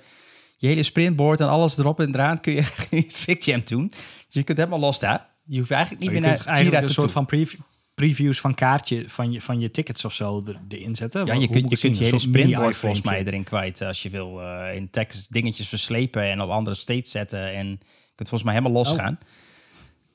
je 0.57 0.67
hele 0.67 0.83
sprintboard 0.83 1.41
en 1.41 1.49
alles 1.49 1.79
erop 1.79 2.01
en 2.01 2.15
eraan 2.15 2.41
kun 2.41 2.53
je 2.53 2.63
FigJam 3.11 3.63
doen. 3.65 3.89
Dus 3.89 4.27
je 4.29 4.43
kunt 4.43 4.59
helemaal 4.59 4.79
los 4.79 4.99
daar. 4.99 5.27
Je 5.45 5.59
hoeft 5.59 5.71
eigenlijk 5.71 6.03
niet 6.03 6.11
meer 6.11 6.21
naar 6.21 6.63
Jira 6.63 6.79
te 6.79 6.85
een 6.85 6.91
soort 6.91 7.11
van 7.11 7.27
preview 7.27 7.61
previews 7.99 8.41
van 8.41 8.55
kaartje 8.55 9.09
van 9.09 9.33
je, 9.33 9.41
van 9.41 9.61
je 9.61 9.71
tickets 9.71 10.05
of 10.05 10.15
zo 10.15 10.43
erin 10.69 10.97
zetten. 10.97 11.27
Ja, 11.27 11.35
je 11.35 11.49
kunt 11.49 11.71
je, 11.71 11.79
kunt 11.79 11.99
je 11.99 12.05
hele 12.05 12.19
sprintboard 12.19 12.77
volgens 12.77 13.03
mij 13.03 13.25
erin 13.25 13.45
kwijt 13.45 13.81
als 13.81 14.03
je 14.03 14.11
wil 14.11 14.41
uh, 14.41 14.75
in 14.75 14.91
tekst 14.91 15.33
dingetjes 15.33 15.69
verslepen 15.69 16.23
en 16.23 16.41
op 16.41 16.51
andere 16.51 16.77
states 16.77 17.11
zetten 17.11 17.53
en 17.53 17.67
je 17.69 18.15
kunt 18.15 18.29
volgens 18.29 18.43
mij 18.43 18.53
helemaal 18.53 18.85
losgaan. 18.85 19.19
Oh. 19.23 19.29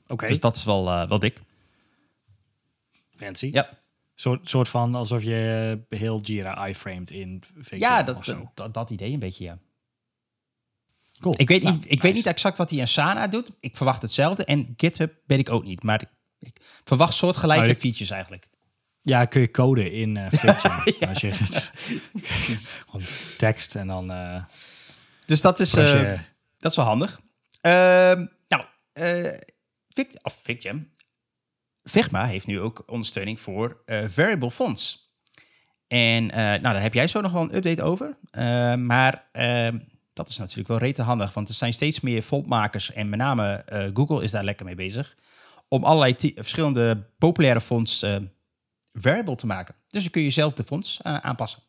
Oké. 0.07 0.27
Dus 0.27 0.39
dat 0.39 0.55
is 0.55 0.63
wel, 0.63 0.87
uh, 0.87 1.07
wel 1.07 1.19
dik. 1.19 1.41
Fancy. 3.15 3.49
Ja. 3.51 3.69
Soort, 4.15 4.49
soort 4.49 4.69
van 4.69 4.95
alsof 4.95 5.23
je 5.23 5.79
heel 5.89 6.21
Jira 6.21 6.65
iframed 6.65 7.11
in 7.11 7.43
VXL 7.57 7.75
Ja, 7.75 8.03
dat, 8.03 8.35
dat, 8.53 8.73
dat, 8.73 8.89
idee 8.89 9.13
een 9.13 9.19
beetje, 9.19 9.43
ja. 9.43 9.57
Cool. 11.19 11.35
Ik, 11.37 11.47
weet, 11.47 11.63
nou, 11.63 11.75
niet, 11.75 11.91
ik 11.91 12.01
weet 12.01 12.13
niet 12.13 12.25
exact 12.25 12.57
wat 12.57 12.69
hij 12.69 12.79
in 12.79 12.87
Sana 12.87 13.27
doet. 13.27 13.51
Ik 13.59 13.77
verwacht 13.77 14.01
hetzelfde. 14.01 14.45
En 14.45 14.73
GitHub 14.77 15.13
weet 15.25 15.39
ik 15.39 15.49
ook 15.49 15.63
niet. 15.63 15.83
Maar 15.83 16.11
ik 16.43 16.61
verwacht 16.83 17.13
soortgelijke 17.13 17.73
oh, 17.73 17.79
features 17.79 18.09
eigenlijk. 18.09 18.47
Ja, 19.03 19.25
kun 19.25 19.41
je 19.41 19.51
code 19.51 19.91
in 19.91 20.15
uh, 20.15 20.31
ja. 20.99 21.07
Als 21.07 21.21
je 21.21 21.31
het, 21.37 21.71
tekst 23.37 23.75
en 23.75 23.87
dan... 23.87 24.11
Uh, 24.11 24.43
dus 25.25 25.41
dat 25.41 25.59
is, 25.59 25.75
uh, 25.75 26.19
dat 26.57 26.71
is 26.71 26.77
wel 26.77 26.85
handig. 26.85 27.19
Uh, 27.61 27.71
nou, 28.47 28.63
Vic, 29.89 30.19
of 30.21 30.39
Vicjam. 30.43 30.91
Figma 31.83 32.25
heeft 32.25 32.47
nu 32.47 32.59
ook 32.59 32.83
ondersteuning 32.85 33.39
voor 33.39 33.83
variable 34.07 34.51
fonts. 34.51 35.11
En 35.87 36.25
nou, 36.25 36.61
daar 36.61 36.81
heb 36.81 36.93
jij 36.93 37.07
zo 37.07 37.21
nog 37.21 37.31
wel 37.31 37.41
een 37.41 37.55
update 37.55 37.83
over. 37.83 38.17
maar 38.77 39.27
ehm, 39.31 39.79
dat 40.13 40.29
is 40.29 40.37
natuurlijk 40.37 40.67
wel 40.67 40.77
rete 40.77 41.01
handig, 41.01 41.33
want 41.33 41.49
er 41.49 41.55
zijn 41.55 41.73
steeds 41.73 41.99
meer 41.99 42.21
fontmakers 42.21 42.91
en 42.91 43.09
met 43.09 43.19
name 43.19 43.65
Google 43.93 44.23
is 44.23 44.31
daar 44.31 44.43
lekker 44.43 44.65
mee 44.65 44.75
bezig 44.75 45.15
om 45.73 45.83
allerlei 45.83 46.33
verschillende 46.35 47.03
populaire 47.17 47.61
fonts 47.61 48.03
uh, 48.03 48.15
variable 48.93 49.35
te 49.35 49.45
maken. 49.45 49.75
Dus 49.87 50.01
dan 50.01 50.11
kun 50.11 50.21
je 50.21 50.29
zelf 50.29 50.53
de 50.53 50.63
fonts 50.63 50.99
uh, 51.03 51.17
aanpassen. 51.17 51.61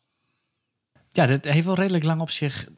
Ja, 1.11 1.25
dat 1.25 1.45
heeft 1.45 1.65
wel 1.65 1.75
redelijk 1.75 2.03
lang 2.03 2.21
op 2.21 2.29
zich 2.29 2.69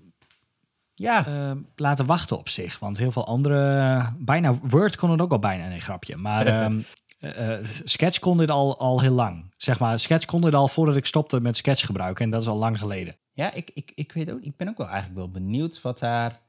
ja. 0.94 1.28
Uh, 1.28 1.52
laten 1.76 2.06
wachten 2.06 2.38
op 2.38 2.50
zich. 2.50 2.80
Want 2.80 2.98
heel 2.98 3.12
veel 3.12 3.26
andere, 3.26 4.14
bijna 4.18 4.54
Word 4.54 4.96
kon 4.96 5.12
het 5.12 5.22
ook 5.22 5.32
al 5.32 5.40
bijna, 5.40 5.72
een 5.72 5.82
grapje. 5.82 6.16
Maar 6.16 6.64
um, 6.64 6.86
Sketch 7.84 8.20
kon 8.20 8.38
dit 8.38 8.50
al, 8.50 8.80
al 8.80 9.02
heel 9.02 9.14
lang. 9.14 9.54
Zeg 9.58 9.80
maar, 9.80 10.00
Sketch 10.00 10.26
kon 10.26 10.42
dit 10.42 10.56
al 10.56 10.68
voordat 10.68 10.96
ik 10.96 11.06
stopte 11.06 11.42
met 11.42 11.58
Sketch 11.58 11.86
gebruiken. 11.86 12.26
En 12.26 12.32
dat 12.32 12.42
is 12.42 12.48
al 12.48 12.58
lang 12.58 12.80
geleden. 12.80 13.18
Ja, 13.34 13.52
ik, 13.52 13.72
ik, 13.74 13.92
ik 13.96 14.12
weet 14.12 14.32
ook, 14.32 14.42
ik 14.42 14.58
ben 14.58 14.68
ook 14.68 14.78
wel 14.78 14.88
eigenlijk 14.88 15.18
wel 15.18 15.32
benieuwd 15.32 15.82
wat 15.82 16.00
daar 16.00 16.42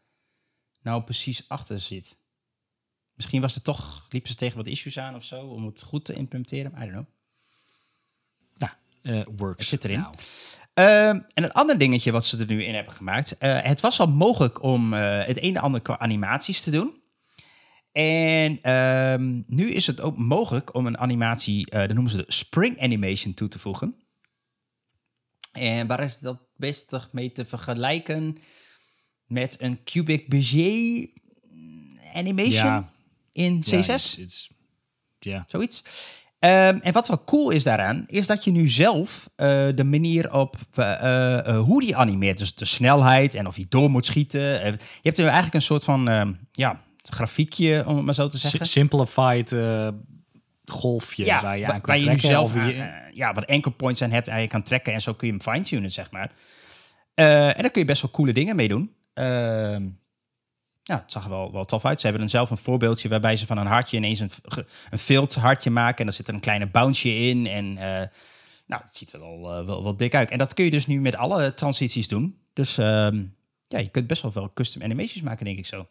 nou 0.82 1.02
precies 1.02 1.48
achter 1.48 1.80
zit. 1.80 2.18
Misschien 3.18 3.40
was 3.40 3.54
het 3.54 3.64
toch, 3.64 4.06
liepen 4.08 4.30
ze 4.30 4.36
tegen 4.36 4.56
wat 4.56 4.66
issues 4.66 4.98
aan 4.98 5.14
of 5.14 5.24
zo, 5.24 5.40
om 5.40 5.66
het 5.66 5.82
goed 5.82 6.04
te 6.04 6.12
implementeren. 6.12 6.72
I 6.76 6.78
don't 6.78 6.90
know. 6.90 7.04
Nou, 8.56 8.72
uh, 9.02 9.26
works. 9.36 9.58
Het 9.58 9.68
zit 9.68 9.84
erin. 9.84 10.00
Nou. 10.00 10.14
Uh, 10.74 11.08
en 11.08 11.28
een 11.34 11.52
ander 11.52 11.78
dingetje 11.78 12.12
wat 12.12 12.24
ze 12.24 12.38
er 12.38 12.46
nu 12.46 12.64
in 12.64 12.74
hebben 12.74 12.94
gemaakt. 12.94 13.36
Uh, 13.40 13.60
het 13.62 13.80
was 13.80 14.00
al 14.00 14.06
mogelijk 14.06 14.62
om 14.62 14.94
uh, 14.94 15.24
het 15.24 15.42
een 15.42 15.56
en 15.56 15.62
ander 15.62 15.80
qua 15.80 15.98
animaties 15.98 16.62
te 16.62 16.70
doen. 16.70 17.02
En 17.92 18.62
ehm, 18.62 19.42
nu 19.46 19.70
is 19.70 19.86
het 19.86 20.00
ook 20.00 20.18
mogelijk 20.18 20.74
om 20.74 20.86
een 20.86 20.98
animatie, 20.98 21.70
dat 21.70 21.92
noemen 21.92 22.10
ze 22.10 22.16
de 22.16 22.32
Spring 22.32 22.80
Animation, 22.82 23.34
toe 23.34 23.48
te 23.48 23.58
voegen. 23.58 23.94
En 25.52 25.86
waar 25.86 26.00
is 26.00 26.18
dat 26.18 26.38
best 26.56 27.08
mee 27.12 27.32
te 27.32 27.44
vergelijken 27.44 28.38
met 29.26 29.60
een 29.60 29.84
Cubic 29.84 30.28
Budget 30.28 31.10
animation? 32.14 32.66
Ja 32.66 32.96
in 33.38 33.64
C6. 33.64 34.20
Ja, 35.18 35.44
Zoiets. 35.48 35.84
Um, 36.40 36.80
en 36.80 36.92
wat 36.92 37.08
wel 37.08 37.24
cool 37.24 37.50
is 37.50 37.62
daaraan, 37.62 38.04
is 38.06 38.26
dat 38.26 38.44
je 38.44 38.50
nu 38.50 38.68
zelf 38.68 39.30
uh, 39.36 39.46
de 39.74 39.84
manier 39.84 40.32
op 40.32 40.56
uh, 40.78 41.00
uh, 41.02 41.60
hoe 41.60 41.80
die 41.80 41.96
animeert, 41.96 42.38
dus 42.38 42.54
de 42.54 42.64
snelheid 42.64 43.34
en 43.34 43.46
of 43.46 43.54
hij 43.54 43.66
door 43.68 43.90
moet 43.90 44.06
schieten. 44.06 44.40
je 44.40 44.78
hebt 45.02 45.16
nu 45.16 45.24
eigenlijk 45.24 45.54
een 45.54 45.62
soort 45.62 45.84
van 45.84 46.08
ehm, 46.08 46.32
ja, 46.52 46.80
grafiekje, 47.02 47.84
om 47.86 47.96
het 47.96 48.04
maar 48.04 48.14
zo 48.14 48.28
te 48.28 48.38
zeggen. 48.38 48.66
S 48.66 48.72
simplified 48.72 49.54
golfje 50.64 51.24
ja, 51.24 51.42
waar 51.42 51.58
je 51.58 51.66
aan 51.66 51.80
kan 51.80 51.98
trekken. 51.98 52.12
Je 52.12 52.26
zelf, 52.26 52.54
je... 52.54 53.08
ja, 53.12 53.32
wat 53.32 53.46
anchor 53.46 53.72
points 53.72 54.02
aan 54.02 54.10
hebt 54.10 54.28
en 54.28 54.40
je 54.40 54.48
kan 54.48 54.62
trekken 54.62 54.92
en 54.92 55.02
zo 55.02 55.14
kun 55.14 55.26
je 55.26 55.32
hem 55.32 55.42
fine-tunen, 55.42 55.92
zeg 55.92 56.10
maar. 56.10 56.32
en 57.14 57.62
daar 57.62 57.70
kun 57.70 57.80
je 57.80 57.84
best 57.84 58.02
wel 58.02 58.10
coole 58.10 58.32
dingen 58.32 58.56
mee 58.56 58.68
doen. 58.68 58.92
Ehm 59.14 59.84
ja, 60.88 61.00
het 61.02 61.12
zag 61.12 61.24
er 61.24 61.30
wel, 61.30 61.52
wel 61.52 61.64
tof 61.64 61.84
uit. 61.84 62.00
Ze 62.00 62.06
hebben 62.06 62.22
dan 62.22 62.30
zelf 62.30 62.50
een 62.50 62.56
voorbeeldje 62.56 63.08
waarbij 63.08 63.36
ze 63.36 63.46
van 63.46 63.58
een 63.58 63.66
hartje 63.66 63.96
ineens 63.96 64.20
een, 64.20 64.30
een 64.90 64.98
field 64.98 65.34
hartje 65.34 65.70
maken. 65.70 65.98
En 65.98 66.04
dan 66.04 66.14
zit 66.14 66.28
er 66.28 66.34
een 66.34 66.40
kleine 66.40 66.66
bounce 66.66 67.14
in. 67.14 67.46
En 67.46 67.76
eh, 67.76 68.08
nou, 68.66 68.82
het 68.82 68.96
ziet 68.96 69.12
er 69.12 69.20
wel, 69.20 69.52
eh, 69.52 69.64
wel, 69.66 69.82
wel 69.82 69.96
dik 69.96 70.14
uit. 70.14 70.30
En 70.30 70.38
dat 70.38 70.54
kun 70.54 70.64
je 70.64 70.70
dus 70.70 70.86
nu 70.86 71.00
met 71.00 71.16
alle 71.16 71.54
transities 71.54 72.08
doen. 72.08 72.38
Dus 72.52 72.78
ehm, 72.78 73.24
ja, 73.66 73.78
je 73.78 73.88
kunt 73.88 74.06
best 74.06 74.22
wel 74.22 74.32
veel 74.32 74.52
custom 74.54 74.82
animations 74.82 75.22
maken, 75.22 75.44
denk 75.44 75.58
ik 75.58 75.66
zo. 75.66 75.88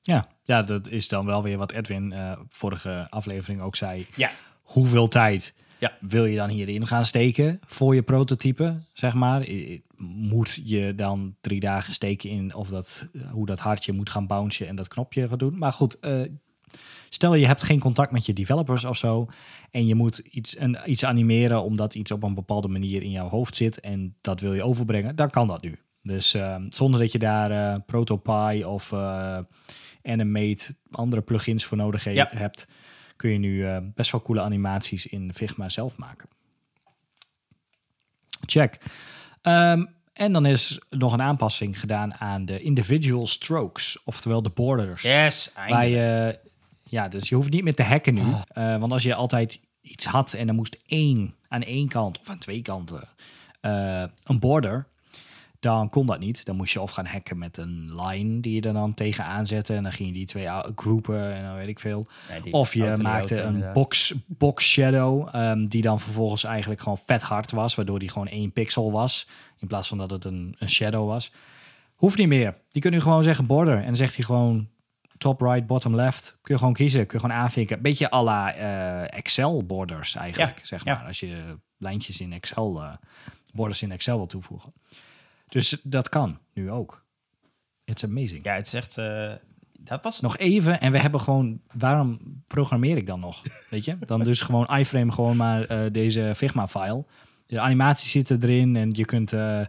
Ja, 0.00 0.28
ja, 0.42 0.62
dat 0.62 0.88
is 0.88 1.08
dan 1.08 1.26
wel 1.26 1.42
weer 1.42 1.58
wat 1.58 1.72
Edwin 1.72 2.12
eh, 2.12 2.38
vorige 2.48 3.06
aflevering 3.10 3.60
ook 3.60 3.76
zei. 3.76 4.06
Ja. 4.16 4.30
Hoeveel 4.62 5.08
tijd 5.08 5.54
Ja. 5.78 5.92
wil 6.00 6.24
je 6.24 6.36
dan 6.36 6.48
hierin 6.48 6.86
gaan 6.86 7.04
steken 7.04 7.60
voor 7.66 7.94
je 7.94 8.02
prototype, 8.02 8.80
zeg 8.92 9.14
maar? 9.14 9.46
Moet 10.06 10.60
je 10.64 10.94
dan 10.94 11.34
drie 11.40 11.60
dagen 11.60 11.92
steken 11.92 12.30
in 12.30 12.54
of 12.54 12.68
dat, 12.68 13.08
hoe 13.30 13.46
dat 13.46 13.58
hartje 13.60 13.92
moet 13.92 14.10
gaan 14.10 14.26
bouncen 14.26 14.68
en 14.68 14.76
dat 14.76 14.88
knopje 14.88 15.28
gaat 15.28 15.38
doen? 15.38 15.58
Maar 15.58 15.72
goed, 15.72 15.98
eh, 15.98 16.20
stel 17.08 17.34
je 17.34 17.46
hebt 17.46 17.62
geen 17.62 17.78
contact 17.80 18.12
met 18.12 18.26
je 18.26 18.32
developers 18.32 18.84
of 18.84 18.96
zo 18.96 19.28
en 19.70 19.86
je 19.86 19.94
moet 19.94 20.18
iets, 20.18 20.58
een, 20.58 20.76
iets 20.86 21.04
animeren 21.04 21.62
omdat 21.62 21.94
iets 21.94 22.10
op 22.10 22.22
een 22.22 22.34
bepaalde 22.34 22.68
manier 22.68 23.02
in 23.02 23.10
jouw 23.10 23.28
hoofd 23.28 23.56
zit 23.56 23.80
en 23.80 24.16
dat 24.20 24.40
wil 24.40 24.54
je 24.54 24.62
overbrengen, 24.62 25.16
dan 25.16 25.30
kan 25.30 25.46
dat 25.48 25.62
nu. 25.62 25.78
Dus 26.02 26.34
eh, 26.34 26.56
zonder 26.68 27.00
dat 27.00 27.12
je 27.12 27.18
daar 27.18 27.50
eh 27.50 27.80
ProtoPie 27.86 28.68
of 28.68 28.92
Animate, 30.02 30.74
andere 30.90 31.22
plugins 31.22 31.64
voor 31.64 31.76
nodig 31.76 32.04
he- 32.04 32.10
Ja. 32.10 32.28
hebt, 32.32 32.66
kun 33.16 33.30
je 33.30 33.38
nu 33.38 33.66
eh, 33.66 33.76
best 33.94 34.12
wel 34.12 34.22
coole 34.22 34.40
animaties 34.40 35.06
in 35.06 35.32
Figma 35.34 35.68
zelf 35.68 35.96
maken. 35.96 36.28
Check. 38.46 38.78
Ehm, 39.42 39.84
en 40.12 40.32
dan 40.32 40.46
is 40.46 40.80
nog 40.90 41.12
een 41.12 41.22
aanpassing 41.22 41.80
gedaan 41.80 42.14
aan 42.14 42.44
de 42.44 42.60
individual 42.60 43.26
strokes, 43.26 44.02
oftewel 44.04 44.42
de 44.42 44.50
borders. 44.50 45.02
Yes, 45.02 45.50
Waar 45.68 45.88
je, 45.88 46.38
ja, 46.82 47.08
dus 47.08 47.28
je 47.28 47.34
hoeft 47.34 47.50
niet 47.50 47.64
meer 47.64 47.74
te 47.74 47.82
hacken 47.82 48.14
nu. 48.14 48.22
Eh, 48.48 48.78
want 48.78 48.92
als 48.92 49.02
je 49.02 49.14
altijd 49.14 49.60
iets 49.80 50.04
had 50.04 50.32
en 50.32 50.48
er 50.48 50.54
moest 50.54 50.76
één 50.86 51.34
aan 51.48 51.62
één 51.62 51.88
kant 51.88 52.18
of 52.18 52.28
aan 52.28 52.38
twee 52.38 52.62
kanten 52.62 53.08
eh, 53.60 54.04
een 54.24 54.38
border, 54.38 54.86
dan 55.60 55.88
kon 55.88 56.06
dat 56.06 56.18
niet. 56.18 56.44
Dan 56.44 56.56
moest 56.56 56.72
je 56.72 56.80
of 56.80 56.90
gaan 56.90 57.06
hacken 57.06 57.38
met 57.38 57.56
een 57.56 58.00
line 58.02 58.40
die 58.40 58.54
je 58.54 58.60
er 58.60 58.72
dan 58.72 58.94
tegenaan 58.94 59.46
zette. 59.46 59.74
En 59.74 59.82
dan 59.82 59.92
ging 59.92 60.08
je 60.08 60.14
die 60.14 60.26
twee 60.26 60.48
groepen 60.74 61.34
en 61.34 61.44
dan 61.44 61.54
weet 61.54 61.68
ik 61.68 61.80
veel. 61.80 62.06
Of 62.50 62.74
je 62.74 62.96
maakte 63.02 63.40
een 63.40 63.72
box, 63.72 64.14
box 64.26 64.70
shadow, 64.70 65.28
ehm, 65.32 65.66
die 65.66 65.82
dan 65.82 66.00
vervolgens 66.00 66.44
eigenlijk 66.44 66.80
gewoon 66.80 66.98
vet 67.06 67.22
hard 67.22 67.50
was, 67.50 67.74
waardoor 67.74 67.98
die 67.98 68.10
gewoon 68.10 68.28
één 68.28 68.52
pixel 68.52 68.92
was, 68.92 69.28
in 69.58 69.66
plaats 69.66 69.88
van 69.88 69.98
dat 69.98 70.10
het 70.10 70.24
een, 70.24 70.56
een 70.58 70.70
shadow 70.70 71.08
was. 71.08 71.32
Hoeft 71.94 72.18
niet 72.18 72.28
meer. 72.28 72.54
Die 72.68 72.82
kun 72.82 72.92
je 72.92 73.00
gewoon 73.00 73.22
zeggen 73.22 73.46
border. 73.46 73.78
En 73.78 73.84
dan 73.84 73.96
zegt 73.96 74.16
hij 74.16 74.24
gewoon 74.24 74.68
top 75.18 75.40
right, 75.40 75.66
bottom 75.66 75.94
left. 75.94 76.38
Kun 76.42 76.54
je 76.54 76.60
gewoon 76.60 76.74
kiezen, 76.74 77.06
kun 77.06 77.18
je 77.18 77.24
gewoon 77.24 77.42
aanvinken. 77.42 77.82
Beetje 77.82 78.12
à 78.12 78.22
la 78.22 78.54
eh, 78.54 79.18
Excel 79.18 79.64
borders 79.64 80.14
eigenlijk, 80.14 80.58
Ja, 80.58 80.66
zeg 80.66 80.84
ja. 80.84 80.94
maar. 80.94 81.06
Als 81.06 81.20
je 81.20 81.58
lijntjes 81.78 82.20
in 82.20 82.32
Excel, 82.32 82.82
eh, 82.82 82.92
borders 83.52 83.82
in 83.82 83.92
Excel 83.92 84.16
wil 84.16 84.26
toevoegen. 84.26 84.72
Dus 85.48 85.80
dat 85.82 86.08
kan 86.08 86.38
nu 86.52 86.70
ook. 86.70 87.04
It's 87.84 88.04
amazing. 88.04 88.44
Ja, 88.44 88.54
het 88.54 88.66
is 88.66 88.74
echt... 88.74 88.98
eh, 88.98 89.32
dat 89.78 90.02
was 90.02 90.20
Nog 90.20 90.38
even 90.38 90.80
en 90.80 90.92
we 90.92 90.98
hebben 90.98 91.20
gewoon, 91.20 91.60
waarom 91.72 92.18
programmeer 92.46 92.96
ik 92.96 93.06
dan 93.06 93.20
nog? 93.20 93.42
Weet 93.70 93.84
je? 93.84 93.96
Dan 94.00 94.22
dus 94.22 94.40
gewoon 94.40 94.66
iframe 94.66 95.12
gewoon 95.12 95.36
maar 95.36 95.64
eh, 95.64 95.92
deze 95.92 96.32
Figma-file. 96.36 97.04
De 97.46 97.60
animaties 97.60 98.10
zitten 98.10 98.42
erin 98.42 98.76
en 98.76 98.90
je 98.92 99.04
kunt, 99.04 99.32
eh, 99.32 99.40
nou 99.40 99.68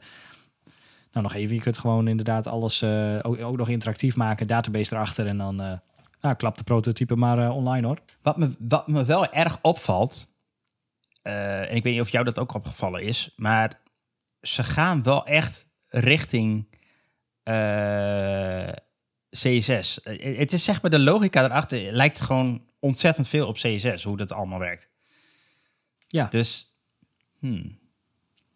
nog 1.12 1.34
even, 1.34 1.56
je 1.56 1.62
kunt 1.62 1.78
gewoon 1.78 2.08
inderdaad 2.08 2.48
alles 2.48 2.84
ook, 3.22 3.40
ook 3.42 3.58
nog 3.58 3.70
interactief 3.70 4.16
maken, 4.16 4.48
database 4.48 4.96
erachter 4.96 5.28
en 5.28 5.38
dan 5.38 5.56
nou, 6.22 6.36
klap 6.38 6.58
de 6.58 6.64
prototype 6.64 7.16
maar 7.16 7.52
online 7.52 7.88
hoor. 7.88 8.00
Wat 8.22 8.38
me, 8.38 8.56
wat 8.60 8.88
me 8.88 9.06
wel 9.06 9.32
erg 9.32 9.60
opvalt, 9.62 10.28
en 11.22 11.76
ik 11.76 11.84
weet 11.84 11.94
niet 11.94 12.02
of 12.02 12.10
jou 12.10 12.26
dat 12.26 12.40
ook 12.40 12.54
opgevallen 12.54 13.04
is, 13.04 13.34
maar 13.36 13.80
ze 14.42 14.64
gaan 14.64 15.04
wel 15.04 15.26
echt 15.26 15.67
richting 15.90 16.68
eh, 17.44 18.70
CSS. 19.30 20.02
Eh, 20.02 20.38
het 20.38 20.54
is 20.54 20.64
zeg 20.64 20.82
maar 20.82 20.92
de 20.92 21.00
logica 21.00 21.44
erachter 21.44 21.92
lijkt 21.92 22.22
gewoon 22.22 22.62
ontzettend 22.80 23.28
veel 23.28 23.48
op 23.48 23.56
CSS, 23.56 24.04
hoe 24.04 24.18
dat 24.18 24.32
allemaal 24.32 24.60
werkt. 24.60 24.90
Ja. 26.08 26.28
Dus, 26.28 26.78
hmm. 27.40 27.80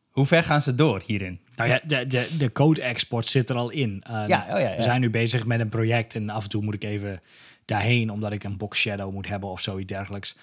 hoe 0.10 0.26
ver 0.26 0.44
gaan 0.44 0.62
ze 0.62 0.76
door 0.76 1.02
hierin? 1.06 1.40
Nou 1.56 1.70
ja, 1.70 1.80
de, 1.84 2.08
de, 2.08 2.38
de 2.38 2.52
code-export 2.52 3.26
zit 3.26 3.50
er 3.50 3.56
al 3.56 3.70
in. 3.70 4.04
Eh, 4.08 4.24
Ja, 4.28 4.42
oh 4.42 4.60
ja, 4.60 4.60
ja. 4.60 4.76
We 4.76 4.82
zijn 4.82 5.02
nu 5.02 5.10
bezig 5.10 5.46
met 5.46 5.60
een 5.60 5.70
project 5.70 6.16
en 6.16 6.30
af 6.30 6.44
en 6.44 6.50
toe 6.50 6.64
moet 6.64 6.74
ik 6.74 6.84
even 6.84 7.22
daarheen 7.66 8.10
omdat 8.10 8.32
ik 8.32 8.44
een 8.44 8.58
box 8.58 8.80
shadow 8.80 9.14
moet 9.14 9.28
hebben 9.28 9.50
of 9.50 9.62
zoiets 9.62 9.94
dergelijks. 9.94 10.38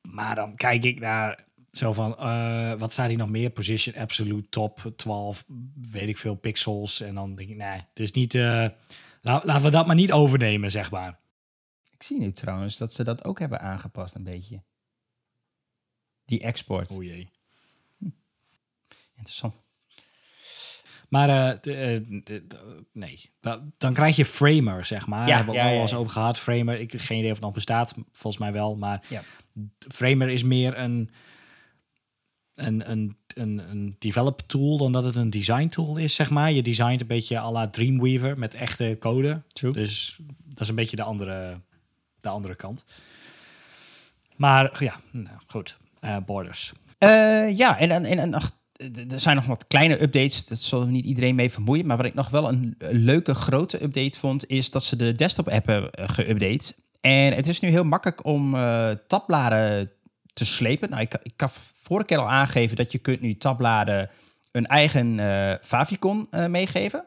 Maar 0.00 0.34
dan 0.34 0.56
kijk 0.56 0.84
ik 0.84 1.00
naar 1.00 1.44
zo 1.76 1.92
van, 1.92 2.16
eh, 2.18 2.72
wat 2.74 2.92
staat 2.92 3.08
hier 3.08 3.18
nog 3.18 3.28
meer? 3.28 3.50
Position 3.50 3.94
absolute 3.96 4.48
top 4.48 4.92
12, 4.96 5.44
weet 5.90 6.08
ik 6.08 6.18
veel, 6.18 6.34
pixels. 6.34 7.00
En 7.00 7.14
dan 7.14 7.34
denk 7.34 7.48
ik, 7.48 7.56
nee, 7.56 7.80
dus 7.94 8.12
niet, 8.12 8.34
la- 8.34 8.72
laten 9.22 9.62
we 9.62 9.70
dat 9.70 9.86
maar 9.86 9.96
niet 9.96 10.12
overnemen, 10.12 10.70
zeg 10.70 10.90
maar. 10.90 11.18
Ik 11.90 12.02
zie 12.02 12.18
nu 12.18 12.32
trouwens 12.32 12.76
dat 12.76 12.92
ze 12.92 13.04
dat 13.04 13.24
ook 13.24 13.38
hebben 13.38 13.60
aangepast 13.60 14.14
een 14.14 14.24
beetje. 14.24 14.62
Die 16.24 16.40
export. 16.40 16.90
O 16.90 17.02
jee. 17.02 17.28
Interessant. 19.16 19.64
Maar 21.08 21.28
eh, 21.28 21.58
de- 21.60 22.20
de- 22.24 22.46
de- 22.46 22.84
nee, 22.92 23.30
Da- 23.40 23.64
dan 23.78 23.92
krijg 23.94 24.16
je 24.16 24.24
Framer, 24.24 24.84
zeg 24.84 25.06
maar. 25.06 25.20
Ja, 25.20 25.26
Daar 25.26 25.36
hebben 25.36 25.54
we 25.54 25.60
ja, 25.60 25.66
al 25.66 25.74
ja, 25.74 25.80
eens 25.80 25.94
over 25.94 26.12
gehad. 26.12 26.38
Framer, 26.38 26.80
ik 26.80 26.92
heb 26.92 27.00
geen 27.00 27.18
idee 27.18 27.30
of 27.30 27.36
het 27.36 27.44
nog 27.44 27.54
bestaat. 27.54 27.94
Volgens 28.12 28.38
mij 28.42 28.52
wel, 28.52 28.76
maar 28.76 29.06
Ja. 29.08 29.22
Framer 29.94 30.28
is 30.28 30.42
meer 30.42 30.78
een, 30.78 31.10
een, 32.56 32.90
een, 32.90 33.16
een, 33.34 33.62
een 33.70 33.96
develop 33.98 34.42
tool 34.46 34.76
dan 34.76 34.92
dat 34.92 35.04
het 35.04 35.16
een 35.16 35.30
design 35.30 35.66
tool 35.66 35.96
is, 35.96 36.14
zeg 36.14 36.30
maar. 36.30 36.52
Je 36.52 36.62
designt 36.62 37.00
een 37.00 37.06
beetje 37.06 37.38
à 37.38 37.50
la 37.50 37.68
Dreamweaver 37.68 38.38
met 38.38 38.54
echte 38.54 38.96
code. 39.00 39.42
True. 39.48 39.72
Dus 39.72 40.18
dat 40.44 40.60
is 40.60 40.68
een 40.68 40.74
beetje 40.74 40.96
de 40.96 41.02
andere, 41.02 41.60
de 42.20 42.28
andere 42.28 42.54
kant. 42.54 42.84
Maar 44.36 44.84
ja, 44.84 45.00
nou, 45.10 45.36
goed. 45.46 45.76
Eh, 46.00 46.16
borders. 46.26 46.72
Eh, 46.98 47.56
ja, 47.56 47.78
en, 47.78 47.90
en, 47.90 48.04
en, 48.04 48.18
en 48.18 48.34
ach, 48.34 48.50
er 49.10 49.20
zijn 49.20 49.36
nog 49.36 49.46
wat 49.46 49.66
kleine 49.66 50.02
updates. 50.02 50.46
Dat 50.46 50.58
zullen 50.58 50.86
we 50.86 50.92
niet 50.92 51.04
iedereen 51.04 51.34
mee 51.34 51.50
vermoeien. 51.50 51.86
Maar 51.86 51.96
wat 51.96 52.06
ik 52.06 52.14
nog 52.14 52.28
wel 52.28 52.48
een, 52.48 52.74
leuke 52.78 53.34
grote 53.34 53.82
update 53.82 54.18
vond, 54.18 54.48
is 54.48 54.70
dat 54.70 54.84
ze 54.84 54.96
de 54.96 55.14
desktop-app 55.14 55.66
hebben 55.66 55.90
eh, 55.90 56.08
geüpdate. 56.08 56.84
En 57.00 57.32
het 57.32 57.46
is 57.46 57.60
nu 57.60 57.68
heel 57.68 57.84
makkelijk 57.84 58.24
om 58.24 58.54
eh, 58.54 58.90
tabbladen 59.06 59.90
te 60.36 60.44
slepen. 60.44 60.90
Nou, 60.90 61.02
ik, 61.02 61.14
ik 61.22 61.40
had 61.40 61.58
vorige 61.82 62.06
keer 62.06 62.18
al 62.18 62.30
aangegeven 62.30 62.76
dat 62.76 62.92
je 62.92 62.98
kunt 62.98 63.20
nu 63.20 63.36
tabbladen 63.36 64.10
een 64.52 64.66
eigen 64.66 65.20
eh 65.20 65.54
favicon 65.62 66.26
eh, 66.30 66.46
meegeven. 66.46 67.04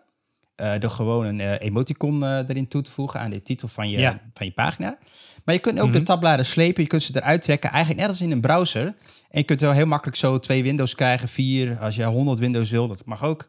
Eh 0.55 0.79
door 0.79 0.89
gewoon 0.89 1.25
een 1.25 1.39
emoticon 1.57 2.23
erin 2.23 2.67
toe 2.67 2.81
te 2.81 2.91
voegen 2.91 3.19
aan 3.19 3.29
de 3.29 3.41
titel 3.43 3.67
van 3.67 3.89
je, 3.89 3.99
Ja. 3.99 4.21
van 4.33 4.45
je 4.45 4.51
pagina. 4.51 4.97
Maar 5.45 5.55
je 5.55 5.61
kunt 5.61 5.79
ook 5.79 5.87
Mhm. 5.89 5.97
de 5.97 6.03
tabbladen 6.03 6.45
slepen, 6.45 6.83
je 6.83 6.89
kunt 6.89 7.03
ze 7.03 7.15
eruit 7.15 7.41
trekken, 7.41 7.69
eigenlijk 7.69 8.01
net 8.01 8.09
als 8.09 8.21
in 8.21 8.31
een 8.31 8.41
browser. 8.41 8.85
En 9.29 9.39
je 9.39 9.43
kunt 9.43 9.59
wel 9.59 9.71
heel 9.71 9.85
makkelijk 9.85 10.17
zo 10.17 10.37
twee 10.39 10.63
Windows 10.63 10.95
krijgen, 10.95 11.27
vier. 11.29 11.77
Als 11.79 11.95
je 11.95 12.03
100 12.05 12.39
Windows 12.39 12.69
wil, 12.69 12.87
dat 12.87 13.05
mag 13.05 13.23
ook. 13.23 13.47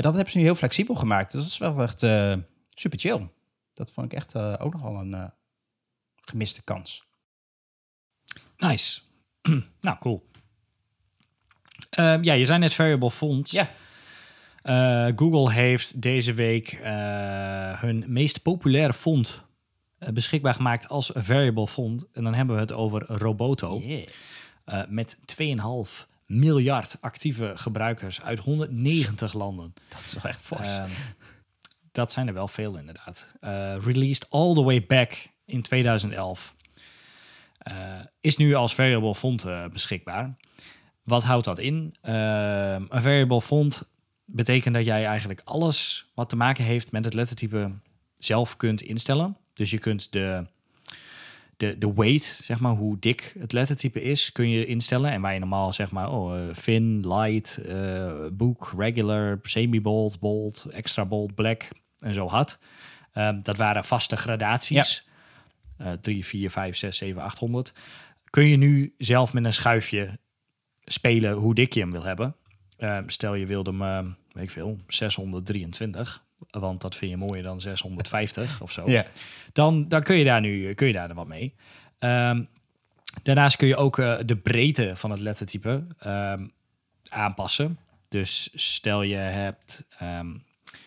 Dat 0.00 0.14
hebben 0.14 0.30
ze 0.30 0.38
nu 0.38 0.44
heel 0.44 0.54
flexibel 0.54 0.94
gemaakt. 0.94 1.32
Dus 1.32 1.40
dat 1.42 1.50
is 1.50 1.58
wel 1.58 1.82
echt 1.82 2.00
super 2.74 2.98
chill. 2.98 3.28
Dat 3.74 3.92
vond 3.92 4.12
ik 4.12 4.18
echt 4.18 4.36
ook 4.36 4.72
nogal 4.72 4.94
een 4.96 5.32
gemiste 6.20 6.62
kans. 6.64 7.08
Nice. 8.60 9.00
nou, 9.80 9.98
cool. 9.98 10.28
Ehm, 11.90 12.22
ja, 12.22 12.32
je 12.32 12.44
zei 12.44 12.58
net 12.58 12.74
variable 12.74 13.10
fonts. 13.10 13.52
Ja. 13.52 13.70
Eh, 14.62 15.12
Google 15.16 15.52
heeft 15.52 16.02
deze 16.02 16.32
week 16.32 16.72
eh, 16.72 17.80
hun 17.80 18.04
meest 18.06 18.42
populaire 18.42 18.92
font 18.92 19.42
eh, 19.98 20.08
beschikbaar 20.08 20.54
gemaakt 20.54 20.88
als 20.88 21.10
variable 21.14 21.66
font. 21.66 22.04
En 22.12 22.24
dan 22.24 22.34
hebben 22.34 22.54
we 22.54 22.60
het 22.60 22.72
over 22.72 23.04
Roboto. 23.06 23.82
Eh, 24.64 24.82
met 24.88 25.18
2,5 25.24 26.06
miljard 26.26 26.96
actieve 27.00 27.52
gebruikers 27.54 28.22
uit 28.22 28.38
190 28.38 29.32
landen. 29.32 29.74
Dat 29.88 30.00
is 30.00 30.14
wel 30.14 30.22
echt 30.22 30.40
fors. 30.40 30.68
Ehm, 30.68 30.90
dat 31.92 32.12
zijn 32.12 32.28
er 32.28 32.34
wel 32.34 32.48
veel 32.48 32.76
inderdaad. 32.76 33.28
Released 33.84 34.30
all 34.30 34.54
the 34.54 34.62
way 34.62 34.86
back 34.86 35.28
in 35.44 35.62
2011. 35.62 36.54
Eh, 37.60 37.74
is 38.20 38.36
nu 38.36 38.54
als 38.54 38.74
variable 38.74 39.14
font 39.14 39.44
eh, 39.44 39.64
beschikbaar. 39.72 40.36
Wat 41.02 41.24
houdt 41.24 41.44
dat 41.44 41.58
in? 41.58 41.94
Ehm, 42.00 42.84
een 42.88 43.02
variable 43.02 43.40
font 43.40 43.90
betekent 44.24 44.74
dat 44.74 44.84
jij 44.84 45.06
eigenlijk 45.06 45.40
alles 45.44 46.10
wat 46.14 46.28
te 46.28 46.36
maken 46.36 46.64
heeft 46.64 46.92
met 46.92 47.04
het 47.04 47.14
lettertype 47.14 47.70
zelf 48.14 48.56
kunt 48.56 48.80
instellen. 48.80 49.36
Dus 49.54 49.70
je 49.70 49.78
kunt 49.78 50.12
de, 50.12 50.46
de, 51.56 51.78
de 51.78 51.92
weight, 51.94 52.40
zeg 52.44 52.60
maar, 52.60 52.72
hoe 52.72 52.98
dik 52.98 53.32
het 53.38 53.52
lettertype 53.52 54.02
is, 54.02 54.32
kun 54.32 54.48
je 54.48 54.66
instellen. 54.66 55.10
En 55.10 55.20
waar 55.20 55.32
je 55.32 55.38
normaal, 55.38 55.72
zeg 55.72 55.90
maar, 55.90 56.10
oh, 56.12 56.36
uh, 56.36 56.54
thin, 56.54 57.14
light, 57.14 57.58
uh, 57.66 58.12
book, 58.32 58.72
regular, 58.76 59.38
semi-bold, 59.42 60.20
bold, 60.20 60.66
extra 60.70 61.04
bold, 61.04 61.34
black 61.34 61.68
en 61.98 62.14
zo 62.14 62.28
had. 62.28 62.58
Um, 63.14 63.42
dat 63.42 63.56
waren 63.56 63.84
vaste 63.84 64.16
gradaties. 64.16 65.08
3, 66.00 66.24
4, 66.24 66.50
5, 66.50 66.76
6, 66.76 66.96
7, 66.96 67.22
800. 67.22 67.72
Kun 68.30 68.46
je 68.46 68.56
nu 68.56 68.94
zelf 68.98 69.32
met 69.32 69.44
een 69.44 69.52
schuifje 69.52 70.18
spelen 70.84 71.32
hoe 71.32 71.54
dik 71.54 71.72
je 71.72 71.80
hem 71.80 71.90
wil 71.90 72.04
hebben. 72.04 72.34
Uh, 72.78 72.98
stel 73.06 73.34
je 73.34 73.46
wilde 73.46 73.70
hem, 73.70 73.82
uh, 73.82 74.12
weet 74.32 74.44
ik 74.44 74.50
veel, 74.50 74.78
623 74.86 76.24
want 76.50 76.80
dat 76.80 76.96
vind 76.96 77.10
je 77.10 77.16
mooier 77.16 77.42
dan 77.42 77.60
650 77.60 78.60
of 78.60 78.72
zo. 78.72 78.84
Ja. 78.90 79.06
Dan, 79.52 79.88
dan 79.88 80.02
kun 80.02 80.16
je 80.16 80.24
daar 80.24 80.40
nu 80.40 80.74
kun 80.74 80.86
je 80.86 80.92
daar 80.92 81.14
wat 81.14 81.26
mee. 81.26 81.54
Um, 81.98 82.48
daarnaast 83.22 83.56
kun 83.56 83.68
je 83.68 83.76
ook 83.76 83.98
uh, 83.98 84.18
de 84.24 84.36
breedte 84.36 84.92
van 84.96 85.10
het 85.10 85.20
lettertype 85.20 85.84
um, 86.06 86.52
aanpassen. 87.08 87.78
Dus 88.08 88.50
stel 88.54 89.02
je 89.02 89.16
hebt. 89.16 89.84
Um, 90.02 90.42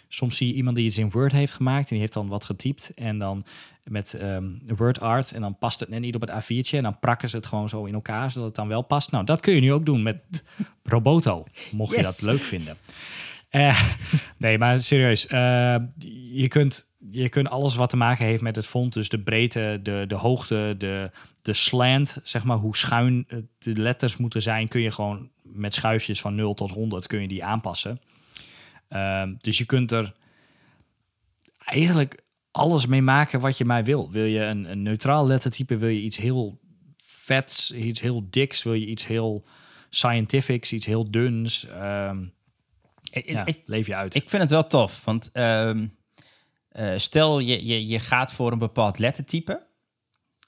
soms 0.08 0.38
zie 0.38 0.48
je 0.48 0.54
iemand 0.54 0.76
die 0.76 0.86
iets 0.86 0.98
in 0.98 1.10
Word 1.10 1.32
heeft 1.32 1.54
gemaakt 1.54 1.84
en 1.84 1.90
die 1.90 2.00
heeft 2.00 2.14
dan 2.14 2.28
wat 2.28 2.46
getypt 2.46 2.94
en 2.94 3.20
dan 3.20 3.46
met 3.84 4.18
Word 4.66 5.00
Art 5.00 5.32
en 5.32 5.42
dan 5.42 5.58
past 5.58 5.80
het 5.80 5.90
net 5.90 6.00
niet 6.00 6.16
op 6.16 6.22
het 6.22 6.30
A4'tje 6.30 6.78
en 6.78 6.84
dan 6.84 7.00
prakken 7.00 7.30
ze 7.30 7.36
het 7.36 7.46
gewoon 7.46 7.70
zo 7.70 7.86
in 7.86 7.94
elkaar 7.94 8.32
zodat 8.32 8.48
het 8.48 8.56
dan 8.56 8.68
wel 8.68 8.82
past. 8.82 9.12
Nou, 9.12 9.26
dat 9.26 9.40
kun 9.40 9.56
je 9.56 9.62
nu 9.62 9.74
ook 9.74 9.86
doen 9.86 10.04
met 10.04 10.44
Roboto, 10.84 11.46
mocht 11.72 11.92
yes. 11.92 12.00
je 12.00 12.06
dat 12.06 12.22
leuk 12.22 12.42
vinden. 12.42 12.78
Uh, 13.52 13.82
nee, 14.38 14.58
maar 14.58 14.80
serieus. 14.80 15.26
Uh, 15.26 15.76
je, 16.32 16.48
kunt, 16.48 16.88
je 17.12 17.30
kunt 17.30 17.50
alles 17.50 17.76
wat 17.76 17.90
te 17.90 17.98
maken 17.98 18.26
heeft 18.26 18.42
met 18.42 18.56
het 18.56 18.66
font, 18.66 18.94
dus 18.94 19.10
de 19.10 19.20
breedte, 19.20 19.80
de, 19.84 20.06
de 20.08 20.16
hoogte, 20.16 20.76
de, 20.78 21.12
de 21.42 21.54
slant, 21.54 22.18
zeg 22.24 22.44
maar 22.44 22.58
hoe 22.58 22.78
schuin 22.78 23.28
de 23.58 23.76
letters 23.76 24.18
moeten 24.18 24.42
zijn, 24.42 24.68
kun 24.68 24.82
je 24.82 24.92
gewoon 24.92 25.30
met 25.42 25.74
schuifjes 25.74 26.22
van 26.22 26.36
0 26.36 26.54
tot 26.54 26.72
100 26.72 27.08
kun 27.08 27.22
je 27.22 27.28
die 27.28 27.44
aanpassen. 27.44 28.02
Uh, 28.90 29.24
dus 29.42 29.58
je 29.58 29.66
kunt 29.66 29.92
er 29.92 30.14
eigenlijk 31.66 32.23
alles 32.54 32.86
mee 32.86 33.02
maken 33.02 33.40
wat 33.40 33.58
je 33.58 33.66
maar 33.66 33.84
wil. 33.84 34.12
Wil 34.12 34.26
je 34.26 34.40
een, 34.40 34.72
een 34.72 34.82
neutraal 34.82 35.28
lettertype, 35.28 35.78
wil 35.78 35.90
je 35.90 36.02
iets 36.02 36.18
heel 36.18 36.60
vets, 37.06 37.72
iets 37.72 38.00
heel 38.00 38.28
diks, 38.30 38.64
wil 38.64 38.74
je 38.74 38.86
iets 38.86 39.06
heel 39.06 39.46
scientifics, 39.90 40.74
iets 40.74 40.86
heel 40.86 41.12
duns. 41.12 41.68
Um, 41.68 42.34
ja, 43.12 43.46
ik, 43.46 43.62
leef 43.66 43.88
je 43.88 43.96
uit. 43.96 44.16
Ik 44.16 44.30
vind 44.30 44.42
het 44.42 44.52
wel 44.52 44.68
tof, 44.68 45.06
want 45.06 45.30
um, 45.34 45.98
uh, 46.72 46.92
stel 46.96 47.40
je, 47.40 47.66
je, 47.66 47.88
je 47.88 48.00
gaat 48.00 48.34
voor 48.34 48.52
een 48.52 48.60
bepaald 48.60 49.00
lettertype. 49.00 49.66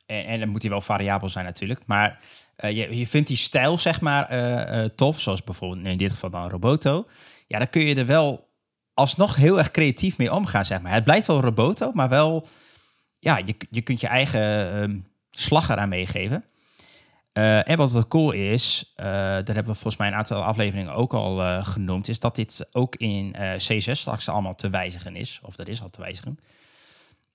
En, 0.05 0.25
en 0.25 0.39
dan 0.39 0.49
moet 0.49 0.61
hij 0.61 0.71
wel 0.71 0.81
variabel 0.81 1.29
zijn 1.29 1.45
natuurlijk. 1.45 1.85
Maar 1.85 2.21
uh, 2.59 2.71
je, 2.71 2.97
je 2.97 3.07
vindt 3.07 3.27
die 3.27 3.37
stijl 3.37 3.77
zeg 3.77 4.01
maar 4.01 4.33
uh, 4.33 4.83
tof, 4.83 5.19
zoals 5.21 5.43
bijvoorbeeld 5.43 5.85
in 5.85 5.97
dit 5.97 6.11
geval 6.11 6.29
dan 6.29 6.49
Roboto. 6.49 7.07
Ja, 7.47 7.57
dan 7.57 7.69
kun 7.69 7.85
je 7.85 7.95
er 7.95 8.05
wel 8.05 8.49
alsnog 8.95 9.35
heel 9.35 9.57
erg 9.57 9.71
creatief 9.71 10.17
mee 10.17 10.33
omgaan, 10.33 10.65
zeg 10.65 10.81
maar. 10.81 10.93
Het 10.93 11.03
blijft 11.03 11.27
wel 11.27 11.41
Roboto, 11.41 11.91
maar 11.93 12.09
wel... 12.09 12.47
Ja, 13.19 13.37
je, 13.37 13.55
je 13.69 13.81
kunt 13.81 13.99
je 13.99 14.07
eigen 14.07 14.75
um, 14.81 15.07
slag 15.31 15.69
eraan 15.69 15.89
meegeven. 15.89 16.43
Uh, 17.37 17.69
en 17.69 17.77
wat 17.77 17.91
wel 17.91 18.07
cool 18.07 18.31
is, 18.31 18.91
uh, 18.95 19.05
daar 19.05 19.45
hebben 19.45 19.65
we 19.65 19.73
volgens 19.73 19.97
mij 19.97 20.07
een 20.07 20.13
aantal 20.13 20.43
afleveringen 20.43 20.93
ook 20.93 21.13
al 21.13 21.41
uh, 21.41 21.65
genoemd, 21.65 22.07
is 22.07 22.19
dat 22.19 22.35
dit 22.35 22.67
ook 22.71 22.95
in 22.95 23.35
C6 23.35 23.91
straks 23.91 24.29
allemaal 24.29 24.55
te 24.55 24.69
wijzigen 24.69 25.15
is. 25.15 25.39
Of 25.43 25.55
dat 25.55 25.67
is 25.67 25.81
al 25.81 25.89
te 25.89 26.01
wijzigen. 26.01 26.39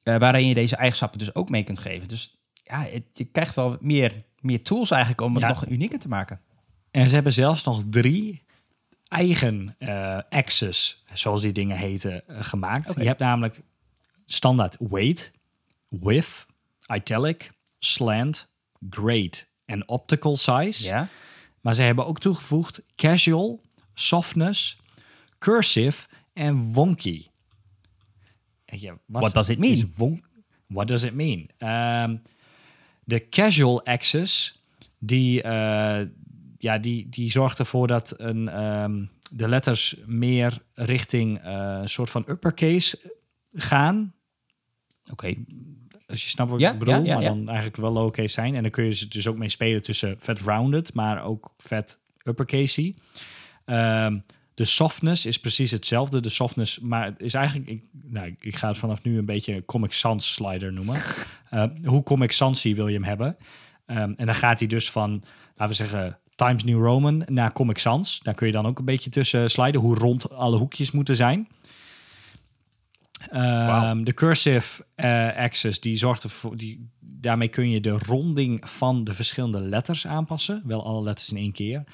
waarin 0.02 0.46
je 0.46 0.54
deze 0.54 0.76
eigenschappen 0.76 1.18
dus 1.18 1.34
ook 1.34 1.48
mee 1.48 1.62
kunt 1.62 1.78
geven. 1.78 2.08
Dus 2.08 2.40
ja, 2.52 2.82
het, 2.82 3.04
je 3.12 3.24
krijgt 3.24 3.54
wel 3.54 3.76
meer, 3.80 4.22
meer 4.40 4.62
tools 4.62 4.90
eigenlijk 4.90 5.22
om 5.22 5.34
het 5.34 5.42
ja. 5.42 5.48
nog 5.48 5.66
unieker 5.68 5.98
te 5.98 6.08
maken. 6.08 6.40
En 6.90 7.08
ze 7.08 7.14
hebben 7.14 7.32
zelfs 7.32 7.64
nog 7.64 7.82
drie 7.90 8.42
eigen 9.10 9.76
axes, 10.28 11.04
zoals 11.12 11.40
die 11.42 11.52
dingen 11.52 11.76
heten, 11.76 12.22
gemaakt. 12.26 12.90
Okay. 12.90 13.02
Je 13.02 13.08
hebt 13.08 13.20
namelijk 13.20 13.62
standaard 14.26 14.76
weight, 14.78 15.30
width, 15.88 16.46
italic, 16.94 17.50
slant, 17.78 18.48
grade 18.90 19.36
en 19.64 19.88
optical 19.88 20.36
size. 20.36 20.84
Ja. 20.84 21.08
Maar 21.60 21.74
ze 21.74 21.82
hebben 21.82 22.06
ook 22.06 22.20
toegevoegd 22.20 22.82
casual, 22.94 23.60
softness, 23.94 24.78
cursive 25.38 26.08
en 26.32 26.72
wonky. 26.72 27.26
Ja, 28.64 28.98
what 29.06 29.34
does 29.34 29.48
it 29.48 29.58
mean? 29.58 29.92
Won 29.96 30.24
what 30.66 30.88
does 30.88 31.02
it 31.02 31.14
mean? 31.14 31.50
Um, 31.58 32.22
de 33.04 33.28
casual 33.28 33.84
axis, 33.84 34.62
die, 34.98 35.42
uh, 35.42 36.00
ja, 36.62 36.78
die, 36.78 37.08
die 37.08 37.30
zorgt 37.30 37.58
ervoor 37.58 37.86
dat 37.86 38.14
een, 38.16 38.64
um, 38.64 39.10
de 39.32 39.48
letters 39.48 39.96
meer 40.06 40.62
richting 40.74 41.40
een 41.44 41.80
uh, 41.80 41.86
soort 41.86 42.10
van 42.10 42.24
uppercase 42.28 42.98
gaan. 43.52 44.14
Oké. 45.12 45.12
Okay. 45.12 45.44
Als 46.06 46.22
je 46.22 46.28
snapt 46.28 46.50
wat 46.50 46.60
ja, 46.60 46.72
ik 46.72 46.78
bedoel, 46.78 46.94
ja, 46.94 47.00
ja, 47.04 47.14
maar 47.14 47.24
dan 47.24 47.46
eigenlijk 47.46 47.76
wel 47.76 47.92
lowercase 47.92 48.28
zijn. 48.28 48.54
En 48.54 48.62
dan 48.62 48.70
kun 48.70 48.84
je 48.84 48.94
ze 48.94 49.08
dus 49.08 49.26
ook 49.26 49.36
mee 49.36 49.48
spelen 49.48 49.82
tussen 49.82 50.16
vet 50.18 50.40
rounded, 50.40 50.94
maar 50.94 51.24
ook 51.24 51.54
vet 51.56 52.00
uppercasey. 52.24 52.94
Um, 53.64 54.24
de 54.54 54.64
softness 54.64 55.26
is 55.26 55.40
precies 55.40 55.70
hetzelfde. 55.70 56.20
De 56.20 56.28
softness, 56.28 56.78
maar 56.78 57.04
het 57.04 57.20
is 57.20 57.34
eigenlijk... 57.34 57.68
Ik, 57.68 57.84
nou, 57.92 58.36
ik 58.40 58.56
ga 58.56 58.68
het 58.68 58.78
vanaf 58.78 59.02
nu 59.02 59.18
een 59.18 59.24
beetje 59.24 59.64
Comic 59.64 59.92
Sans 59.92 60.32
slider 60.32 60.72
noemen. 60.72 61.00
Uh, 61.54 61.64
hoe 61.84 62.02
Comic 62.02 62.32
Sansy 62.32 62.74
wil 62.74 62.88
je 62.88 62.94
hem 62.94 63.04
hebben? 63.04 63.36
Um, 63.86 64.14
en 64.16 64.26
dan 64.26 64.34
gaat 64.34 64.58
hij 64.58 64.68
dus 64.68 64.90
van, 64.90 65.24
laten 65.56 65.76
we 65.76 65.84
zeggen... 65.84 66.18
Times 66.46 66.64
New 66.64 66.84
Roman 66.84 67.22
naar 67.26 67.52
Comic 67.52 67.78
Sans. 67.78 68.20
Daar 68.22 68.34
kun 68.34 68.46
je 68.46 68.52
dan 68.52 68.66
ook 68.66 68.78
een 68.78 68.84
beetje 68.84 69.10
tussen 69.10 69.50
sliden. 69.50 69.80
Hoe 69.80 69.94
rond 69.94 70.32
alle 70.32 70.56
hoekjes 70.56 70.90
moeten 70.90 71.16
zijn. 71.16 71.48
Um, 73.32 73.66
wow. 73.66 74.04
De 74.04 74.14
cursive 74.14 74.84
uh, 74.96 75.36
access 75.36 75.80
die 75.80 75.96
zorgt 75.96 76.22
ervoor, 76.22 76.56
die, 76.56 76.90
daarmee 77.00 77.48
kun 77.48 77.70
je 77.70 77.80
de 77.80 77.98
ronding 78.06 78.70
van 78.70 79.04
de 79.04 79.12
verschillende 79.12 79.60
letters 79.60 80.06
aanpassen. 80.06 80.62
Wel 80.64 80.84
alle 80.84 81.02
letters 81.02 81.30
in 81.30 81.36
één 81.36 81.52
keer. 81.52 81.84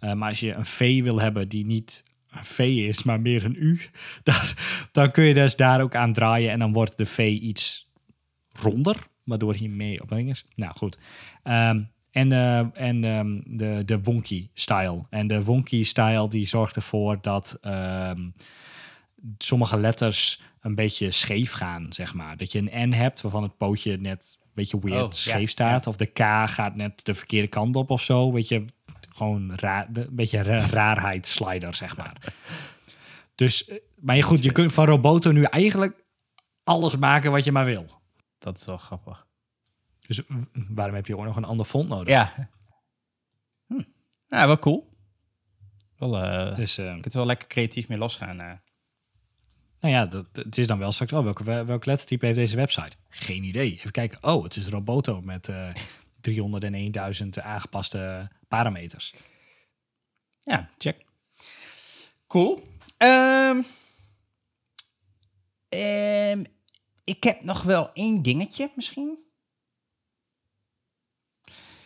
Uh, 0.00 0.12
maar 0.12 0.28
als 0.28 0.40
je 0.40 0.54
een 0.54 0.66
V 0.66 1.02
wil 1.02 1.20
hebben 1.20 1.48
die 1.48 1.66
niet 1.66 2.04
een 2.30 2.44
V 2.44 2.58
is, 2.58 3.02
maar 3.02 3.20
meer 3.20 3.44
een 3.44 3.56
U, 3.58 3.80
dan, 4.22 4.40
dan 4.92 5.10
kun 5.10 5.24
je 5.24 5.34
dus 5.34 5.56
daar 5.56 5.80
ook 5.80 5.94
aan 5.94 6.12
draaien 6.12 6.50
en 6.50 6.58
dan 6.58 6.72
wordt 6.72 6.96
de 6.96 7.06
V 7.06 7.18
iets 7.18 7.88
ronder, 8.52 8.96
waardoor 9.24 9.54
hij 9.54 9.68
mee 9.68 10.02
op 10.02 10.12
is. 10.12 10.46
Nou 10.54 10.72
goed. 10.76 10.98
Um, 11.44 11.91
en 12.12 12.30
uh, 12.30 12.58
en 12.72 13.04
um, 13.04 13.42
de, 13.46 13.82
de 13.84 14.00
wonky 14.02 14.48
style. 14.54 15.00
En 15.10 15.26
de 15.26 15.44
wonky 15.44 15.84
style 15.84 16.28
die 16.28 16.46
zorgt 16.46 16.76
ervoor 16.76 17.18
dat 17.20 17.58
um, 17.62 18.34
sommige 19.38 19.78
letters 19.78 20.42
een 20.60 20.74
beetje 20.74 21.10
scheef 21.10 21.52
gaan, 21.52 21.86
zeg 21.92 22.14
maar. 22.14 22.36
Dat 22.36 22.52
je 22.52 22.58
een 22.58 22.88
N 22.88 22.92
hebt 22.92 23.20
waarvan 23.20 23.42
het 23.42 23.56
pootje 23.56 23.96
net 23.96 24.38
een 24.42 24.50
beetje 24.54 24.78
weird 24.80 25.02
oh, 25.02 25.10
scheef 25.10 25.40
ja, 25.40 25.46
staat. 25.46 25.84
Ja. 25.84 25.90
Of 25.90 25.96
de 25.96 26.06
K 26.06 26.18
gaat 26.50 26.74
net 26.74 27.04
de 27.04 27.14
verkeerde 27.14 27.48
kant 27.48 27.76
op 27.76 27.90
of 27.90 28.02
zo. 28.02 28.32
Weet 28.32 28.48
je, 28.48 28.64
gewoon 29.14 29.54
raar, 29.56 29.88
een 29.92 30.08
beetje 30.10 30.42
ra 30.42 30.66
raarheid 30.80 31.26
slider, 31.26 31.74
zeg 31.74 31.96
maar. 31.96 32.34
Dus, 33.34 33.68
eh, 33.68 33.76
maar 34.00 34.16
je, 34.16 34.22
goed, 34.22 34.42
je 34.42 34.52
kunt 34.52 34.72
van 34.72 34.86
Roboto 34.86 35.30
nu 35.30 35.42
eigenlijk 35.42 36.04
alles 36.64 36.96
maken 36.96 37.30
wat 37.30 37.44
je 37.44 37.52
maar 37.52 37.64
wil. 37.64 37.86
Dat 38.38 38.58
is 38.58 38.64
wel 38.64 38.76
grappig. 38.76 39.26
Dus 40.16 40.22
waarom 40.68 40.94
heb 40.94 41.06
je 41.06 41.16
ook 41.16 41.24
nog 41.24 41.36
een 41.36 41.44
ander 41.44 41.66
font 41.66 41.88
nodig? 41.88 42.08
Ja. 42.08 42.48
Hm. 43.66 43.82
Ja, 44.28 44.46
wel 44.46 44.58
cool. 44.58 44.90
Wel, 45.98 46.24
uh, 46.24 46.56
dus, 46.56 46.78
uh, 46.78 46.94
je 46.94 47.00
kunt 47.00 47.14
wel 47.14 47.26
lekker 47.26 47.48
creatief 47.48 47.88
mee 47.88 47.98
losgaan. 47.98 48.40
Uh. 48.40 48.52
Nou 49.80 49.94
ja, 49.94 50.06
dat, 50.06 50.26
het 50.32 50.58
is 50.58 50.66
dan 50.66 50.78
wel 50.78 50.92
straks, 50.92 51.12
oh, 51.12 51.24
welke, 51.24 51.44
welk 51.44 51.84
lettertype 51.84 52.26
heeft 52.26 52.38
deze 52.38 52.56
website? 52.56 52.96
Geen 53.08 53.44
idee. 53.44 53.72
Even 53.72 53.90
kijken. 53.90 54.18
Oh, 54.20 54.44
het 54.44 54.56
is 54.56 54.68
Roboto 54.68 55.20
met 55.20 55.48
uh, 55.58 55.74
301.000 57.22 57.28
aangepaste 57.42 58.30
parameters. 58.48 59.14
Ja, 60.40 60.68
check. 60.78 61.04
Cool. 62.26 62.62
Um, 62.98 63.64
um, 65.68 66.46
ik 67.04 67.24
heb 67.24 67.42
nog 67.42 67.62
wel 67.62 67.92
één 67.92 68.22
dingetje 68.22 68.70
misschien. 68.74 69.31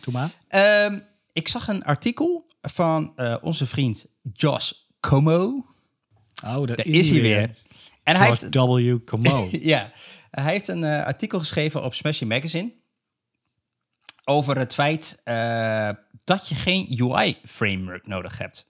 Doe 0.07 0.29
maar. 0.49 0.85
Um, 0.85 1.03
ik 1.33 1.47
zag 1.47 1.67
een 1.67 1.83
artikel 1.83 2.47
van 2.61 3.13
uh, 3.15 3.35
onze 3.41 3.65
vriend 3.65 4.07
Josh 4.33 4.71
Como. 4.99 5.65
Oh, 6.45 6.67
daar 6.67 6.85
is, 6.85 6.99
is 6.99 7.09
hij 7.09 7.21
weer. 7.21 7.37
weer. 7.37 7.55
En 8.03 8.15
hij 8.15 8.27
heeft, 8.27 8.55
W. 8.55 8.97
Como. 9.05 9.47
ja, 9.73 9.91
hij 10.31 10.51
heeft 10.51 10.67
een 10.67 10.83
uh, 10.83 11.05
artikel 11.05 11.39
geschreven 11.39 11.83
op 11.83 11.93
Smashing 11.93 12.29
Magazine 12.29 12.73
over 14.23 14.57
het 14.57 14.73
feit 14.73 15.21
uh, 15.25 15.89
dat 16.23 16.47
je 16.47 16.55
geen 16.55 17.01
UI-framework 17.01 18.07
nodig 18.07 18.37
hebt. 18.37 18.67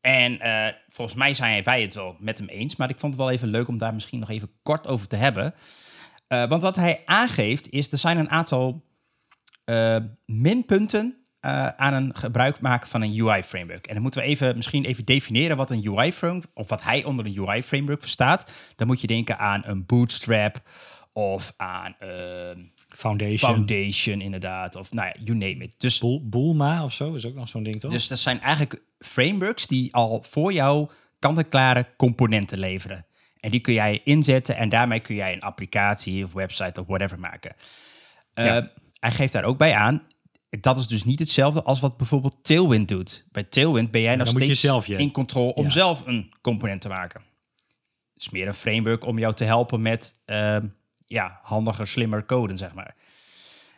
En 0.00 0.32
uh, 0.32 0.66
volgens 0.88 1.16
mij 1.16 1.34
zijn 1.34 1.62
wij 1.62 1.82
het 1.82 1.94
wel 1.94 2.16
met 2.18 2.38
hem 2.38 2.48
eens, 2.48 2.76
maar 2.76 2.90
ik 2.90 2.98
vond 2.98 3.14
het 3.14 3.22
wel 3.22 3.32
even 3.32 3.48
leuk 3.48 3.68
om 3.68 3.78
daar 3.78 3.94
misschien 3.94 4.18
nog 4.18 4.30
even 4.30 4.50
kort 4.62 4.86
over 4.86 5.08
te 5.08 5.16
hebben. 5.16 5.54
want 6.28 6.62
wat 6.62 6.76
hij 6.76 7.02
aangeeft 7.04 7.70
is, 7.70 7.92
er 7.92 7.98
zijn 7.98 8.18
een 8.18 8.30
aantal 8.30 8.84
eh, 9.66 9.96
minpunten 10.26 11.16
eh, 11.40 11.66
aan 11.66 11.94
een 11.94 12.14
gebruik 12.16 12.60
maken 12.60 12.88
van 12.88 13.02
een 13.02 13.20
UI-framework. 13.20 13.86
En 13.86 13.92
dan 13.94 14.02
moeten 14.02 14.20
we 14.20 14.26
even, 14.26 14.56
misschien 14.56 14.84
even 14.84 15.04
definiëren 15.04 15.56
wat 15.56 15.70
een 15.70 15.86
UI-framework, 15.88 16.46
of 16.54 16.68
wat 16.68 16.82
hij 16.82 17.04
onder 17.04 17.26
een 17.26 17.38
UI-framework 17.38 18.00
verstaat. 18.00 18.52
Dan 18.76 18.86
moet 18.86 19.00
je 19.00 19.06
denken 19.06 19.38
aan 19.38 19.62
een 19.64 19.86
Bootstrap 19.86 20.60
of 21.12 21.52
aan 21.56 21.94
ehm, 21.98 22.60
Foundation. 22.88 23.54
Foundation, 23.54 24.20
inderdaad. 24.20 24.74
Of 24.76 24.92
nou 24.92 25.06
ja, 25.08 25.14
you 25.24 25.36
name 25.38 25.56
it. 25.64 25.74
Dus, 25.78 25.98
Boel- 25.98 26.28
Boelma 26.28 26.84
of 26.84 26.92
zo 26.92 27.14
is 27.14 27.26
ook 27.26 27.34
nog 27.34 27.48
zo'n 27.48 27.62
ding, 27.62 27.80
toch? 27.80 27.90
dus 27.90 28.08
dat 28.08 28.18
zijn 28.18 28.40
eigenlijk 28.40 28.82
frameworks 28.98 29.66
die 29.66 29.94
al 29.94 30.22
voor 30.28 30.52
jou 30.52 30.88
kant-en-klare 31.18 31.86
componenten 31.96 32.58
leveren. 32.58 33.06
En 33.40 33.50
die 33.50 33.60
kun 33.60 33.74
jij 33.74 34.00
inzetten 34.04 34.56
en 34.56 34.68
daarmee 34.68 35.00
kun 35.00 35.14
jij 35.14 35.32
een 35.32 35.40
applicatie 35.40 36.24
of 36.24 36.32
website 36.32 36.80
of 36.80 36.86
whatever 36.86 37.18
maken. 37.18 37.54
Eh, 38.34 38.44
Ja. 38.44 38.70
Hij 39.00 39.10
geeft 39.10 39.32
daar 39.32 39.44
ook 39.44 39.58
bij 39.58 39.74
aan, 39.74 40.02
dat 40.60 40.78
is 40.78 40.86
dus 40.86 41.04
niet 41.04 41.18
hetzelfde 41.18 41.62
als 41.62 41.80
wat 41.80 41.96
bijvoorbeeld 41.96 42.36
Tailwind 42.44 42.88
doet. 42.88 43.24
Bij 43.32 43.42
Tailwind 43.42 43.90
ben 43.90 44.00
jij 44.00 44.16
nog 44.16 44.28
steeds 44.28 44.60
zelf 44.60 44.88
in 44.88 45.10
controle 45.12 45.54
om 45.54 45.64
Ja. 45.64 45.70
zelf 45.70 46.06
een 46.06 46.32
component 46.40 46.80
te 46.80 46.88
maken. 46.88 47.20
Het 48.12 48.22
is 48.22 48.30
meer 48.30 48.46
een 48.46 48.54
framework 48.54 49.04
om 49.04 49.18
jou 49.18 49.34
te 49.34 49.44
helpen 49.44 49.82
met 49.82 50.14
ehm, 50.24 50.66
ja, 51.06 51.40
handiger, 51.42 51.86
slimmer 51.86 52.26
coden, 52.26 52.58
zeg 52.58 52.74
maar. 52.74 52.94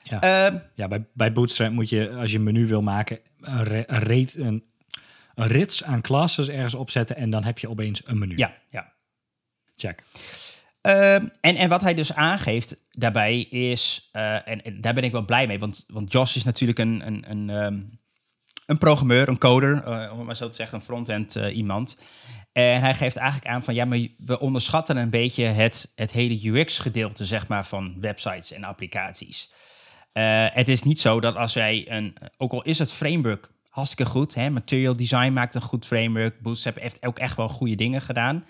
Ja. 0.02 0.20
Ehm, 0.20 0.58
Ja, 0.74 0.88
bij, 0.88 1.04
bij 1.12 1.32
Bootstrap 1.32 1.72
moet 1.72 1.88
je, 1.88 2.10
als 2.10 2.30
je 2.30 2.36
een 2.36 2.42
menu 2.42 2.66
wil 2.66 2.82
maken, 2.82 3.18
een, 3.40 3.64
re- 3.64 3.84
een, 3.86 3.98
reet- 3.98 4.34
een, 4.36 4.64
een 5.34 5.46
rits 5.46 5.84
aan 5.84 6.00
classes 6.00 6.48
ergens 6.48 6.74
opzetten 6.74 7.16
en 7.16 7.30
dan 7.30 7.44
heb 7.44 7.58
je 7.58 7.68
opeens 7.70 8.02
een 8.06 8.18
menu. 8.18 8.36
ja, 8.36 8.54
ja. 8.70 8.92
Check. 9.76 10.02
Ehm, 10.80 11.28
en, 11.40 11.56
en 11.56 11.68
wat 11.68 11.80
hij 11.80 11.94
dus 11.94 12.14
aangeeft 12.14 12.84
daarbij 12.90 13.40
is, 13.40 14.08
eh, 14.12 14.48
en, 14.48 14.80
daar 14.80 14.94
ben 14.94 15.04
ik 15.04 15.12
wel 15.12 15.24
blij 15.24 15.46
mee, 15.46 15.58
want, 15.58 15.84
want 15.86 16.12
Josh 16.12 16.36
is 16.36 16.44
natuurlijk 16.44 16.78
een, 16.78 17.06
een, 17.06 17.30
een, 17.30 17.50
ehm, 17.50 17.80
een 18.66 18.78
programmeur, 18.78 19.28
een 19.28 19.38
coder, 19.38 19.82
eh, 19.82 20.12
om 20.12 20.18
het 20.18 20.26
maar 20.26 20.36
zo 20.36 20.48
te 20.48 20.54
zeggen, 20.54 20.78
een 20.78 20.84
front-end 20.84 21.36
eh, 21.36 21.56
iemand. 21.56 21.98
En 22.52 22.80
hij 22.80 22.94
geeft 22.94 23.16
eigenlijk 23.16 23.50
aan 23.50 23.62
van, 23.62 23.74
ja, 23.74 23.84
maar 23.84 24.06
we 24.18 24.40
onderschatten 24.40 24.96
een 24.96 25.10
beetje 25.10 25.44
het, 25.44 25.92
het 25.94 26.12
hele 26.12 26.48
UX-gedeelte, 26.48 27.24
zeg 27.24 27.48
maar, 27.48 27.66
van 27.66 27.96
websites 28.00 28.52
en 28.52 28.64
applicaties. 28.64 29.52
Het 30.52 30.68
is 30.68 30.82
niet 30.82 31.00
zo 31.00 31.20
dat 31.20 31.36
als 31.36 31.54
wij 31.54 31.90
een, 31.90 32.16
ook 32.36 32.52
al 32.52 32.62
is 32.62 32.78
het 32.78 32.92
framework 32.92 33.50
hartstikke 33.78 34.10
goed, 34.10 34.34
hè, 34.34 34.50
Material 34.50 34.96
Design 34.96 35.32
maakt 35.32 35.54
een 35.54 35.60
goed 35.60 35.86
framework, 35.86 36.40
Bootstrap 36.40 36.78
heeft 36.78 37.06
ook 37.06 37.18
echt 37.18 37.36
wel 37.36 37.48
goede 37.48 37.74
dingen 37.74 38.00
gedaan. 38.00 38.44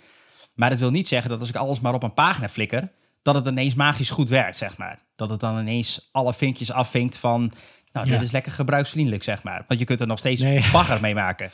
Maar 0.58 0.70
dat 0.70 0.78
wil 0.78 0.90
niet 0.90 1.08
zeggen 1.08 1.30
dat 1.30 1.40
als 1.40 1.48
ik 1.48 1.56
alles 1.56 1.80
maar 1.80 1.94
op 1.94 2.02
een 2.02 2.14
pagina 2.14 2.48
flikker, 2.48 2.90
dat 3.22 3.34
het 3.34 3.46
ineens 3.46 3.74
magisch 3.74 4.10
goed 4.10 4.28
werkt, 4.28 4.56
zeg 4.56 4.76
maar. 4.76 4.98
Dat 5.16 5.30
het 5.30 5.40
dan 5.40 5.58
ineens 5.60 6.08
alle 6.12 6.34
vinkjes 6.34 6.70
afvinkt 6.72 7.18
van, 7.18 7.52
nou, 7.92 8.06
Ja. 8.06 8.12
dit 8.12 8.22
is 8.22 8.30
lekker 8.30 8.52
gebruiksvriendelijk, 8.52 9.22
zeg 9.22 9.42
maar. 9.42 9.64
Want 9.68 9.80
je 9.80 9.86
kunt 9.86 10.00
er 10.00 10.06
nog 10.06 10.18
steeds 10.18 10.40
Nee. 10.40 10.64
bagger 10.72 11.00
mee 11.00 11.14
maken. 11.14 11.50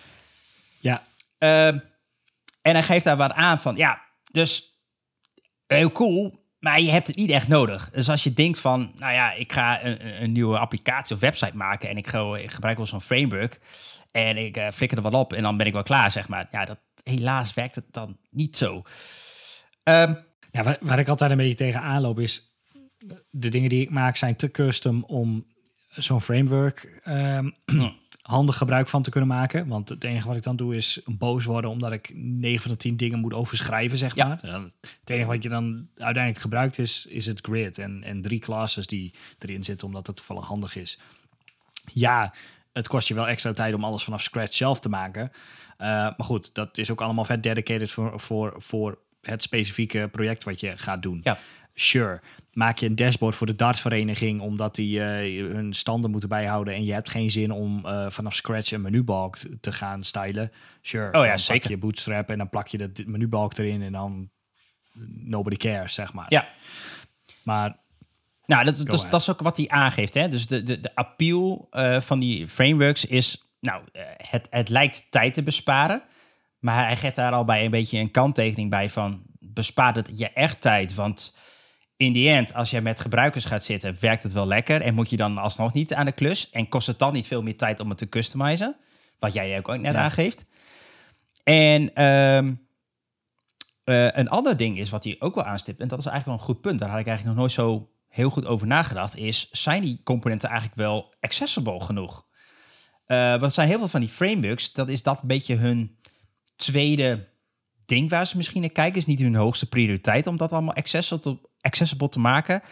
Ja, 0.80 1.02
Ehm, 1.38 1.78
en 2.62 2.72
hij 2.72 2.82
geeft 2.82 3.04
daar 3.04 3.16
wat 3.16 3.32
aan 3.32 3.60
van, 3.60 3.76
ja, 3.76 4.02
dus 4.30 4.72
heel 5.66 5.90
cool, 5.92 6.44
maar 6.58 6.80
je 6.80 6.90
hebt 6.90 7.06
het 7.06 7.16
niet 7.16 7.30
echt 7.30 7.48
nodig. 7.48 7.90
Dus 7.92 8.08
als 8.08 8.24
je 8.24 8.32
denkt 8.32 8.58
van, 8.58 8.92
nou 8.96 9.12
ja, 9.12 9.32
ik 9.32 9.52
ga 9.52 9.84
een, 9.84 10.06
een- 10.06 10.22
een 10.22 10.32
nieuwe 10.32 10.58
applicatie 10.58 11.14
of 11.14 11.20
website 11.20 11.56
maken 11.56 11.88
en 11.88 11.96
ik, 11.96 12.06
ga, 12.06 12.36
ik 12.36 12.50
gebruik 12.50 12.76
wel 12.76 12.86
zo'n 12.86 13.00
framework 13.00 13.60
en 14.14 14.36
ik 14.36 14.56
eh 14.56 14.70
flikker 14.70 14.96
er 14.96 15.02
wat 15.02 15.14
op 15.14 15.32
en 15.32 15.42
dan 15.42 15.56
ben 15.56 15.66
ik 15.66 15.72
wel 15.72 15.82
klaar, 15.82 16.10
zeg 16.10 16.28
maar. 16.28 16.48
Ja, 16.50 16.64
dat, 16.64 16.78
helaas 17.02 17.54
werkt 17.54 17.74
het 17.74 17.84
dan 17.90 18.18
niet 18.30 18.56
zo. 18.56 18.82
Ehm, 19.82 20.14
ja 20.50 20.62
waar, 20.62 20.76
waar 20.80 20.98
ik 20.98 21.08
altijd 21.08 21.30
een 21.30 21.36
beetje 21.36 21.54
tegen 21.54 21.80
aanloop 21.82 22.20
is, 22.20 22.54
de 23.30 23.48
dingen 23.48 23.68
die 23.68 23.82
ik 23.82 23.90
maak 23.90 24.16
zijn 24.16 24.36
te 24.36 24.50
custom 24.50 25.04
om 25.04 25.46
zo'n 25.88 26.20
framework 26.20 27.00
ehm, 27.04 27.50
handig 28.22 28.56
gebruik 28.56 28.88
van 28.88 29.02
te 29.02 29.10
kunnen 29.10 29.28
maken. 29.28 29.66
Want 29.68 29.88
het 29.88 30.04
enige 30.04 30.26
wat 30.26 30.36
ik 30.36 30.42
dan 30.42 30.56
doe 30.56 30.76
is 30.76 31.00
boos 31.06 31.44
worden 31.44 31.70
omdat 31.70 31.92
ik 31.92 32.10
9 32.14 32.62
van 32.62 32.70
de 32.70 32.76
10 32.76 32.96
dingen 32.96 33.18
moet 33.18 33.32
overschrijven, 33.34 33.98
zeg 33.98 34.14
Ja. 34.14 34.26
maar. 34.26 34.40
Het 35.00 35.10
enige 35.10 35.28
wat 35.28 35.42
je 35.42 35.48
dan 35.48 35.88
uiteindelijk 35.96 36.42
gebruikt 36.42 36.78
is, 36.78 37.06
is 37.06 37.26
het 37.26 37.38
grid 37.42 37.78
en, 37.78 38.02
en 38.02 38.22
drie 38.22 38.38
classes 38.38 38.86
die 38.86 39.14
erin 39.38 39.62
zitten 39.64 39.86
omdat 39.86 40.06
het 40.06 40.16
toevallig 40.16 40.46
handig 40.46 40.76
is. 40.76 40.98
Ja, 41.92 42.34
het 42.74 42.88
kost 42.88 43.08
je 43.08 43.14
wel 43.14 43.28
extra 43.28 43.52
tijd 43.52 43.74
om 43.74 43.84
alles 43.84 44.04
vanaf 44.04 44.22
scratch 44.22 44.54
zelf 44.54 44.80
te 44.80 44.88
maken. 44.88 45.30
Eh, 45.76 45.88
maar 45.88 46.14
goed, 46.18 46.54
dat 46.54 46.78
is 46.78 46.90
ook 46.90 47.00
allemaal 47.00 47.24
vet 47.24 47.42
dedicated 47.42 47.90
voor, 47.90 48.20
voor, 48.20 48.54
voor 48.56 48.98
het 49.22 49.42
specifieke 49.42 50.08
project 50.12 50.44
wat 50.44 50.60
je 50.60 50.76
gaat 50.76 51.02
doen. 51.02 51.20
Ja. 51.22 51.38
Sure. 51.74 52.20
Maak 52.52 52.78
je 52.78 52.86
een 52.86 52.96
dashboard 52.96 53.34
voor 53.34 53.46
de 53.46 53.54
dartvereniging 53.54 54.40
omdat 54.40 54.74
die 54.74 55.04
eh, 55.04 55.52
hun 55.52 55.72
standen 55.72 56.10
moeten 56.10 56.28
bijhouden 56.28 56.74
en 56.74 56.84
je 56.84 56.92
hebt 56.92 57.10
geen 57.10 57.30
zin 57.30 57.50
om 57.50 57.86
eh, 57.86 58.10
vanaf 58.10 58.34
scratch 58.34 58.72
een 58.72 58.82
menubalk 58.82 59.38
te 59.60 59.72
gaan 59.72 60.04
stylen. 60.04 60.52
Sure. 60.82 61.06
Oh 61.06 61.24
ja, 61.24 61.28
dan 61.28 61.38
zeker. 61.38 61.60
Pak 61.60 61.70
je 61.70 61.78
bootstrap 61.78 62.28
en 62.28 62.38
dan 62.38 62.48
plak 62.48 62.68
je 62.68 62.78
dat 62.78 63.06
menubalk 63.06 63.58
erin 63.58 63.82
en 63.82 63.92
dan 63.92 64.30
nobody 65.24 65.56
cares, 65.56 65.94
zeg 65.94 66.12
maar. 66.12 66.26
ja, 66.28 66.48
Maar 67.42 67.76
nou, 68.46 68.64
dat, 68.64 68.76
dat, 68.76 68.86
is- 68.86 68.94
ahead. 68.94 69.10
dat 69.10 69.20
is 69.20 69.30
ook 69.30 69.40
wat 69.40 69.56
hij 69.56 69.68
aangeeft. 69.68 70.14
Hè? 70.14 70.28
Dus 70.28 70.46
de, 70.46 70.62
de, 70.62 70.80
de 70.80 70.94
appeal 70.94 71.66
eh, 71.70 72.00
van 72.00 72.18
die 72.20 72.48
frameworks 72.48 73.04
is, 73.04 73.42
nou, 73.60 73.82
eh, 73.92 74.02
het, 74.16 74.46
het 74.50 74.68
lijkt 74.68 75.06
tijd 75.10 75.34
te 75.34 75.42
besparen. 75.42 76.02
Maar 76.58 76.84
hij 76.86 76.96
geeft 76.96 77.16
daar 77.16 77.32
al 77.32 77.44
bij 77.44 77.64
een 77.64 77.70
beetje 77.70 77.98
een 77.98 78.10
kanttekening 78.10 78.70
bij 78.70 78.90
van, 78.90 79.22
bespaart 79.40 79.96
het 79.96 80.10
je 80.14 80.30
echt 80.30 80.60
tijd? 80.60 80.94
Want 80.94 81.36
in 81.96 82.12
die 82.12 82.28
end, 82.30 82.54
als 82.54 82.70
je 82.70 82.80
met 82.80 83.00
gebruikers 83.00 83.44
gaat 83.44 83.64
zitten, 83.64 83.96
werkt 84.00 84.22
het 84.22 84.32
wel 84.32 84.46
lekker. 84.46 84.80
En 84.80 84.94
moet 84.94 85.10
je 85.10 85.16
dan 85.16 85.38
alsnog 85.38 85.72
niet 85.72 85.94
aan 85.94 86.04
de 86.04 86.12
klus. 86.12 86.50
En 86.50 86.68
kost 86.68 86.86
het 86.86 86.98
dan 86.98 87.12
niet 87.12 87.26
veel 87.26 87.42
meer 87.42 87.56
tijd 87.56 87.80
om 87.80 87.88
het 87.88 87.98
te 87.98 88.08
customizen? 88.08 88.76
Wat 89.18 89.32
jij 89.32 89.58
ook 89.58 89.76
net 89.78 89.94
Ja. 89.94 90.02
aangeeft. 90.02 90.44
En 91.44 91.94
ehm, 91.94 92.54
eh, 93.84 94.06
een 94.12 94.28
ander 94.28 94.56
ding 94.56 94.78
is 94.78 94.90
wat 94.90 95.04
hij 95.04 95.16
ook 95.18 95.34
wel 95.34 95.44
aanstipt, 95.44 95.80
en 95.80 95.88
dat 95.88 95.98
is 95.98 96.06
eigenlijk 96.06 96.38
wel 96.38 96.48
een 96.48 96.54
goed 96.54 96.62
punt, 96.64 96.78
daar 96.80 96.88
had 96.90 96.98
ik 96.98 97.06
eigenlijk 97.06 97.36
nog 97.36 97.46
nooit 97.46 97.56
zo 97.58 97.88
heel 98.14 98.30
goed 98.30 98.46
over 98.46 98.66
nagedacht, 98.66 99.16
is 99.16 99.48
zijn 99.50 99.82
die 99.82 100.00
componenten 100.04 100.48
eigenlijk 100.48 100.78
wel 100.78 101.14
accessible 101.20 101.80
genoeg? 101.80 102.26
Eh, 103.04 103.30
want 103.30 103.42
er 103.42 103.50
zijn 103.50 103.68
heel 103.68 103.78
veel 103.78 103.88
van 103.88 104.00
die 104.00 104.08
frameworks, 104.08 104.72
dat 104.72 104.88
is 104.88 105.02
dat 105.02 105.20
een 105.22 105.28
beetje 105.28 105.54
hun 105.54 105.98
tweede 106.56 107.28
ding 107.86 108.10
waar 108.10 108.26
ze 108.26 108.36
misschien 108.36 108.60
naar 108.60 108.70
kijken, 108.70 108.98
is 108.98 109.06
niet 109.06 109.20
hun 109.20 109.34
hoogste 109.34 109.68
prioriteit 109.68 110.26
om 110.26 110.36
dat 110.36 110.52
allemaal 110.52 110.74
accessible 111.60 112.08
te, 112.08 112.18
maken. 112.18 112.62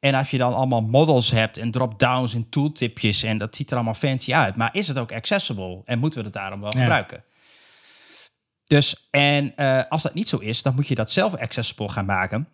En 0.00 0.14
als 0.14 0.30
je 0.30 0.38
dan 0.38 0.54
allemaal 0.54 0.80
models 0.80 1.30
hebt 1.30 1.58
en 1.58 1.70
drop-downs 1.70 2.34
en 2.34 2.48
tooltipjes 2.48 3.22
en 3.22 3.38
dat 3.38 3.56
ziet 3.56 3.70
er 3.70 3.76
allemaal 3.76 3.94
fancy 3.94 4.34
uit, 4.34 4.56
maar 4.56 4.74
is 4.74 4.88
het 4.88 4.98
ook 4.98 5.12
accessible 5.12 5.82
en 5.84 5.98
moeten 5.98 6.18
we 6.18 6.24
het 6.24 6.34
daarom 6.34 6.60
wel 6.60 6.72
Ja. 6.74 6.80
gebruiken? 6.80 7.24
Dus, 8.64 9.08
en 9.10 9.56
eh, 9.56 9.82
als 9.88 10.02
dat 10.02 10.14
niet 10.14 10.28
zo 10.28 10.38
is, 10.38 10.62
dan 10.62 10.74
moet 10.74 10.88
je 10.88 10.94
dat 10.94 11.10
zelf 11.10 11.34
accessible 11.34 11.88
gaan 11.88 12.06
maken. 12.06 12.48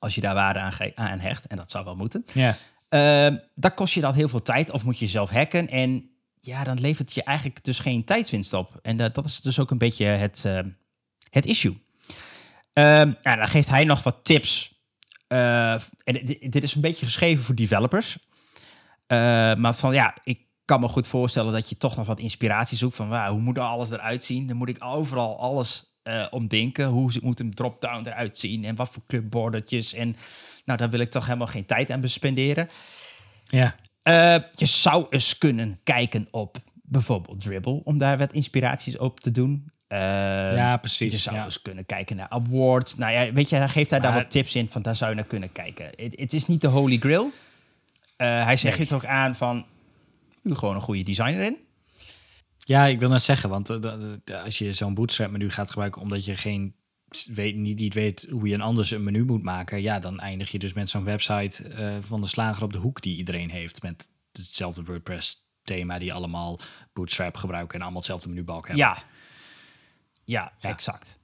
Als 0.00 0.14
je 0.14 0.20
daar 0.20 0.34
waarde 0.34 0.58
aan, 0.58 0.72
aan 0.94 1.18
hecht, 1.18 1.46
en 1.46 1.56
dat 1.56 1.70
zou 1.70 1.84
wel 1.84 1.96
moeten. 1.96 2.24
ja, 2.32 2.56
Ehm 2.88 3.36
dan 3.54 3.74
kost 3.74 3.94
je 3.94 4.00
dat 4.00 4.14
heel 4.14 4.28
veel 4.28 4.42
tijd 4.42 4.70
of 4.70 4.84
moet 4.84 4.98
je 4.98 5.06
zelf 5.06 5.30
hacken. 5.30 5.68
En 5.68 6.10
ja, 6.40 6.64
dan 6.64 6.80
levert 6.80 7.12
je 7.12 7.22
eigenlijk 7.22 7.64
dus 7.64 7.78
geen 7.78 8.04
tijdswinst 8.04 8.52
op. 8.52 8.78
En 8.82 8.96
dat 8.96 9.14
dat 9.14 9.26
is 9.26 9.40
dus 9.40 9.58
ook 9.58 9.70
een 9.70 9.78
beetje 9.78 10.04
het, 10.04 10.44
ehm, 10.44 10.68
het 11.30 11.46
issue. 11.46 11.82
Nou, 12.74 13.14
dan 13.22 13.48
geeft 13.48 13.68
hij 13.68 13.84
nog 13.84 14.02
wat 14.02 14.18
tips. 14.22 14.78
Eh, 15.26 15.72
en 15.72 15.80
dit, 16.24 16.52
dit 16.52 16.62
is 16.62 16.74
een 16.74 16.80
beetje 16.80 17.06
geschreven 17.06 17.44
voor 17.44 17.54
developers. 17.54 18.18
Maar 19.56 19.74
van 19.74 19.92
ja, 19.92 20.16
ik 20.24 20.40
kan 20.64 20.80
me 20.80 20.88
goed 20.88 21.06
voorstellen 21.06 21.52
dat 21.52 21.68
je 21.68 21.76
toch 21.76 21.96
nog 21.96 22.06
wat 22.06 22.20
inspiratie 22.20 22.76
zoekt. 22.76 22.94
Van 22.94 23.08
wauw, 23.08 23.32
hoe 23.32 23.40
moet 23.40 23.58
alles 23.58 23.90
eruit 23.90 24.24
zien? 24.24 24.46
Dan 24.46 24.56
moet 24.56 24.68
ik 24.68 24.84
overal 24.84 25.38
alles 25.38 25.89
eh 26.02 26.26
omdenken. 26.30 26.86
Hoe 26.86 27.10
moet 27.22 27.40
een 27.40 27.54
drop-down 27.54 28.06
eruit 28.06 28.38
zien? 28.38 28.64
En 28.64 28.76
wat 28.76 28.90
voor 28.90 29.02
clubbordertjes? 29.06 29.94
En 29.94 30.16
nou, 30.64 30.78
daar 30.78 30.90
wil 30.90 31.00
ik 31.00 31.08
toch 31.08 31.26
helemaal 31.26 31.46
geen 31.46 31.66
tijd 31.66 31.90
aan 31.90 32.00
bespenderen. 32.00 32.68
ja. 33.44 33.74
Eh, 34.02 34.36
je 34.50 34.66
zou 34.66 35.06
eens 35.08 35.38
kunnen 35.38 35.80
kijken 35.84 36.28
op 36.30 36.56
bijvoorbeeld 36.82 37.40
Dribble, 37.40 37.80
om 37.84 37.98
daar 37.98 38.18
wat 38.18 38.32
inspiraties 38.32 38.98
op 38.98 39.20
te 39.20 39.30
doen. 39.30 39.70
Eh, 39.86 39.98
ja, 40.56 40.76
precies. 40.76 41.12
Je 41.12 41.18
zou 41.18 41.36
ja. 41.36 41.44
eens 41.44 41.62
kunnen 41.62 41.86
kijken 41.86 42.16
naar 42.16 42.28
awards. 42.28 42.96
Nou 42.96 43.12
ja, 43.12 43.32
weet 43.32 43.48
je, 43.48 43.56
hij 43.56 43.68
geeft 43.68 43.90
hij 43.90 44.00
daar 44.00 44.12
Maar- 44.12 44.22
wat 44.22 44.30
tips 44.30 44.54
in 44.54 44.68
van 44.68 44.82
daar 44.82 44.96
zou 44.96 45.10
je 45.10 45.16
naar 45.16 45.24
kunnen 45.26 45.52
kijken. 45.52 45.90
Het, 45.96 46.32
is 46.32 46.46
niet 46.46 46.60
de 46.60 46.66
holy 46.68 46.98
grail. 46.98 47.30
Hij 48.16 48.56
zegt 48.56 48.78
Nee. 48.78 48.86
het 48.86 48.96
ook 48.96 49.04
aan 49.04 49.34
van, 49.34 49.66
gewoon 50.44 50.74
een 50.74 50.80
goede 50.80 51.02
designer 51.02 51.44
in. 51.44 51.56
Ja, 52.70 52.86
ik 52.86 52.98
wil 52.98 53.08
net 53.08 53.22
zeggen, 53.22 53.48
want 53.48 53.70
eh, 53.70 54.44
als 54.44 54.58
je 54.58 54.72
zo'n 54.72 54.94
bootstrap 54.94 55.30
menu 55.30 55.50
gaat 55.50 55.70
gebruiken 55.70 56.02
omdat 56.02 56.24
je 56.24 56.36
geen 56.36 56.74
weet, 57.26 57.56
niet, 57.56 57.78
niet 57.78 57.94
weet 57.94 58.26
hoe 58.30 58.48
je 58.48 58.54
een 58.54 58.60
anders 58.60 58.90
een 58.90 59.04
menu 59.04 59.24
moet 59.24 59.42
maken, 59.42 59.82
ja, 59.82 59.98
dan 59.98 60.20
eindig 60.20 60.50
je 60.50 60.58
dus 60.58 60.72
met 60.72 60.90
zo'n 60.90 61.04
website 61.04 61.68
eh, 61.68 61.96
van 62.00 62.20
de 62.20 62.26
slager 62.26 62.62
op 62.62 62.72
de 62.72 62.78
hoek 62.78 63.02
die 63.02 63.16
iedereen 63.16 63.50
heeft 63.50 63.82
met 63.82 64.08
hetzelfde 64.32 64.82
WordPress 64.82 65.48
thema 65.64 65.98
die 65.98 66.12
allemaal 66.12 66.60
bootstrap 66.92 67.36
gebruiken 67.36 67.74
en 67.74 67.80
allemaal 67.80 68.00
hetzelfde 68.00 68.28
menubalk 68.28 68.66
hebben. 68.66 68.84
Ja. 68.84 69.02
ja, 70.24 70.52
Ja. 70.58 70.68
exact. 70.68 71.18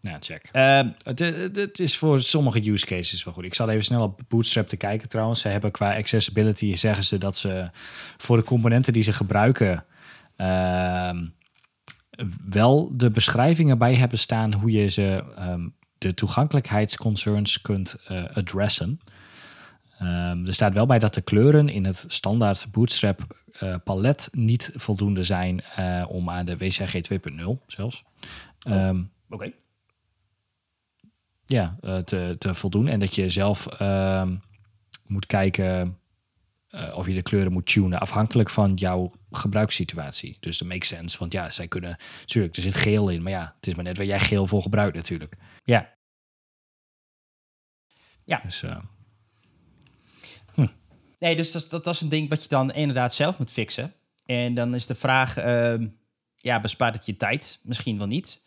Ja, 0.00 0.16
check. 0.20 0.48
Ehm, 0.52 0.88
Het, 1.02 1.18
het, 1.18 1.56
het 1.56 1.78
is 1.78 1.96
voor 1.96 2.22
sommige 2.22 2.70
use 2.70 2.86
cases 2.86 3.24
wel 3.24 3.34
goed. 3.34 3.44
Ik 3.44 3.54
zal 3.54 3.68
even 3.68 3.84
snel 3.84 4.02
op 4.02 4.20
Bootstrap 4.28 4.68
te 4.68 4.76
kijken 4.76 5.08
trouwens. 5.08 5.40
Ze 5.40 5.48
hebben 5.48 5.70
qua 5.70 5.96
accessibility, 5.96 6.74
zeggen 6.74 7.04
ze 7.04 7.18
dat 7.18 7.38
ze 7.38 7.70
voor 8.16 8.36
de 8.36 8.44
componenten 8.44 8.92
die 8.92 9.02
ze 9.02 9.12
gebruiken... 9.12 9.84
ehm, 10.36 11.26
wel 12.48 12.96
de 12.96 13.10
beschrijvingen 13.10 13.78
bij 13.78 13.94
hebben 13.94 14.18
staan 14.18 14.52
hoe 14.52 14.70
je 14.70 14.88
ze 14.88 15.24
ehm, 15.36 15.68
de 15.98 16.14
toegankelijkheidsconcerns 16.14 17.60
kunt 17.60 17.96
eh, 18.06 18.24
adressen. 18.34 19.00
Ehm, 19.98 20.46
er 20.46 20.54
staat 20.54 20.74
wel 20.74 20.86
bij 20.86 20.98
dat 20.98 21.14
de 21.14 21.20
kleuren 21.20 21.68
in 21.68 21.84
het 21.84 22.04
standaard 22.08 22.66
Bootstrap 22.72 23.40
eh, 23.52 23.76
palet 23.84 24.28
niet 24.32 24.72
voldoende 24.74 25.22
zijn 25.22 25.62
eh, 25.62 26.04
om 26.08 26.30
aan 26.30 26.44
de 26.44 26.56
WCG 26.56 26.94
2.0 26.94 27.64
zelfs. 27.66 28.04
Ehm, 28.58 29.02
Oké. 29.28 29.52
ja, 31.44 31.76
te, 32.04 32.36
te 32.38 32.54
voldoen. 32.54 32.86
En 32.86 33.00
dat 33.00 33.14
je 33.14 33.28
zelf 33.28 33.66
moet 35.06 35.26
kijken 35.26 35.98
eh, 36.72 36.96
of 36.96 37.06
je 37.06 37.14
de 37.14 37.22
kleuren 37.22 37.52
moet 37.52 37.66
tunen 37.66 38.00
afhankelijk 38.00 38.50
van 38.50 38.74
jouw 38.74 39.12
gebruikssituatie. 39.30 40.36
Dus 40.40 40.58
dat 40.58 40.68
makes 40.68 40.88
sense. 40.88 41.18
Want 41.18 41.32
ja, 41.32 41.50
zij 41.50 41.68
kunnen... 41.68 41.96
Natuurlijk, 42.20 42.56
er 42.56 42.62
zit 42.62 42.74
geel 42.74 43.08
in. 43.08 43.22
Maar 43.22 43.32
ja, 43.32 43.52
het 43.56 43.66
is 43.66 43.74
maar 43.74 43.84
net 43.84 43.96
waar 43.96 44.06
jij 44.06 44.20
geel 44.20 44.46
voor 44.46 44.62
gebruikt 44.62 44.96
natuurlijk. 44.96 45.34
Ja. 45.64 45.94
Dus 48.44 48.62
eh, 48.62 48.78
Nee, 51.18 51.36
dus 51.36 51.52
dat, 51.52 51.62
is- 51.62 51.68
dat, 51.68 51.84
dat 51.84 51.94
is 51.94 52.00
een 52.00 52.08
ding 52.08 52.28
wat 52.28 52.42
je 52.42 52.48
dan 52.48 52.72
inderdaad 52.72 53.14
zelf 53.14 53.38
moet 53.38 53.50
fixen. 53.50 53.94
En 54.26 54.54
dan 54.54 54.74
is 54.74 54.86
de 54.86 54.94
vraag, 54.94 55.36
ehm, 55.36 55.88
ja, 56.36 56.60
bespaart 56.60 56.94
het 56.94 57.06
je 57.06 57.16
tijd? 57.16 57.60
Misschien 57.62 57.98
wel 57.98 58.06
niet. 58.06 58.40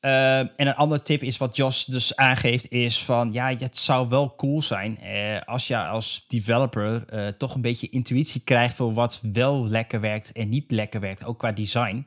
Ehm, 0.00 0.46
en 0.56 0.66
een 0.66 0.74
andere 0.74 1.02
tip 1.02 1.22
is 1.22 1.36
wat 1.36 1.56
Jos 1.56 1.84
dus 1.84 2.16
aangeeft, 2.16 2.70
is 2.70 3.04
van, 3.04 3.32
ja, 3.32 3.54
het 3.54 3.76
zou 3.76 4.08
wel 4.08 4.34
cool 4.34 4.62
zijn 4.62 4.98
eh, 4.98 5.40
als 5.40 5.66
je 5.66 5.78
als 5.78 6.24
developer 6.28 7.04
eh, 7.08 7.26
toch 7.26 7.54
een 7.54 7.60
beetje 7.60 7.88
intuïtie 7.88 8.40
krijgt 8.40 8.76
voor 8.76 8.92
wat 8.92 9.20
wel 9.32 9.68
lekker 9.68 10.00
werkt 10.00 10.32
en 10.32 10.48
niet 10.48 10.70
lekker 10.70 11.00
werkt, 11.00 11.24
ook 11.24 11.38
qua 11.38 11.52
design. 11.52 12.06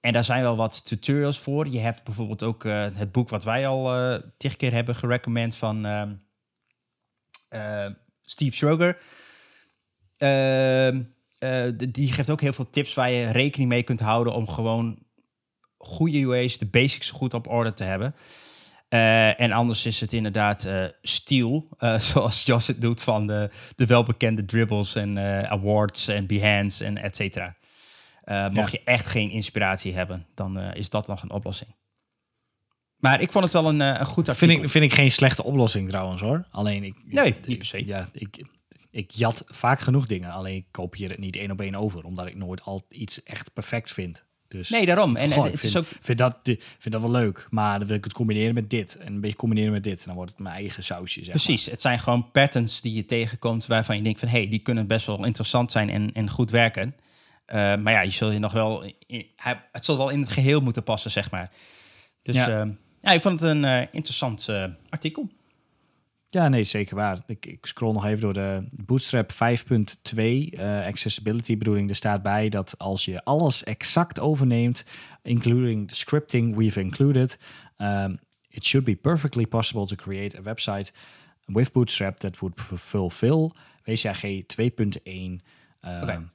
En 0.00 0.12
daar 0.12 0.24
zijn 0.24 0.42
wel 0.42 0.56
wat 0.56 0.86
tutorials 0.86 1.38
voor. 1.38 1.68
Je 1.68 1.78
hebt 1.78 2.04
bijvoorbeeld 2.04 2.42
ook 2.42 2.64
eh, 2.64 2.86
het 2.94 3.12
boek 3.12 3.28
wat 3.28 3.44
wij 3.44 3.66
al 3.66 4.20
tig 4.36 4.56
keer 4.56 4.72
hebben 4.72 4.94
gerecommend 4.94 5.56
van 5.56 5.86
ehm, 5.86 6.12
eh, 7.48 7.90
Steve 8.22 8.56
Schroger. 8.56 8.98
Ehm, 10.16 11.02
die 11.90 12.12
geeft 12.12 12.30
ook 12.30 12.40
heel 12.40 12.52
veel 12.52 12.70
tips 12.70 12.94
waar 12.94 13.10
je 13.10 13.30
rekening 13.30 13.68
mee 13.68 13.82
kunt 13.82 14.00
houden 14.00 14.32
om 14.32 14.48
gewoon 14.48 15.06
goede 15.78 16.18
UA's, 16.18 16.58
de 16.58 16.66
basics 16.66 17.10
goed 17.10 17.34
op 17.34 17.48
orde 17.48 17.72
te 17.72 17.84
hebben. 17.84 18.14
Eh, 18.88 19.40
en 19.40 19.52
anders 19.52 19.86
is 19.86 20.00
het 20.00 20.12
inderdaad 20.12 20.64
eh 20.64 20.84
Steel, 21.02 21.68
eh, 21.78 21.98
zoals 22.10 22.42
Jos 22.42 22.66
het 22.66 22.80
doet 22.80 23.02
van 23.02 23.26
de, 23.26 23.50
de 23.76 23.86
welbekende 23.86 24.44
dribbles 24.44 24.94
en 24.94 25.18
awards 25.48 26.08
en 26.08 26.26
Behance 26.26 26.84
en 26.84 26.98
et 26.98 27.16
cetera. 27.16 27.56
Mocht 28.52 28.72
je 28.72 28.80
echt 28.84 29.06
geen 29.06 29.30
inspiratie 29.30 29.94
hebben, 29.94 30.26
dan 30.34 30.58
is 30.58 30.90
dat 30.90 31.06
nog 31.06 31.22
een 31.22 31.30
oplossing. 31.30 31.76
Maar 32.96 33.20
ik 33.20 33.32
vond 33.32 33.44
het 33.44 33.52
wel 33.52 33.68
een, 33.68 33.80
een 33.80 34.06
goed 34.06 34.28
artikel. 34.28 34.48
vind, 34.48 34.64
ik, 34.64 34.70
vind 34.70 34.84
ik 34.84 34.92
geen 34.92 35.10
slechte 35.10 35.44
oplossing 35.44 35.88
trouwens 35.88 36.22
hoor. 36.22 36.46
Alleen 36.50 36.84
ik... 36.84 36.94
Nee, 37.04 37.34
niet 37.46 37.58
per 37.58 37.66
se. 37.66 37.86
Ja, 37.86 38.08
ik, 38.12 38.44
ik 38.90 39.10
jat 39.10 39.44
vaak 39.46 39.80
genoeg 39.80 40.06
dingen. 40.06 40.30
Alleen 40.30 40.56
ik 40.56 40.66
kopieer 40.70 41.10
het 41.10 41.18
niet 41.18 41.36
één 41.36 41.50
op 41.50 41.60
één 41.60 41.74
over. 41.74 42.04
Omdat 42.04 42.26
ik 42.26 42.34
nooit 42.34 42.62
al 42.62 42.82
iets 42.88 43.22
echt 43.22 43.52
perfect 43.52 43.92
vind. 43.92 44.24
Dus 44.48 44.68
Nee, 44.68 44.86
daarom. 44.86 45.16
En, 45.16 45.30
Goh, 45.30 45.46
ik 45.46 45.58
vind, 45.58 45.76
ook 45.76 45.86
vind, 46.00 46.18
dat, 46.18 46.38
vind 46.42 46.92
dat 46.92 47.00
wel 47.00 47.10
leuk. 47.10 47.46
Maar 47.50 47.78
dan 47.78 47.88
wil 47.88 47.96
ik 47.96 48.04
het 48.04 48.12
combineren 48.12 48.54
met 48.54 48.70
dit. 48.70 48.96
En 48.96 49.12
een 49.12 49.20
beetje 49.20 49.36
combineren 49.36 49.72
met 49.72 49.82
dit. 49.84 49.98
En 49.98 50.04
dan 50.06 50.14
wordt 50.14 50.30
het 50.30 50.40
mijn 50.40 50.54
eigen 50.54 50.82
sausje. 50.82 51.24
Zeg 51.24 51.30
Precies, 51.30 51.66
het 51.66 51.80
zijn 51.80 51.98
gewoon 51.98 52.30
patterns 52.30 52.80
die 52.80 52.94
je 52.94 53.04
tegenkomt 53.04 53.66
waarvan 53.66 53.96
je 53.96 54.02
denkt 54.02 54.20
van 54.20 54.28
hé, 54.28 54.38
hey, 54.38 54.48
die 54.48 54.58
kunnen 54.58 54.86
best 54.86 55.06
wel 55.06 55.24
interessant 55.24 55.72
zijn 55.72 55.90
en, 55.90 56.12
en 56.12 56.30
goed 56.30 56.50
werken. 56.50 56.94
Eh, 57.44 57.56
maar 57.76 57.92
ja, 57.92 58.00
je 58.00 58.10
zul 58.10 58.30
je 58.30 58.38
nog 58.38 58.52
wel, 58.52 58.92
in, 59.06 59.26
het 59.72 59.84
zal 59.84 59.96
wel 59.96 60.10
in 60.10 60.20
het 60.20 60.30
geheel 60.30 60.60
moeten 60.60 60.82
passen, 60.82 61.10
zeg 61.10 61.30
maar. 61.30 61.50
Dus 62.22 62.34
Ja. 62.34 62.48
ja, 62.48 62.68
ja 63.00 63.10
ik 63.10 63.22
vond 63.22 63.40
het 63.40 63.50
een 63.50 63.64
eh, 63.64 63.86
interessant 63.90 64.48
eh, 64.48 64.64
artikel. 64.88 65.28
Ja, 66.30 66.48
nee, 66.48 66.64
zeker 66.64 66.96
waar. 66.96 67.22
Ik, 67.26 67.46
ik 67.46 67.66
scroll 67.66 67.92
nog 67.92 68.04
even 68.04 68.20
door 68.20 68.32
de 68.32 68.68
Bootstrap 68.70 69.32
5.2 69.32 69.36
eh, 70.16 70.86
accessibility 70.86 71.58
bedoeling. 71.58 71.88
Er 71.88 71.94
staat 71.96 72.22
bij 72.22 72.48
dat 72.48 72.78
als 72.78 73.04
je 73.04 73.24
alles 73.24 73.64
exact 73.64 74.20
overneemt, 74.20 74.84
including 75.22 75.88
the 75.88 75.94
scripting 75.94 76.56
we've 76.56 76.80
included, 76.80 77.38
um, 77.78 78.18
it 78.48 78.64
should 78.64 78.86
be 78.86 78.96
perfectly 78.96 79.46
possible 79.46 79.86
to 79.86 79.96
create 79.96 80.38
a 80.38 80.42
website 80.42 80.92
with 81.44 81.72
Bootstrap 81.72 82.18
that 82.18 82.38
would 82.38 82.60
fulfill 82.80 83.50
WCAG 83.84 84.20
2.1 84.22 85.10
um, 85.12 85.40
Oké. 85.80 86.30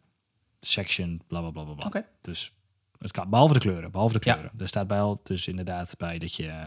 section 0.59 1.21
bla 1.27 1.39
bla 1.41 1.63
bla 1.63 1.73
bla. 1.89 2.05
Dus 2.21 2.53
het 2.97 3.11
kan, 3.11 3.29
behalve 3.29 3.53
de 3.53 3.59
kleuren, 3.59 3.91
behalve 3.91 4.19
de 4.19 4.25
Ja. 4.29 4.33
kleuren. 4.33 4.59
Er 4.59 4.67
staat 4.67 4.87
bij 4.87 4.99
al 4.99 5.19
dus 5.23 5.47
inderdaad 5.47 5.93
bij 5.97 6.17
dat 6.17 6.35
je 6.35 6.65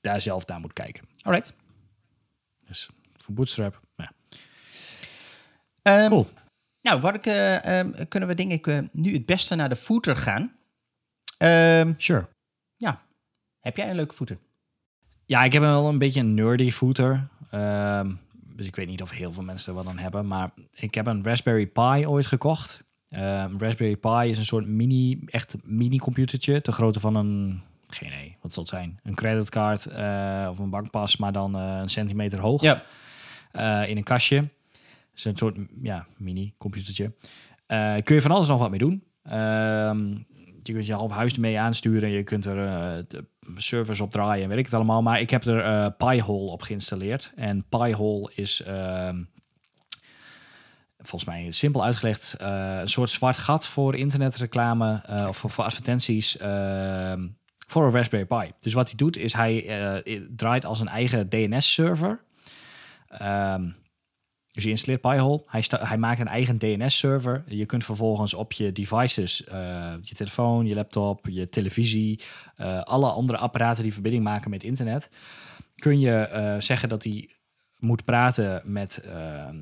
daar 0.00 0.20
zelf 0.20 0.46
naar 0.46 0.60
moet 0.60 0.72
kijken. 0.72 1.04
Alright. 1.22 1.54
Dus 2.66 2.88
voor 3.16 3.34
Bootstrap, 3.34 3.80
ja. 3.96 4.12
Ehm, 5.82 6.08
Cool. 6.08 6.26
Nou, 6.80 7.00
wat 7.00 7.14
ik, 7.14 7.26
eh, 7.26 7.78
ehm, 7.78 8.06
kunnen 8.08 8.28
we 8.28 8.34
denk 8.34 8.50
ik 8.52 8.66
eh, 8.66 8.78
nu 8.92 9.12
het 9.12 9.26
beste 9.26 9.54
naar 9.54 9.68
de 9.68 9.76
footer 9.76 10.16
gaan. 10.16 10.52
Ehm, 11.38 11.92
Sure. 11.96 12.28
ja, 12.76 13.02
heb 13.60 13.76
jij 13.76 13.90
een 13.90 13.96
leuke 13.96 14.14
footer? 14.14 14.38
Ja, 15.26 15.44
ik 15.44 15.52
heb 15.52 15.62
wel 15.62 15.88
een 15.88 15.98
beetje 15.98 16.20
een 16.20 16.34
nerdy 16.34 16.70
footer. 16.70 17.28
Ehm, 17.50 18.12
dus 18.32 18.66
ik 18.66 18.76
weet 18.76 18.86
niet 18.86 19.02
of 19.02 19.10
heel 19.10 19.32
veel 19.32 19.42
mensen 19.42 19.68
er 19.68 19.82
wat 19.82 19.86
aan 19.86 19.98
hebben. 19.98 20.26
Maar 20.26 20.50
ik 20.72 20.94
heb 20.94 21.06
een 21.06 21.24
Raspberry 21.24 21.66
Pi 21.66 22.06
ooit 22.06 22.26
gekocht. 22.26 22.84
Raspberry 23.58 23.96
Pi 23.96 24.28
is 24.28 24.38
een 24.38 24.44
soort 24.44 24.66
mini, 24.66 25.20
echt 25.26 25.56
mini 25.64 25.98
computertje. 25.98 26.60
Te 26.60 26.72
grootte 26.72 27.00
van 27.00 27.14
een, 27.14 27.62
geen 27.86 28.08
idee, 28.08 28.36
wat 28.40 28.52
zal 28.52 28.62
het 28.62 28.72
zijn? 28.72 29.00
Een 29.02 29.14
creditcard 29.14 29.86
eh, 29.86 30.46
of 30.50 30.58
een 30.58 30.70
bankpas, 30.70 31.16
maar 31.16 31.32
dan 31.32 31.56
eh, 31.56 31.78
een 31.80 31.88
centimeter 31.88 32.38
hoog. 32.40 32.62
Ja. 32.62 32.82
eh, 33.52 33.88
in 33.88 33.96
een 33.96 34.02
kastje. 34.02 34.36
Het 34.36 35.24
is 35.24 35.24
een 35.24 35.36
soort 35.36 35.56
ja, 35.82 36.06
mini 36.16 36.54
computertje. 36.58 37.12
Eh, 37.66 37.94
kun 38.04 38.14
je 38.14 38.20
van 38.20 38.30
alles 38.30 38.48
nog 38.48 38.58
wat 38.58 38.70
mee 38.70 38.78
doen. 38.78 39.04
Ehm, 39.22 40.08
je 40.62 40.72
kunt 40.72 40.86
je 40.86 40.92
half 40.94 41.10
huis 41.10 41.32
ermee 41.32 41.58
aansturen. 41.58 42.08
Je 42.10 42.22
kunt 42.22 42.44
er 42.44 42.56
de 43.08 43.24
servers 43.56 44.00
op 44.00 44.10
draaien 44.10 44.42
en 44.42 44.48
weet 44.48 44.58
ik 44.58 44.64
het 44.64 44.74
allemaal. 44.74 45.02
Maar 45.02 45.20
ik 45.20 45.30
heb 45.30 45.44
er 45.44 45.90
Pi-hole 45.92 46.50
op 46.50 46.62
geïnstalleerd. 46.62 47.32
En 47.36 47.64
Pi-hole 47.68 48.32
is 48.34 48.62
ehm, 48.62 49.22
volgens 50.98 51.24
mij 51.24 51.50
simpel 51.50 51.84
uitgelegd 51.84 52.34
een 52.38 52.88
soort 52.88 53.10
zwart 53.10 53.36
gat 53.38 53.66
voor 53.66 53.94
internetreclame 53.96 55.02
of 55.28 55.36
voor, 55.36 55.50
voor 55.50 55.64
advertenties 55.64 56.36
ehm, 56.36 57.26
voor 57.66 57.84
een 57.84 57.90
Raspberry 57.90 58.24
Pi. 58.24 58.50
Dus 58.60 58.72
wat 58.72 58.86
hij 58.86 58.96
doet 58.96 59.16
is 59.16 59.32
hij 59.32 59.66
eh, 59.66 60.20
draait 60.36 60.64
als 60.64 60.80
een 60.80 60.88
eigen 60.88 61.28
DNS-server. 61.28 62.20
Ehm, 63.08 63.70
dus 64.52 64.64
je 64.64 64.70
installeert 64.70 65.00
Pi-hole. 65.00 65.42
Hij, 65.46 65.64
hij 65.68 65.98
maakt 65.98 66.20
een 66.20 66.28
eigen 66.28 66.58
DNS-server. 66.58 67.44
Je 67.46 67.66
kunt 67.66 67.84
vervolgens 67.84 68.34
op 68.34 68.52
je 68.52 68.72
devices, 68.72 69.44
eh, 69.44 69.94
je 70.02 70.14
telefoon, 70.14 70.66
je 70.66 70.74
laptop, 70.74 71.26
je 71.28 71.48
televisie, 71.48 72.20
eh, 72.56 72.82
alle 72.82 73.10
andere 73.10 73.38
apparaten 73.38 73.82
die 73.82 73.92
verbinding 73.92 74.24
maken 74.24 74.50
met 74.50 74.62
internet, 74.62 75.10
kun 75.74 76.00
je 76.00 76.56
zeggen 76.58 76.88
dat 76.88 77.04
hij 77.04 77.30
moet 77.78 78.04
praten 78.04 78.62
met 78.64 79.02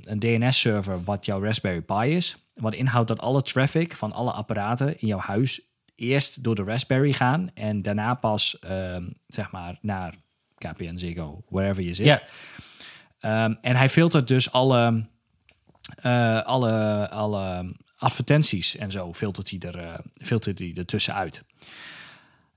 een 0.03 0.19
DNS-server 0.19 1.05
wat 1.05 1.27
jouw 1.27 1.43
Raspberry 1.43 1.81
Pi 1.81 2.17
is. 2.17 2.37
Wat 2.55 2.75
inhoudt 2.75 3.09
dat 3.09 3.19
alle 3.19 3.43
traffic 3.43 3.93
van 3.93 4.13
alle 4.13 4.33
apparaten 4.33 5.01
in 5.01 5.07
jouw 5.07 5.19
huis 5.19 5.74
eerst 5.95 6.43
door 6.45 6.55
de 6.55 6.63
Raspberry 6.63 7.13
gaan 7.13 7.51
en 7.55 7.83
daarna 7.83 8.15
pas 8.15 8.59
ehm, 8.59 9.09
zeg 9.27 9.51
maar 9.51 9.79
naar 9.81 10.15
KPN, 10.59 10.97
Ziggo, 10.97 11.43
wherever 11.49 11.83
je 11.83 11.95
zit. 11.95 12.23
Ehm, 13.21 13.55
en 13.61 13.77
hij 13.77 13.89
filtert 13.89 14.29
dus 14.29 14.53
alle, 14.53 15.07
eh, 16.03 16.43
alle, 16.43 17.09
alle 17.11 17.75
advertenties 17.97 18.77
en 18.77 18.91
zo 18.91 19.13
filtert 19.13 19.51
hij 19.51 19.59
er, 19.59 19.79
eh, 19.79 19.99
filtert 20.15 20.59
hij 20.59 20.73
er 20.75 20.87
tussenuit. 20.87 21.43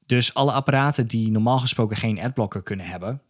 Dus 0.06 0.34
alle 0.34 0.52
apparaten 0.52 1.08
die 1.08 1.32
normaal 1.32 1.60
gesproken 1.60 1.98
geen 1.98 2.20
adblocker 2.20 2.64
kunnen 2.64 2.86
hebben, 2.86 3.22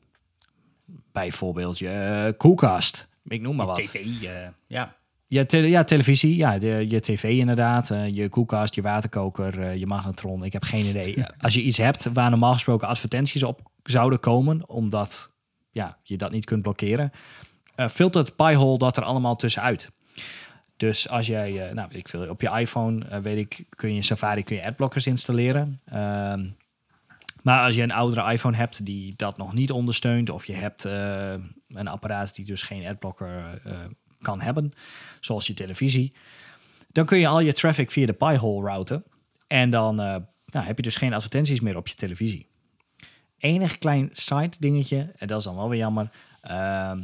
bijvoorbeeld 1.11 1.79
je 1.79 1.89
eh, 1.89 2.37
koelkast, 2.37 3.07
ik 3.23 3.41
noem 3.41 3.55
maar 3.55 3.65
wat. 3.65 3.75
TV, 3.75 3.93
eh, 3.95 4.47
ja. 4.67 4.95
Ja, 5.29 5.43
ja 5.49 5.83
televisie, 5.83 6.35
ja, 6.35 6.57
de, 6.57 6.85
je 6.89 6.99
tv 6.99 7.23
inderdaad, 7.23 7.91
eh, 7.91 8.15
je 8.15 8.29
koelkast, 8.29 8.75
je 8.75 8.81
waterkoker, 8.81 9.59
eh, 9.59 9.75
je 9.75 9.87
magnetron. 9.87 10.43
Ik 10.43 10.53
heb 10.53 10.63
geen 10.63 10.85
idee. 10.85 11.23
Als 11.39 11.53
je 11.53 11.61
iets 11.61 11.77
hebt 11.77 12.09
waar 12.13 12.29
normaal 12.29 12.53
gesproken 12.53 12.87
advertenties 12.87 13.43
op 13.43 13.61
zouden 13.83 14.19
komen, 14.19 14.69
omdat 14.69 15.31
ja, 15.71 15.97
je 16.03 16.17
dat 16.17 16.31
niet 16.31 16.45
kunt 16.45 16.61
blokkeren, 16.61 17.11
eh, 17.75 17.87
filtert 17.87 18.35
Pi-hole 18.35 18.77
dat 18.77 18.97
er 18.97 19.03
allemaal 19.03 19.35
tussenuit. 19.35 19.89
Dus 20.77 21.09
als 21.09 21.27
jij, 21.27 21.71
nou 21.73 21.87
weet 21.87 21.99
ik 21.99 22.09
veel, 22.09 22.29
op 22.29 22.41
je 22.41 22.49
iPhone 22.59 23.21
weet 23.21 23.37
ik, 23.37 23.65
kun 23.69 23.89
je 23.89 23.95
in 23.95 24.03
Safari 24.03 24.43
kun 24.43 24.55
je 24.55 24.65
adblockers 24.65 25.07
installeren. 25.07 25.81
Ehm, 25.85 26.45
Maar 27.41 27.65
als 27.65 27.75
je 27.75 27.81
een 27.81 27.91
oudere 27.91 28.31
iPhone 28.31 28.57
hebt 28.57 28.85
die 28.85 29.13
dat 29.15 29.37
nog 29.37 29.53
niet 29.53 29.71
ondersteunt, 29.71 30.29
of 30.29 30.45
je 30.45 30.53
hebt 30.53 30.83
een 30.83 31.87
apparaat 31.87 32.35
die 32.35 32.45
dus 32.45 32.61
geen 32.61 32.85
adblocker 32.85 33.61
kan 34.21 34.41
hebben, 34.41 34.73
zoals 35.19 35.47
je 35.47 35.53
televisie, 35.53 36.13
dan 36.91 37.05
kun 37.05 37.17
je 37.17 37.27
al 37.27 37.39
je 37.39 37.53
traffic 37.53 37.91
via 37.91 38.05
de 38.05 38.13
Pi-hole 38.13 38.67
routen. 38.67 39.03
En 39.47 39.69
dan 39.69 39.99
eh, 39.99 40.15
nou, 40.45 40.65
heb 40.65 40.77
je 40.77 40.83
dus 40.83 40.97
geen 40.97 41.13
advertenties 41.13 41.59
meer 41.59 41.77
op 41.77 41.87
je 41.87 41.95
televisie. 41.95 42.47
Enig 43.37 43.77
klein 43.77 44.09
side 44.11 44.53
dingetje, 44.59 45.13
en 45.17 45.27
dat 45.27 45.37
is 45.37 45.43
dan 45.43 45.55
wel 45.55 45.69
weer 45.69 45.79
jammer. 45.79 46.09
ehm, 46.41 47.01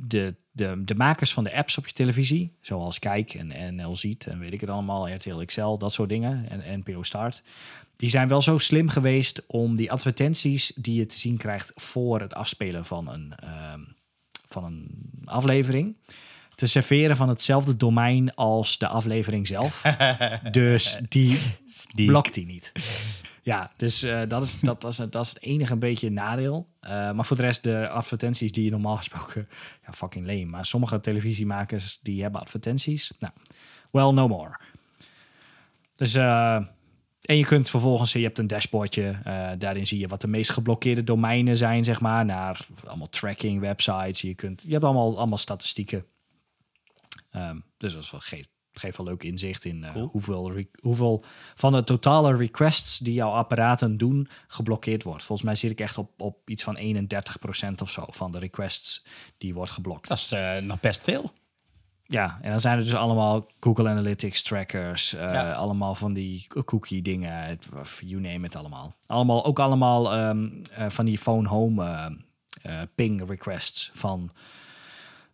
de, 0.00 0.34
de, 0.50 0.82
de 0.84 0.94
makers 0.94 1.32
van 1.32 1.44
de 1.44 1.54
apps 1.54 1.78
op 1.78 1.86
je 1.86 1.92
televisie, 1.92 2.56
zoals 2.60 2.98
Kijk 2.98 3.34
en 3.34 3.74
NL 3.74 3.96
Ziet 3.96 4.26
en 4.26 4.38
weet 4.38 4.52
ik 4.52 4.60
het 4.60 4.70
allemaal, 4.70 5.14
RTL 5.14 5.44
XL, 5.44 5.76
dat 5.76 5.92
soort 5.92 6.08
dingen, 6.08 6.48
en 6.48 6.78
NPO 6.78 7.02
Start, 7.02 7.42
die 7.96 8.10
zijn 8.10 8.28
wel 8.28 8.42
zo 8.42 8.58
slim 8.58 8.88
geweest 8.88 9.44
om 9.46 9.76
die 9.76 9.92
advertenties 9.92 10.72
die 10.76 10.94
je 10.94 11.06
te 11.06 11.18
zien 11.18 11.36
krijgt 11.36 11.72
voor 11.74 12.20
het 12.20 12.34
afspelen 12.34 12.84
van 12.84 13.08
een, 13.08 13.34
ehm, 13.36 13.80
van 14.48 14.64
een 14.64 15.12
aflevering, 15.24 15.96
te 16.54 16.66
serveren 16.66 17.16
van 17.16 17.28
hetzelfde 17.28 17.76
domein 17.76 18.34
als 18.34 18.78
de 18.78 18.88
aflevering 18.88 19.46
zelf. 19.46 19.82
dus 20.50 21.00
die 21.08 21.38
blokt 21.94 22.34
die 22.34 22.46
niet. 22.46 22.72
Ja, 23.42 23.70
dus 23.76 24.02
eh, 24.02 24.20
dat, 24.28 24.42
is, 24.42 24.60
dat, 24.60 24.82
was, 24.82 24.96
dat 24.96 25.24
is 25.24 25.28
het 25.28 25.42
enige 25.42 25.72
een 25.72 25.78
beetje 25.78 26.10
nadeel. 26.10 26.68
Eh, 26.80 26.90
maar 27.12 27.24
voor 27.24 27.36
de 27.36 27.42
rest, 27.42 27.62
de 27.62 27.88
advertenties 27.88 28.52
die 28.52 28.64
je 28.64 28.70
normaal 28.70 28.96
gesproken... 29.02 29.48
Ja, 29.86 29.92
fucking 29.92 30.26
lame. 30.26 30.44
Maar 30.44 30.66
sommige 30.66 31.00
televisiemakers 31.00 31.98
die 32.02 32.22
hebben 32.22 32.40
advertenties. 32.40 33.12
Nou, 33.18 33.32
well, 33.90 34.10
no 34.10 34.28
more. 34.28 34.58
Dus... 35.94 36.14
eh, 36.14 36.60
en 37.28 37.36
je 37.36 37.44
kunt 37.44 37.70
vervolgens, 37.70 38.12
je 38.12 38.22
hebt 38.22 38.38
een 38.38 38.46
dashboardje, 38.46 39.20
eh, 39.24 39.50
daarin 39.58 39.86
zie 39.86 39.98
je 39.98 40.08
wat 40.08 40.20
de 40.20 40.28
meest 40.28 40.50
geblokkeerde 40.50 41.04
domeinen 41.04 41.56
zijn, 41.56 41.84
zeg 41.84 42.00
maar, 42.00 42.24
naar 42.24 42.66
allemaal 42.84 43.08
tracking 43.08 43.60
websites. 43.60 44.20
Je, 44.20 44.34
kunt, 44.34 44.62
je 44.62 44.72
hebt 44.72 44.84
allemaal, 44.84 45.16
allemaal 45.16 45.38
statistieken. 45.38 46.06
Ehm, 47.30 47.58
dus 47.76 47.92
dat 47.92 48.02
is 48.02 48.10
wel, 48.10 48.20
geeft, 48.20 48.48
geeft 48.72 48.96
wel 48.96 49.06
leuk 49.06 49.22
inzicht 49.22 49.64
in 49.64 49.84
eh, 49.84 49.92
Cool. 49.92 50.08
hoeveel, 50.12 50.64
hoeveel 50.80 51.24
van 51.54 51.72
de 51.72 51.84
totale 51.84 52.36
requests 52.36 52.98
die 52.98 53.14
jouw 53.14 53.30
apparaten 53.30 53.96
doen, 53.96 54.28
geblokkeerd 54.46 55.02
wordt. 55.02 55.24
Volgens 55.24 55.48
mij 55.48 55.56
zit 55.56 55.70
ik 55.70 55.80
echt 55.80 55.98
op, 55.98 56.20
op 56.20 56.50
iets 56.50 56.62
van 56.62 56.76
31% 56.76 57.82
of 57.82 57.90
zo 57.90 58.04
van 58.08 58.32
de 58.32 58.38
requests 58.38 59.04
die 59.38 59.54
wordt 59.54 59.70
geblokt. 59.70 60.08
Dat 60.08 60.18
is 60.18 60.32
eh, 60.32 60.56
nog 60.56 60.80
best 60.80 61.04
veel. 61.04 61.32
Ja, 62.10 62.38
en 62.42 62.50
dan 62.50 62.60
zijn 62.60 62.78
er 62.78 62.84
dus 62.84 62.94
allemaal 62.94 63.46
Google 63.60 63.88
Analytics 63.88 64.42
trackers, 64.42 65.14
eh, 65.14 65.20
Ja. 65.32 65.52
allemaal 65.52 65.94
van 65.94 66.12
die 66.12 66.46
cookie 66.64 67.02
dingen, 67.02 67.58
you 68.04 68.20
name 68.20 68.46
it 68.46 68.56
allemaal. 68.56 68.96
Allemaal, 69.06 69.44
ook 69.44 69.58
allemaal 69.58 70.14
ehm, 70.14 70.48
eh, 70.72 70.88
van 70.88 71.04
die 71.04 71.18
phone 71.18 71.48
home 71.48 71.84
eh, 72.62 72.80
ping 72.94 73.28
requests 73.28 73.90
van, 73.94 74.30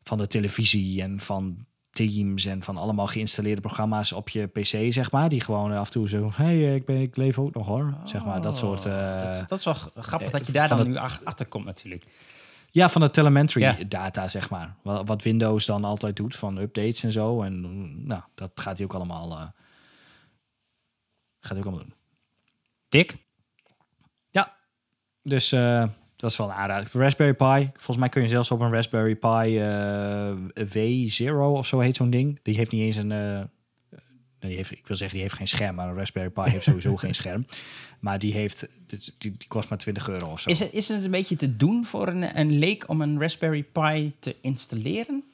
van 0.03 0.19
de 0.19 0.27
televisie 0.27 1.03
en 1.03 1.21
van 1.21 1.57
Teams 1.91 2.45
en 2.45 2.63
van 2.63 2.77
allemaal 2.77 3.07
geïnstalleerde 3.07 3.61
programma's 3.61 4.13
op 4.13 4.29
je 4.29 4.47
PC, 4.47 4.93
zeg 4.93 5.11
maar. 5.11 5.29
Die 5.29 5.41
gewoon 5.41 5.73
af 5.73 5.87
en 5.87 5.93
toe 5.93 6.09
zo, 6.09 6.31
hey, 6.35 6.75
ik, 6.75 6.85
ben, 6.87 7.01
ik 7.01 7.17
leef 7.17 7.39
ook 7.39 7.55
nog 7.55 7.67
hoor. 7.67 7.95
zeg 8.05 8.25
maar, 8.25 8.41
dat 8.41 8.59
soort... 8.59 8.85
eh, 8.85 9.23
dat, 9.25 9.35
is- 9.35 9.47
dat 9.49 9.59
is 9.59 9.65
wel 9.65 9.75
grappig 9.97 10.31
dat 10.31 10.47
je 10.47 10.53
daar 10.53 10.69
dan 10.69 10.79
het- 10.79 10.89
nu 10.89 10.97
ach- 10.97 11.21
achter 11.25 11.47
komt 11.47 11.65
natuurlijk. 11.65 12.05
Ja, 12.75 12.89
van 12.89 13.01
de 13.01 13.11
telemetry 13.11 13.61
Ja. 13.61 13.77
data, 13.89 14.29
zeg 14.29 14.51
maar. 14.51 14.77
Wat, 14.83 15.09
wat 15.09 15.23
Windows 15.23 15.67
dan 15.67 15.85
altijd 15.85 16.17
doet 16.17 16.37
van 16.37 16.57
updates 16.57 17.03
en 17.03 17.13
zo. 17.13 17.43
En 17.43 17.61
mm, 17.61 18.07
nou, 18.07 18.23
dat 18.35 18.51
gaat 18.55 18.77
hij 18.77 18.87
ook 18.87 18.95
allemaal, 18.95 19.31
eh, 19.31 19.39
gaat 21.41 21.51
hij 21.51 21.57
ook 21.59 21.65
allemaal 21.65 21.85
doen. 21.85 21.95
Dik? 22.89 23.17
Ja, 24.31 24.57
dus 25.23 25.53
eh, 25.53 25.85
dat 26.17 26.31
is 26.31 26.37
wel 26.37 26.47
een 26.47 26.55
aanrader. 26.55 26.89
Raspberry 26.93 27.35
Pi, 27.35 27.71
volgens 27.73 27.97
mij 27.97 28.09
kun 28.09 28.23
je 28.23 28.29
zelfs 28.29 28.51
op 28.51 28.61
een 28.61 28.73
Raspberry 28.73 29.15
Pi 29.17 29.59
eh, 29.59 30.35
V0 30.65 31.35
of 31.39 31.67
zo 31.67 31.79
heet 31.79 31.97
zo'n 31.97 32.11
ding. 32.11 32.39
Die 32.43 32.57
heeft 32.57 32.73
niet 32.73 32.83
eens 32.83 32.97
een... 32.97 33.51
nee, 34.45 34.57
die 34.57 34.65
heeft, 34.65 34.79
ik 34.81 34.87
wil 34.87 34.97
zeggen, 34.97 35.17
die 35.17 35.27
heeft 35.27 35.39
geen 35.39 35.49
scherm, 35.49 35.75
maar 35.75 35.89
een 35.89 35.95
Raspberry 35.95 36.31
Pi 36.31 36.51
heeft 36.51 36.65
sowieso 36.65 36.97
geen 37.07 37.15
scherm. 37.15 37.47
Maar 38.01 38.19
die 38.19 38.33
heeft, 38.33 38.67
die, 38.87 39.01
die 39.19 39.49
kost 39.49 39.69
maar 39.69 39.79
20 39.79 40.09
euro 40.09 40.31
of 40.31 40.41
zo. 40.41 40.51
Is 40.51 40.59
het, 40.59 40.73
is 40.73 40.89
het 40.89 41.05
een 41.05 41.11
beetje 41.11 41.37
te 41.37 41.57
doen 41.57 41.87
voor 41.87 42.09
een, 42.09 42.39
een 42.39 42.59
leek 42.59 42.89
om 42.89 43.01
een 43.01 43.21
Raspberry 43.21 43.63
Pi 43.63 44.15
te 44.19 44.37
installeren? 44.41 45.25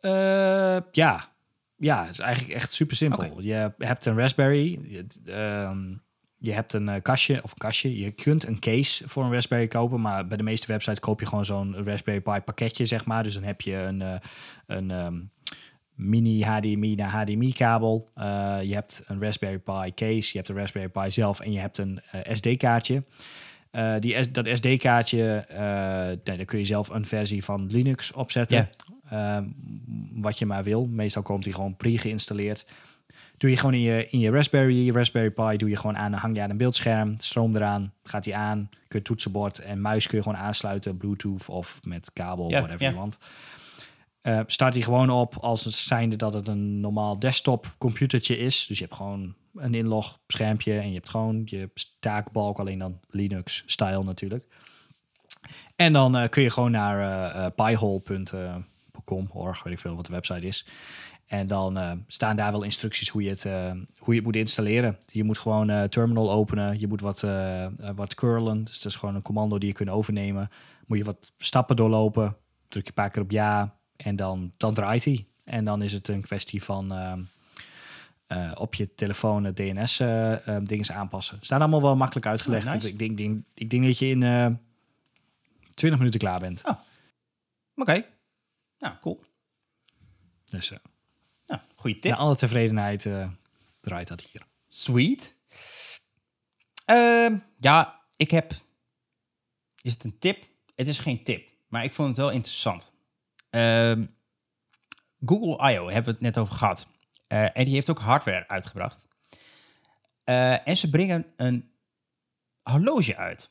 Eh, 0.00 0.76
ja. 0.92 1.30
Ja, 1.76 2.02
het 2.02 2.10
is 2.10 2.18
eigenlijk 2.18 2.54
echt 2.54 2.72
super 2.72 2.96
simpel. 2.96 3.40
Je 3.40 3.72
hebt 3.78 4.04
een 4.04 4.18
Raspberry. 4.18 4.78
Je, 4.82 5.06
ehm, 5.24 5.94
je 6.38 6.52
hebt 6.52 6.72
een 6.72 6.88
eh, 6.88 7.02
kastje 7.02 7.42
of 7.42 7.50
een 7.50 7.58
kastje. 7.58 7.98
Je 7.98 8.10
kunt 8.10 8.46
een 8.46 8.58
case 8.58 9.08
voor 9.08 9.24
een 9.24 9.32
Raspberry 9.32 9.66
kopen, 9.66 10.00
maar 10.00 10.26
bij 10.26 10.36
de 10.36 10.42
meeste 10.42 10.66
websites 10.66 11.00
koop 11.00 11.20
je 11.20 11.26
gewoon 11.26 11.44
zo'n 11.44 11.84
Raspberry 11.84 12.20
Pi 12.20 12.40
pakketje, 12.40 12.86
zeg 12.86 13.04
maar. 13.04 13.22
Dus 13.22 13.34
dan 13.34 13.42
heb 13.42 13.60
je 13.60 13.74
een, 13.74 14.02
eh, 14.02 14.14
een 14.66 14.90
ehm, 14.90 15.14
mini 15.94 16.42
HDMI 16.42 16.94
naar 16.94 17.10
HDMI 17.10 17.52
kabel. 17.52 18.10
Eh, 18.14 18.58
je 18.62 18.74
hebt 18.74 19.04
een 19.06 19.20
Raspberry 19.20 19.58
Pi 19.58 19.94
case. 19.94 20.30
Je 20.32 20.36
hebt 20.38 20.48
een 20.48 20.56
Raspberry 20.56 20.88
Pi 20.88 21.10
zelf 21.10 21.40
en 21.40 21.52
je 21.52 21.58
hebt 21.58 21.78
een 21.78 22.00
eh, 22.10 22.34
SD-kaartje. 22.34 23.02
Eh, 23.72 23.94
die, 23.98 24.30
dat 24.30 24.48
SD-kaartje, 24.52 25.44
eh, 25.48 26.06
nee, 26.24 26.36
daar 26.36 26.44
kun 26.44 26.58
je 26.58 26.64
zelf 26.64 26.88
een 26.88 27.06
versie 27.06 27.44
van 27.44 27.66
Linux 27.70 28.12
opzetten. 28.12 28.68
Ehm, 29.08 29.44
wat 30.12 30.38
je 30.38 30.46
maar 30.46 30.62
wil. 30.62 30.86
Meestal 30.86 31.22
komt 31.22 31.44
die 31.44 31.52
gewoon 31.52 31.76
pre-geïnstalleerd. 31.76 32.66
Doe 33.36 33.50
je 33.50 33.56
gewoon 33.56 33.74
in 33.74 33.80
je, 33.80 34.08
in 34.10 34.18
je 34.18 34.30
Raspberry, 34.30 34.84
je 34.86 34.92
Raspberry 34.92 35.30
Pi, 35.30 35.56
doe 35.56 35.68
je 35.68 35.76
gewoon 35.76 35.96
aan, 35.96 36.12
hang 36.12 36.36
je 36.36 36.42
aan 36.42 36.50
een 36.50 36.56
beeldscherm, 36.56 37.14
stroom 37.18 37.56
eraan, 37.56 37.92
gaat 38.04 38.24
die 38.24 38.36
aan, 38.36 38.68
kun 38.88 38.98
je 38.98 39.04
toetsenbord 39.04 39.58
en 39.58 39.80
muis 39.80 40.06
kun 40.06 40.18
je 40.18 40.24
gewoon 40.24 40.38
aansluiten, 40.38 40.96
Bluetooth 40.96 41.48
of 41.48 41.80
met 41.84 42.12
kabel, 42.12 42.50
whatever 42.50 42.86
je 42.86 42.94
want. 42.94 43.18
Eh, 44.22 44.40
start 44.46 44.74
die 44.74 44.82
gewoon 44.82 45.10
op 45.10 45.36
als 45.36 45.64
het 45.64 45.74
zijnde 45.74 46.16
dat 46.16 46.34
het 46.34 46.48
een 46.48 46.80
normaal 46.80 47.18
desktop 47.18 47.74
computertje 47.78 48.38
is. 48.38 48.66
Dus 48.66 48.78
je 48.78 48.84
hebt 48.84 48.96
gewoon 48.96 49.34
een 49.54 49.74
inlog 49.74 50.18
schermpje 50.26 50.78
en 50.78 50.88
je 50.88 50.94
hebt 50.94 51.08
gewoon 51.08 51.42
je 51.44 51.70
taakbalk, 52.00 52.58
alleen 52.58 52.78
dan 52.78 53.00
Linux 53.08 53.62
style 53.66 54.04
natuurlijk. 54.04 54.44
En 55.76 55.92
dan 55.92 56.16
eh, 56.16 56.28
kun 56.28 56.42
je 56.42 56.50
gewoon 56.50 56.70
naar 56.70 57.00
eh 57.00 57.44
eh, 57.44 57.52
piehole.com, 57.54 59.28
org, 59.32 59.62
weet 59.62 59.72
ik 59.72 59.78
veel 59.78 59.96
wat 59.96 60.06
de 60.06 60.12
website 60.12 60.46
is. 60.46 60.66
En 61.26 61.46
dan 61.46 62.04
staan 62.06 62.36
daar 62.36 62.52
wel 62.52 62.62
instructies 62.62 63.08
hoe 63.08 63.22
je 63.22 63.28
het, 63.28 63.46
hoe 63.98 64.14
je 64.14 64.22
moet 64.22 64.36
installeren. 64.36 64.98
Je 65.06 65.24
moet 65.24 65.38
gewoon 65.38 65.70
eh 65.70 65.82
terminal 65.82 66.32
openen. 66.32 66.80
Je 66.80 66.86
moet 66.86 67.00
wat, 67.00 67.24
wat 67.94 68.14
curlen. 68.14 68.64
Dus 68.64 68.80
dat 68.80 68.92
is 68.92 68.98
gewoon 68.98 69.14
een 69.14 69.22
commando 69.22 69.58
die 69.58 69.68
je 69.68 69.74
kunt 69.74 69.88
overnemen. 69.88 70.48
Moet 70.86 70.98
je 70.98 71.04
wat 71.04 71.32
stappen 71.38 71.76
doorlopen. 71.76 72.36
Druk 72.68 72.82
je 72.82 72.88
een 72.88 72.94
paar 72.94 73.10
keer 73.10 73.22
op 73.22 73.30
ja. 73.30 73.81
En 74.02 74.16
dan, 74.16 74.52
dan 74.56 74.74
draait 74.74 75.04
hij. 75.04 75.26
En 75.44 75.64
dan 75.64 75.82
is 75.82 75.92
het 75.92 76.08
een 76.08 76.20
kwestie 76.20 76.62
van 76.62 76.92
ehm, 76.92 77.22
eh, 78.26 78.52
op 78.54 78.74
je 78.74 78.94
telefoon 78.94 79.44
het 79.44 79.56
DNS-dingen 79.56 80.94
aanpassen. 80.94 81.38
Staan 81.40 81.60
allemaal 81.60 81.82
wel 81.82 81.96
makkelijk 81.96 82.26
uitgelegd. 82.26 82.66
Oh, 82.66 82.72
nice. 82.72 82.88
ik, 82.88 82.98
denk, 82.98 83.16
denk, 83.16 83.44
ik 83.54 83.70
denk 83.70 83.84
dat 83.84 83.98
je 83.98 84.06
in 84.06 84.22
eh 84.22 84.46
20 85.74 85.98
minuten 85.98 86.20
klaar 86.20 86.40
bent. 86.40 86.62
Oké. 87.74 88.06
Nou, 88.78 88.98
cool. 89.00 89.24
Dus 90.44 90.70
eh 90.70 90.78
Nou, 91.46 91.60
goede 91.74 91.98
tip. 91.98 92.10
naar 92.10 92.20
alle 92.20 92.36
tevredenheid 92.36 93.06
eh, 93.06 93.28
draait 93.80 94.08
dat 94.08 94.20
hier. 94.20 94.46
Sweet. 94.68 95.36
Ehm, 96.84 97.38
ja, 97.60 98.00
ik 98.16 98.30
heb... 98.30 98.52
Is 99.82 99.92
het 99.92 100.04
een 100.04 100.18
tip? 100.18 100.44
Het 100.74 100.88
is 100.88 100.98
geen 100.98 101.24
tip, 101.24 101.50
maar 101.68 101.84
ik 101.84 101.92
vond 101.92 102.08
het 102.08 102.16
wel 102.16 102.30
interessant. 102.30 102.91
Ehm, 103.52 104.06
Google 105.26 105.72
I.O. 105.72 105.84
hebben 105.86 106.04
we 106.04 106.10
het 106.10 106.20
net 106.20 106.38
over 106.38 106.54
gehad. 106.54 106.86
Eh, 107.26 107.56
en 107.56 107.64
die 107.64 107.74
heeft 107.74 107.90
ook 107.90 107.98
hardware 107.98 108.48
uitgebracht. 108.48 109.06
Eh, 110.24 110.68
en 110.68 110.76
ze 110.76 110.90
brengen 110.90 111.26
een 111.36 111.70
horloge 112.62 113.16
uit. 113.16 113.50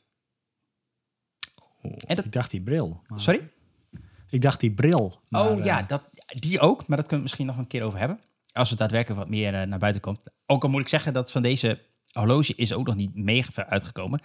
En 1.82 2.16
dat- 2.16 2.24
Ik 2.24 2.32
dacht 2.32 2.50
die 2.50 2.62
bril. 2.62 3.02
maar- 3.06 3.20
Sorry? 3.20 3.50
Ik 4.30 4.40
dacht 4.42 4.60
die 4.60 4.72
bril. 4.74 5.20
maar, 5.28 5.50
oh 5.50 5.58
eh, 5.58 5.64
ja, 5.64 5.82
dat, 5.82 6.02
die 6.26 6.60
ook, 6.60 6.78
maar 6.86 6.96
dat 6.96 7.06
kunnen 7.06 7.16
we 7.16 7.22
misschien 7.22 7.46
nog 7.46 7.58
een 7.58 7.66
keer 7.66 7.82
over 7.82 7.98
hebben. 7.98 8.20
Als 8.52 8.70
het 8.70 8.78
daadwerkelijk 8.78 9.20
wat 9.20 9.28
meer 9.30 9.54
eh, 9.60 9.66
naar 9.66 9.78
buiten 9.78 10.02
komt. 10.02 10.20
Ook 10.46 10.62
al 10.62 10.68
moet 10.68 10.80
ik 10.80 10.88
zeggen 10.88 11.12
dat 11.12 11.30
van 11.30 11.42
deze 11.42 11.80
horloge 12.12 12.54
is 12.54 12.72
ook 12.72 12.86
nog 12.86 12.94
niet 12.96 13.14
mega 13.14 13.50
ver 13.52 13.66
uitgekomen. 13.66 14.20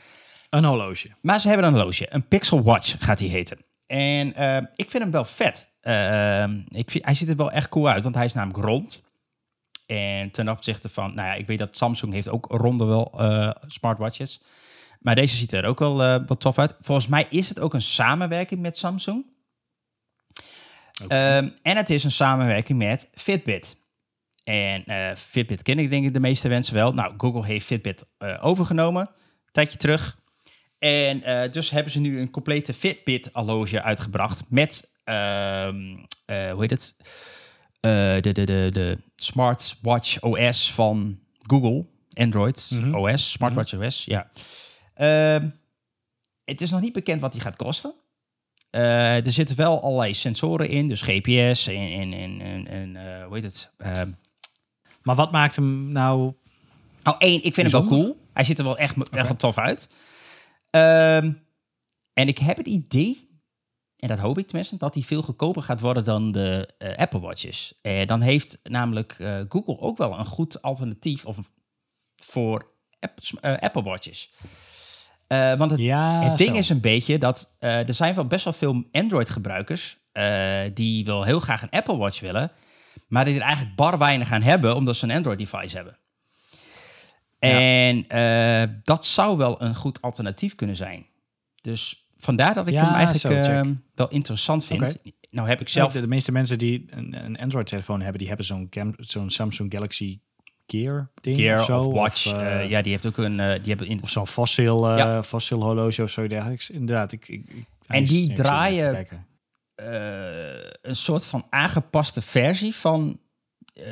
Een 0.50 0.64
horloge. 0.66 1.16
Maar 1.22 1.40
ze 1.40 1.48
hebben 1.48 1.66
een 1.68 1.74
horloge. 1.74 2.14
Een 2.14 2.28
Pixel 2.28 2.64
Watch 2.64 2.96
gaat 3.06 3.18
die 3.18 3.30
heten. 3.30 3.58
En 3.88 4.34
eh, 4.34 4.58
ik 4.76 4.90
vind 4.92 5.04
hem 5.04 5.12
wel 5.12 5.26
vet. 5.26 5.70
Eh, 5.82 6.48
ik 6.68 6.92
vind, 6.92 7.06
hij 7.06 7.16
ziet 7.16 7.30
er 7.30 7.36
wel 7.36 7.52
echt 7.52 7.70
cool 7.70 7.90
uit, 7.90 8.04
want 8.04 8.16
hij 8.16 8.26
is 8.26 8.34
namelijk 8.34 8.66
rond. 8.66 9.06
En 9.88 10.32
ten 10.32 10.50
opzichte 10.50 10.90
van, 10.90 11.14
nou 11.14 11.28
ja, 11.28 11.34
ik 11.34 11.48
weet 11.48 11.60
dat 11.60 11.78
Samsung 11.78 12.14
heeft 12.14 12.30
ook 12.30 12.46
ronde 12.46 12.86
wel 12.86 13.14
eh, 13.20 13.52
smartwatches. 13.68 14.42
Maar 15.00 15.16
deze 15.16 15.36
ziet 15.36 15.52
er 15.52 15.66
ook 15.66 15.80
wel 15.80 16.04
eh, 16.04 16.22
wat 16.28 16.40
tof 16.40 16.60
uit. 16.60 16.76
Volgens 16.82 17.08
mij 17.08 17.28
is 17.30 17.50
het 17.50 17.60
ook 17.60 17.74
een 17.74 17.82
samenwerking 17.82 18.62
met 18.62 18.78
Samsung. 18.78 19.26
Ehm, 21.08 21.50
en 21.62 21.78
het 21.78 21.90
is 21.90 22.04
een 22.04 22.12
samenwerking 22.12 22.78
met 22.78 23.10
Fitbit. 23.14 23.78
En 24.44 24.86
eh, 24.86 25.16
Fitbit 25.16 25.62
ken 25.62 25.80
ik 25.80 25.90
denk 25.90 26.06
ik 26.06 26.14
de 26.14 26.20
meeste 26.20 26.48
mensen 26.48 26.74
wel. 26.74 26.94
Nou, 26.94 27.14
Google 27.18 27.46
heeft 27.46 27.66
Fitbit 27.66 28.04
overgenomen. 28.40 29.10
tijdje 29.52 29.78
terug. 29.78 30.18
En 30.80 31.24
eh, 31.24 31.52
dus 31.52 31.70
hebben 31.70 31.92
ze 31.92 32.00
nu 32.00 32.20
een 32.20 32.30
complete 32.30 32.74
Fitbit-horloge 32.74 33.82
uitgebracht 33.84 34.44
met, 34.48 34.92
ehm, 35.04 35.96
eh, 36.26 36.52
hoe 36.52 36.62
heet 36.62 36.70
het? 36.70 36.96
Eh, 37.80 37.92
de, 38.22 38.32
de, 38.32 38.44
de, 38.46 38.70
de 38.74 38.98
Smartwatch 39.16 40.22
OS 40.22 40.72
van 40.74 41.20
Google, 41.40 41.86
Android 42.14 42.70
Mhm. 42.74 42.96
OS, 42.96 43.32
Smartwatch 43.32 43.74
OS, 43.74 44.06
ja. 44.06 44.30
Ehm, 44.94 45.50
het 46.46 46.62
is 46.62 46.70
nog 46.72 46.82
niet 46.82 46.94
bekend 46.94 47.22
wat 47.22 47.32
die 47.32 47.42
gaat 47.42 47.56
kosten. 47.56 47.94
Er 48.70 49.32
zitten 49.32 49.56
wel 49.56 49.82
allerlei 49.82 50.14
sensoren 50.14 50.70
in, 50.70 50.88
dus 50.88 51.02
GPS 51.02 51.68
en, 51.68 52.14
en, 52.14 52.42
en, 52.42 52.68
en, 52.68 53.24
hoe 53.24 53.36
heet 53.36 53.44
het? 53.44 53.72
Ehm, 53.78 54.10
Maar 55.02 55.16
wat 55.16 55.32
maakt 55.32 55.56
hem 55.56 55.88
nou... 55.92 56.34
Oh, 57.04 57.16
één, 57.20 57.44
ik 57.44 57.54
vind 57.54 57.56
hem 57.56 57.70
wel 57.72 57.82
Bijzonder? 57.82 58.06
cool. 58.16 58.26
Hij 58.34 58.44
ziet 58.44 58.58
er 58.58 58.64
wel 58.64 58.78
echt, 58.78 58.96
echt 59.12 59.40
tof 59.40 59.58
uit. 59.58 59.90
Ehm, 60.78 61.34
en 62.14 62.28
ik 62.28 62.38
heb 62.38 62.58
het 62.58 62.68
idee, 62.68 63.30
en 63.98 64.08
dat 64.08 64.20
hoop 64.20 64.38
ik 64.38 64.48
tenminste, 64.48 64.78
dat 64.78 64.94
hij 64.94 65.04
veel 65.04 65.22
goedkoper 65.22 65.62
gaat 65.62 65.80
worden 65.80 66.04
dan 66.04 66.32
de 66.32 66.70
eh, 66.78 66.98
Apple 66.98 67.20
Watches. 67.20 67.80
Eh, 67.82 68.06
dan 68.06 68.22
heeft 68.22 68.60
namelijk 68.64 69.16
eh, 69.20 69.40
Google 69.50 69.80
ook 69.80 69.98
wel 69.98 70.20
een 70.20 70.26
goed 70.26 70.62
alternatief 70.62 71.26
of, 71.26 71.38
voor 72.16 72.72
app, 73.00 73.20
Apple 73.64 73.84
Watches. 73.84 74.32
Want 75.28 75.72
het, 75.72 75.80
Ja, 75.80 76.22
het 76.22 76.38
ding 76.38 76.52
zo. 76.52 76.58
is 76.58 76.70
een 76.70 76.82
beetje 76.82 77.18
dat 77.18 77.56
er 77.60 77.94
zijn 77.94 78.16
wel 78.16 78.28
best 78.28 78.44
wel 78.44 78.54
veel 78.54 78.84
Android-gebruikers 78.92 79.98
die 80.74 81.06
wel 81.06 81.24
heel 81.24 81.40
graag 81.40 81.62
een 81.62 81.70
Apple 81.70 81.98
Watch 81.98 82.20
willen, 82.20 82.52
maar 83.08 83.26
die 83.26 83.36
er 83.36 83.42
eigenlijk 83.42 83.76
bar 83.76 83.98
weinig 83.98 84.32
aan 84.32 84.42
hebben 84.42 84.76
omdat 84.76 84.96
ze 84.96 85.06
een 85.06 85.16
Android-device 85.16 85.76
hebben. 85.76 85.98
Ja. 87.40 87.50
En 87.60 88.08
eh, 88.08 88.76
dat 88.84 89.06
zou 89.06 89.38
wel 89.38 89.62
een 89.62 89.76
goed 89.76 90.02
alternatief 90.02 90.56
kunnen 90.56 90.76
zijn. 90.76 91.06
Dus 91.62 92.08
vandaar 92.18 92.54
dat 92.54 92.68
ik 92.68 92.74
Ja, 92.74 92.86
hem 92.86 92.94
eigenlijk 92.94 93.20
zo, 93.36 93.52
check. 93.52 93.66
eh, 93.66 93.72
wel 93.96 94.08
interessant 94.10 94.66
vind. 94.66 94.98
Nou 95.30 95.48
heb 95.48 95.62
ik 95.62 95.70
Zelf, 95.70 95.92
de, 95.94 96.02
de 96.02 96.08
meeste 96.08 96.32
mensen 96.32 96.58
die 96.58 96.86
een, 96.90 97.26
een 97.26 97.38
Android-telefoon 97.38 98.00
hebben, 98.02 98.18
die 98.20 98.28
hebben 98.28 98.46
zo'n 98.46 98.70
zo'n 98.98 99.30
Samsung 99.30 99.74
Galaxy 99.74 100.20
Gear 100.68 101.12
ding 101.22 101.38
Gear 101.38 101.60
of 101.60 101.66
zo. 101.66 101.80
of 101.84 101.94
Watch, 101.94 102.26
eh, 102.34 102.62
eh, 102.64 102.70
ja, 102.70 102.82
die 102.82 102.92
heeft 102.92 103.06
ook 103.06 103.18
een... 103.18 103.38
die 103.38 103.70
hebben 103.70 103.88
in, 103.88 104.02
Of 104.04 104.10
zo'n 104.10 104.28
fossiel, 104.28 104.98
Ja. 104.98 105.24
fossiel 105.24 105.62
horloge 105.64 106.04
of 106.04 106.10
zo 106.10 106.28
dergelijks. 106.28 106.70
Inderdaad, 106.70 107.12
ik, 107.12 107.28
ik, 107.28 107.44
ik- 107.48 107.66
En 107.88 108.04
die 108.04 108.34
draaien- 108.34 109.08
een 110.82 110.96
soort 110.96 111.26
van 111.26 111.46
aangepaste 111.50 112.22
versie 112.22 112.76
van 112.76 113.20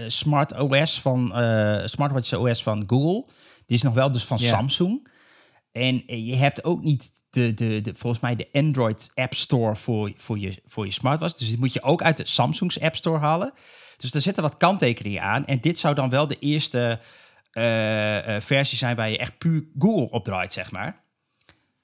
Smart 0.07 0.59
OS 0.59 1.01
van 1.01 1.35
eh, 1.35 1.85
Smartwatch 1.85 2.33
OS 2.33 2.63
van 2.63 2.83
Google. 2.87 3.25
Die 3.65 3.77
is 3.77 3.81
nog 3.81 3.93
wel 3.93 4.11
dus 4.11 4.23
van. 4.23 4.39
Samsung. 4.39 5.07
En 5.71 6.03
eh, 6.07 6.27
je 6.27 6.35
hebt 6.35 6.63
ook 6.63 6.83
niet 6.83 7.11
de, 7.29 7.53
de, 7.53 7.81
de, 7.81 7.95
volgens 7.95 8.21
mij 8.21 8.35
de 8.35 8.47
Android 8.51 9.11
App 9.13 9.33
Store 9.33 9.75
voor, 9.75 10.11
voor, 10.15 10.39
je, 10.39 10.61
voor 10.65 10.85
je 10.85 10.91
smartwatch. 10.91 11.33
Dus 11.33 11.47
die 11.47 11.59
moet 11.59 11.73
je 11.73 11.83
ook 11.83 12.01
uit 12.01 12.17
de 12.17 12.25
Samsung's 12.27 12.79
App 12.79 12.95
Store 12.95 13.19
halen. 13.19 13.53
Dus 13.97 14.13
er 14.13 14.21
zitten 14.21 14.43
wat 14.43 14.57
kanttekeningen 14.57 15.21
aan. 15.21 15.45
En 15.45 15.59
dit 15.59 15.79
zou 15.79 15.95
dan 15.95 16.09
wel 16.09 16.27
de 16.27 16.39
eerste 16.39 16.99
eh, 17.55 18.35
eh, 18.35 18.41
versie 18.41 18.77
zijn 18.77 18.95
waar 18.95 19.09
je 19.09 19.17
echt 19.17 19.37
puur 19.37 19.63
Google 19.79 20.09
op 20.09 20.23
draait, 20.23 20.53
zeg 20.53 20.71
maar. 20.71 21.03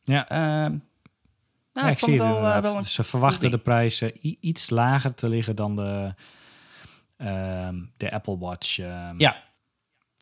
Ja. 0.03 0.29
Ehm, 0.29 0.71
nou, 1.73 1.87
Ja, 1.87 1.89
ik 1.89 1.99
zie 1.99 2.13
het 2.13 2.21
wel, 2.21 2.47
eh, 2.47 2.61
wel 2.61 2.77
een 2.77 2.85
Ze 2.85 3.03
verwachten 3.03 3.51
de 3.51 3.57
prijzen 3.57 4.11
iets 4.47 4.69
lager 4.69 5.13
te 5.13 5.29
liggen 5.29 5.55
dan 5.55 5.75
de, 5.75 6.13
ehm, 7.21 7.75
de 7.97 8.11
Apple 8.11 8.37
Watch 8.37 8.79
ehm, 8.79 9.19
Ja, 9.19 9.43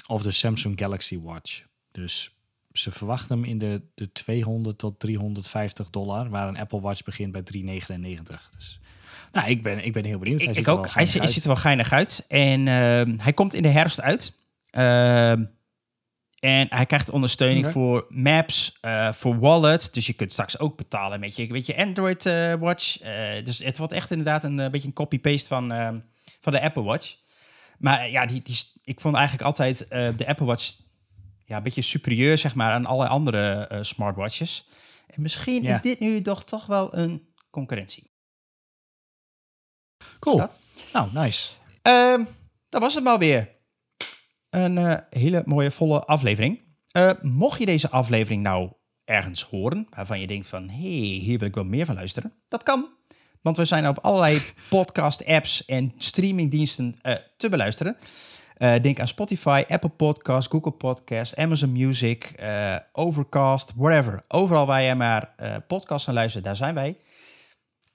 of 0.08 0.22
de 0.22 0.32
Samsung 0.32 0.80
Galaxy 0.80 1.20
Watch. 1.22 1.64
Dus 1.92 2.36
ze 2.72 2.92
verwachten 2.92 3.38
hem 3.38 3.46
in 3.46 3.58
de, 3.58 3.82
de 3.96 4.12
200 4.12 4.78
tot 4.78 5.00
350 5.00 5.90
dollar, 5.90 6.30
waar 6.30 6.48
een 6.48 6.58
Apple 6.58 6.82
Watch 6.82 7.04
begint 7.04 7.32
bij 7.32 7.42
399. 7.42 8.50
Dus 8.56 8.80
nou, 9.32 9.50
ik 9.50 9.64
ben, 9.64 9.86
ik 9.86 9.94
ben 9.94 10.06
heel 10.06 10.20
benieuwd. 10.20 10.42
Ik, 10.42 10.48
ziet 10.48 10.58
ik 10.58 10.68
ook. 10.68 10.90
Hij, 10.90 11.06
ziet- 11.06 11.22
uit. 11.22 11.32
ziet 11.32 11.44
er 11.44 11.50
wel 11.50 11.58
geinig 11.58 11.92
uit. 11.92 12.26
En 12.28 12.68
ehm, 12.68 13.18
hij 13.18 13.34
komt 13.34 13.54
in 13.54 13.62
de 13.62 13.68
herfst 13.68 14.02
uit. 14.02 14.38
En 16.40 16.68
hij 16.70 16.86
krijgt 16.86 17.10
ondersteuning 17.10 17.68
voor 17.68 18.06
maps, 18.10 18.78
eh, 18.82 19.12
voor 19.12 19.40
wallets. 19.40 19.92
Dus 19.92 20.08
je 20.08 20.14
kunt 20.14 20.32
straks 20.32 20.60
ook 20.60 20.78
betalen 20.78 21.20
met 21.20 21.36
je, 21.36 21.48
met 21.52 21.66
je 21.66 21.78
Android 21.78 22.26
eh, 22.26 22.54
Watch. 22.54 23.00
Eh, 23.00 23.44
dus 23.44 23.60
het 23.60 23.78
wordt 23.78 23.94
echt 23.94 24.12
inderdaad 24.12 24.44
een, 24.44 24.56
beetje 24.56 24.88
een 24.88 24.94
copy-paste 24.94 25.48
van, 25.48 25.72
van 26.42 26.54
de 26.54 26.62
Apple 26.62 26.84
Watch. 26.84 27.16
Maar 27.78 28.00
eh, 28.00 28.12
ja, 28.12 28.26
die, 28.26 28.42
die, 28.42 28.58
ik 28.84 29.00
vond 29.02 29.16
eigenlijk 29.16 29.46
altijd 29.46 29.88
eh, 29.88 30.18
de 30.18 30.28
Apple 30.28 30.46
Watch 30.46 30.78
ja, 31.46 31.58
een 31.58 31.64
beetje 31.64 31.82
superieur 31.82 32.38
zeg 32.38 32.56
maar, 32.56 32.72
aan 32.72 32.86
alle 32.86 33.08
andere 33.08 33.68
eh, 33.68 33.84
smartwatches. 33.84 34.68
En 35.08 35.22
misschien 35.22 35.64
Ja. 35.64 35.74
is 35.74 35.82
dit 35.82 36.00
nu 36.00 36.22
toch, 36.22 36.44
toch 36.44 36.66
wel 36.66 36.96
een 36.96 37.28
concurrentie. 37.50 38.12
Cool. 40.20 40.38
Dat. 40.38 40.60
Nou, 40.94 41.10
nice. 41.14 41.54
Ehm, 41.82 42.24
dat 42.70 42.82
was 42.82 42.96
het 42.96 43.04
maar 43.04 43.20
weer. 43.20 43.58
Een 44.50 45.04
hele 45.10 45.44
mooie, 45.46 45.72
volle 45.72 46.06
aflevering. 46.06 46.62
Mocht 47.22 47.60
je 47.60 47.66
deze 47.66 47.90
aflevering 47.90 48.44
nou 48.44 48.72
ergens 49.06 49.44
horen, 49.44 49.88
waarvan 49.90 50.20
je 50.20 50.28
denkt 50.28 50.48
van, 50.48 50.70
hé, 50.70 50.78
hey, 50.78 51.18
hier 51.18 51.40
wil 51.40 51.48
ik 51.48 51.56
wel 51.56 51.64
meer 51.64 51.86
van 51.86 51.96
luisteren, 51.96 52.34
dat 52.48 52.64
kan. 52.64 52.90
Want 53.42 53.58
we 53.58 53.66
zijn 53.66 53.88
op 53.88 53.98
allerlei 54.02 54.42
podcast-apps 54.70 55.66
en 55.66 55.94
streamingdiensten 55.98 56.96
eh, 57.02 57.16
te 57.38 57.50
beluisteren. 57.50 57.98
Eh, 58.54 58.74
denk 58.82 59.00
aan 59.00 59.08
Spotify, 59.08 59.64
Apple 59.68 59.90
Podcasts, 59.90 60.52
Google 60.52 60.72
Podcasts, 60.72 61.36
Amazon 61.36 61.72
Music, 61.72 62.24
eh, 62.24 62.76
Overcast, 62.92 63.74
wherever. 63.76 64.24
Overal 64.28 64.66
waar 64.66 64.82
je 64.82 64.96
maar 64.96 65.34
podcasts 65.68 66.08
aan 66.08 66.14
luistert, 66.14 66.44
daar 66.44 66.56
zijn 66.56 66.74
wij. 66.74 66.98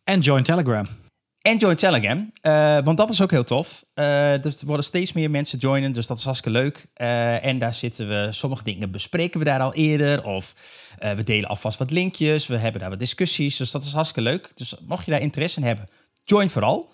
En 0.05 0.21
join 0.21 0.43
Telegram. 0.43 1.04
En 1.45 1.57
join 1.57 1.77
Telegram, 1.77 2.31
eh, 2.41 2.79
want 2.85 2.97
dat 2.97 3.11
is 3.11 3.23
ook 3.23 3.31
heel 3.31 3.45
tof. 3.45 3.85
Eh, 3.95 4.45
er 4.45 4.55
worden 4.67 4.85
steeds 4.85 5.13
meer 5.13 5.31
mensen 5.31 5.59
joinen, 5.59 5.93
dus 5.93 6.07
dat 6.07 6.19
is 6.19 6.25
hartstikke 6.25 6.59
leuk. 6.59 6.87
Eh, 6.95 7.45
en 7.45 7.59
daar 7.59 7.75
zitten 7.75 8.09
we, 8.09 8.29
sommige 8.31 8.65
dingen 8.65 8.91
bespreken 8.91 9.39
we 9.39 9.45
daar 9.45 9.61
al 9.61 9.75
eerder. 9.75 10.25
Of 10.25 10.55
we 10.99 11.25
delen 11.25 11.49
alvast 11.49 11.79
wat 11.79 11.91
linkjes, 11.91 12.47
we 12.47 12.57
hebben 12.57 12.81
daar 12.81 12.91
wat 12.91 12.99
discussies. 12.99 13.57
Dus 13.57 13.71
dat 13.71 13.85
is 13.85 13.93
hartstikke 13.93 14.31
leuk. 14.31 14.51
Dus 14.55 14.75
mocht 14.87 15.05
je 15.05 15.11
daar 15.11 15.21
interesse 15.21 15.61
in 15.61 15.67
hebben, 15.67 15.89
join 16.25 16.51
vooral. 16.51 16.93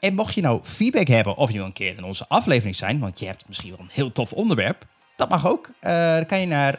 En 0.00 0.14
mocht 0.14 0.34
je 0.34 0.40
nou 0.40 0.60
feedback 0.62 1.06
hebben 1.06 1.36
of 1.36 1.50
je 1.50 1.56
wil 1.56 1.66
een 1.66 1.72
keer 1.72 1.96
in 1.96 2.04
onze 2.04 2.24
aflevering 2.28 2.76
zijn, 2.76 2.98
want 2.98 3.18
je 3.18 3.26
hebt 3.26 3.48
misschien 3.48 3.70
wel 3.70 3.80
een 3.80 3.90
heel 3.92 4.12
tof 4.12 4.32
onderwerp, 4.32 4.86
dat 5.16 5.28
mag 5.28 5.46
ook. 5.46 5.70
Dan 5.80 6.26
kan 6.26 6.40
je 6.40 6.46
naar 6.46 6.78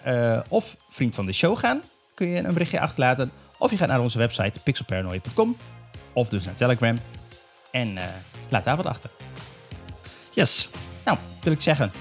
of 0.50 0.76
vriend 0.90 1.16
van 1.16 1.26
de 1.26 1.34
show 1.34 1.58
gaan, 1.58 1.82
kun 2.14 2.28
je 2.28 2.38
een 2.38 2.54
berichtje 2.54 2.80
achterlaten. 2.80 3.32
Of 3.58 3.72
je 3.72 3.78
gaat 3.78 3.88
naar 3.88 4.02
onze 4.02 4.18
website 4.18 4.60
pixelparanoia.com 4.60 5.56
of 6.16 6.30
dus 6.30 6.46
naar 6.46 6.56
Telegram. 6.56 6.98
En 7.72 7.98
eh, 7.98 8.04
laat 8.50 8.64
daar 8.64 8.76
wat 8.76 8.86
achter. 8.86 9.10
Yes. 10.32 10.70
Nou, 11.06 11.18
wil 11.44 11.54
ik 11.54 11.62
zeggen, 11.62 11.92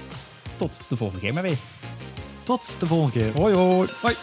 tot 0.55 0.79
de 0.89 0.97
volgende 0.97 1.21
keer 1.21 1.33
maar 1.33 1.43
weer. 1.43 1.57
Tot 2.43 2.75
de 2.79 2.85
volgende 2.85 3.19
keer. 3.19 3.41
Hoi 3.41 3.55
hoi. 3.55 3.89
Hoi. 4.01 4.15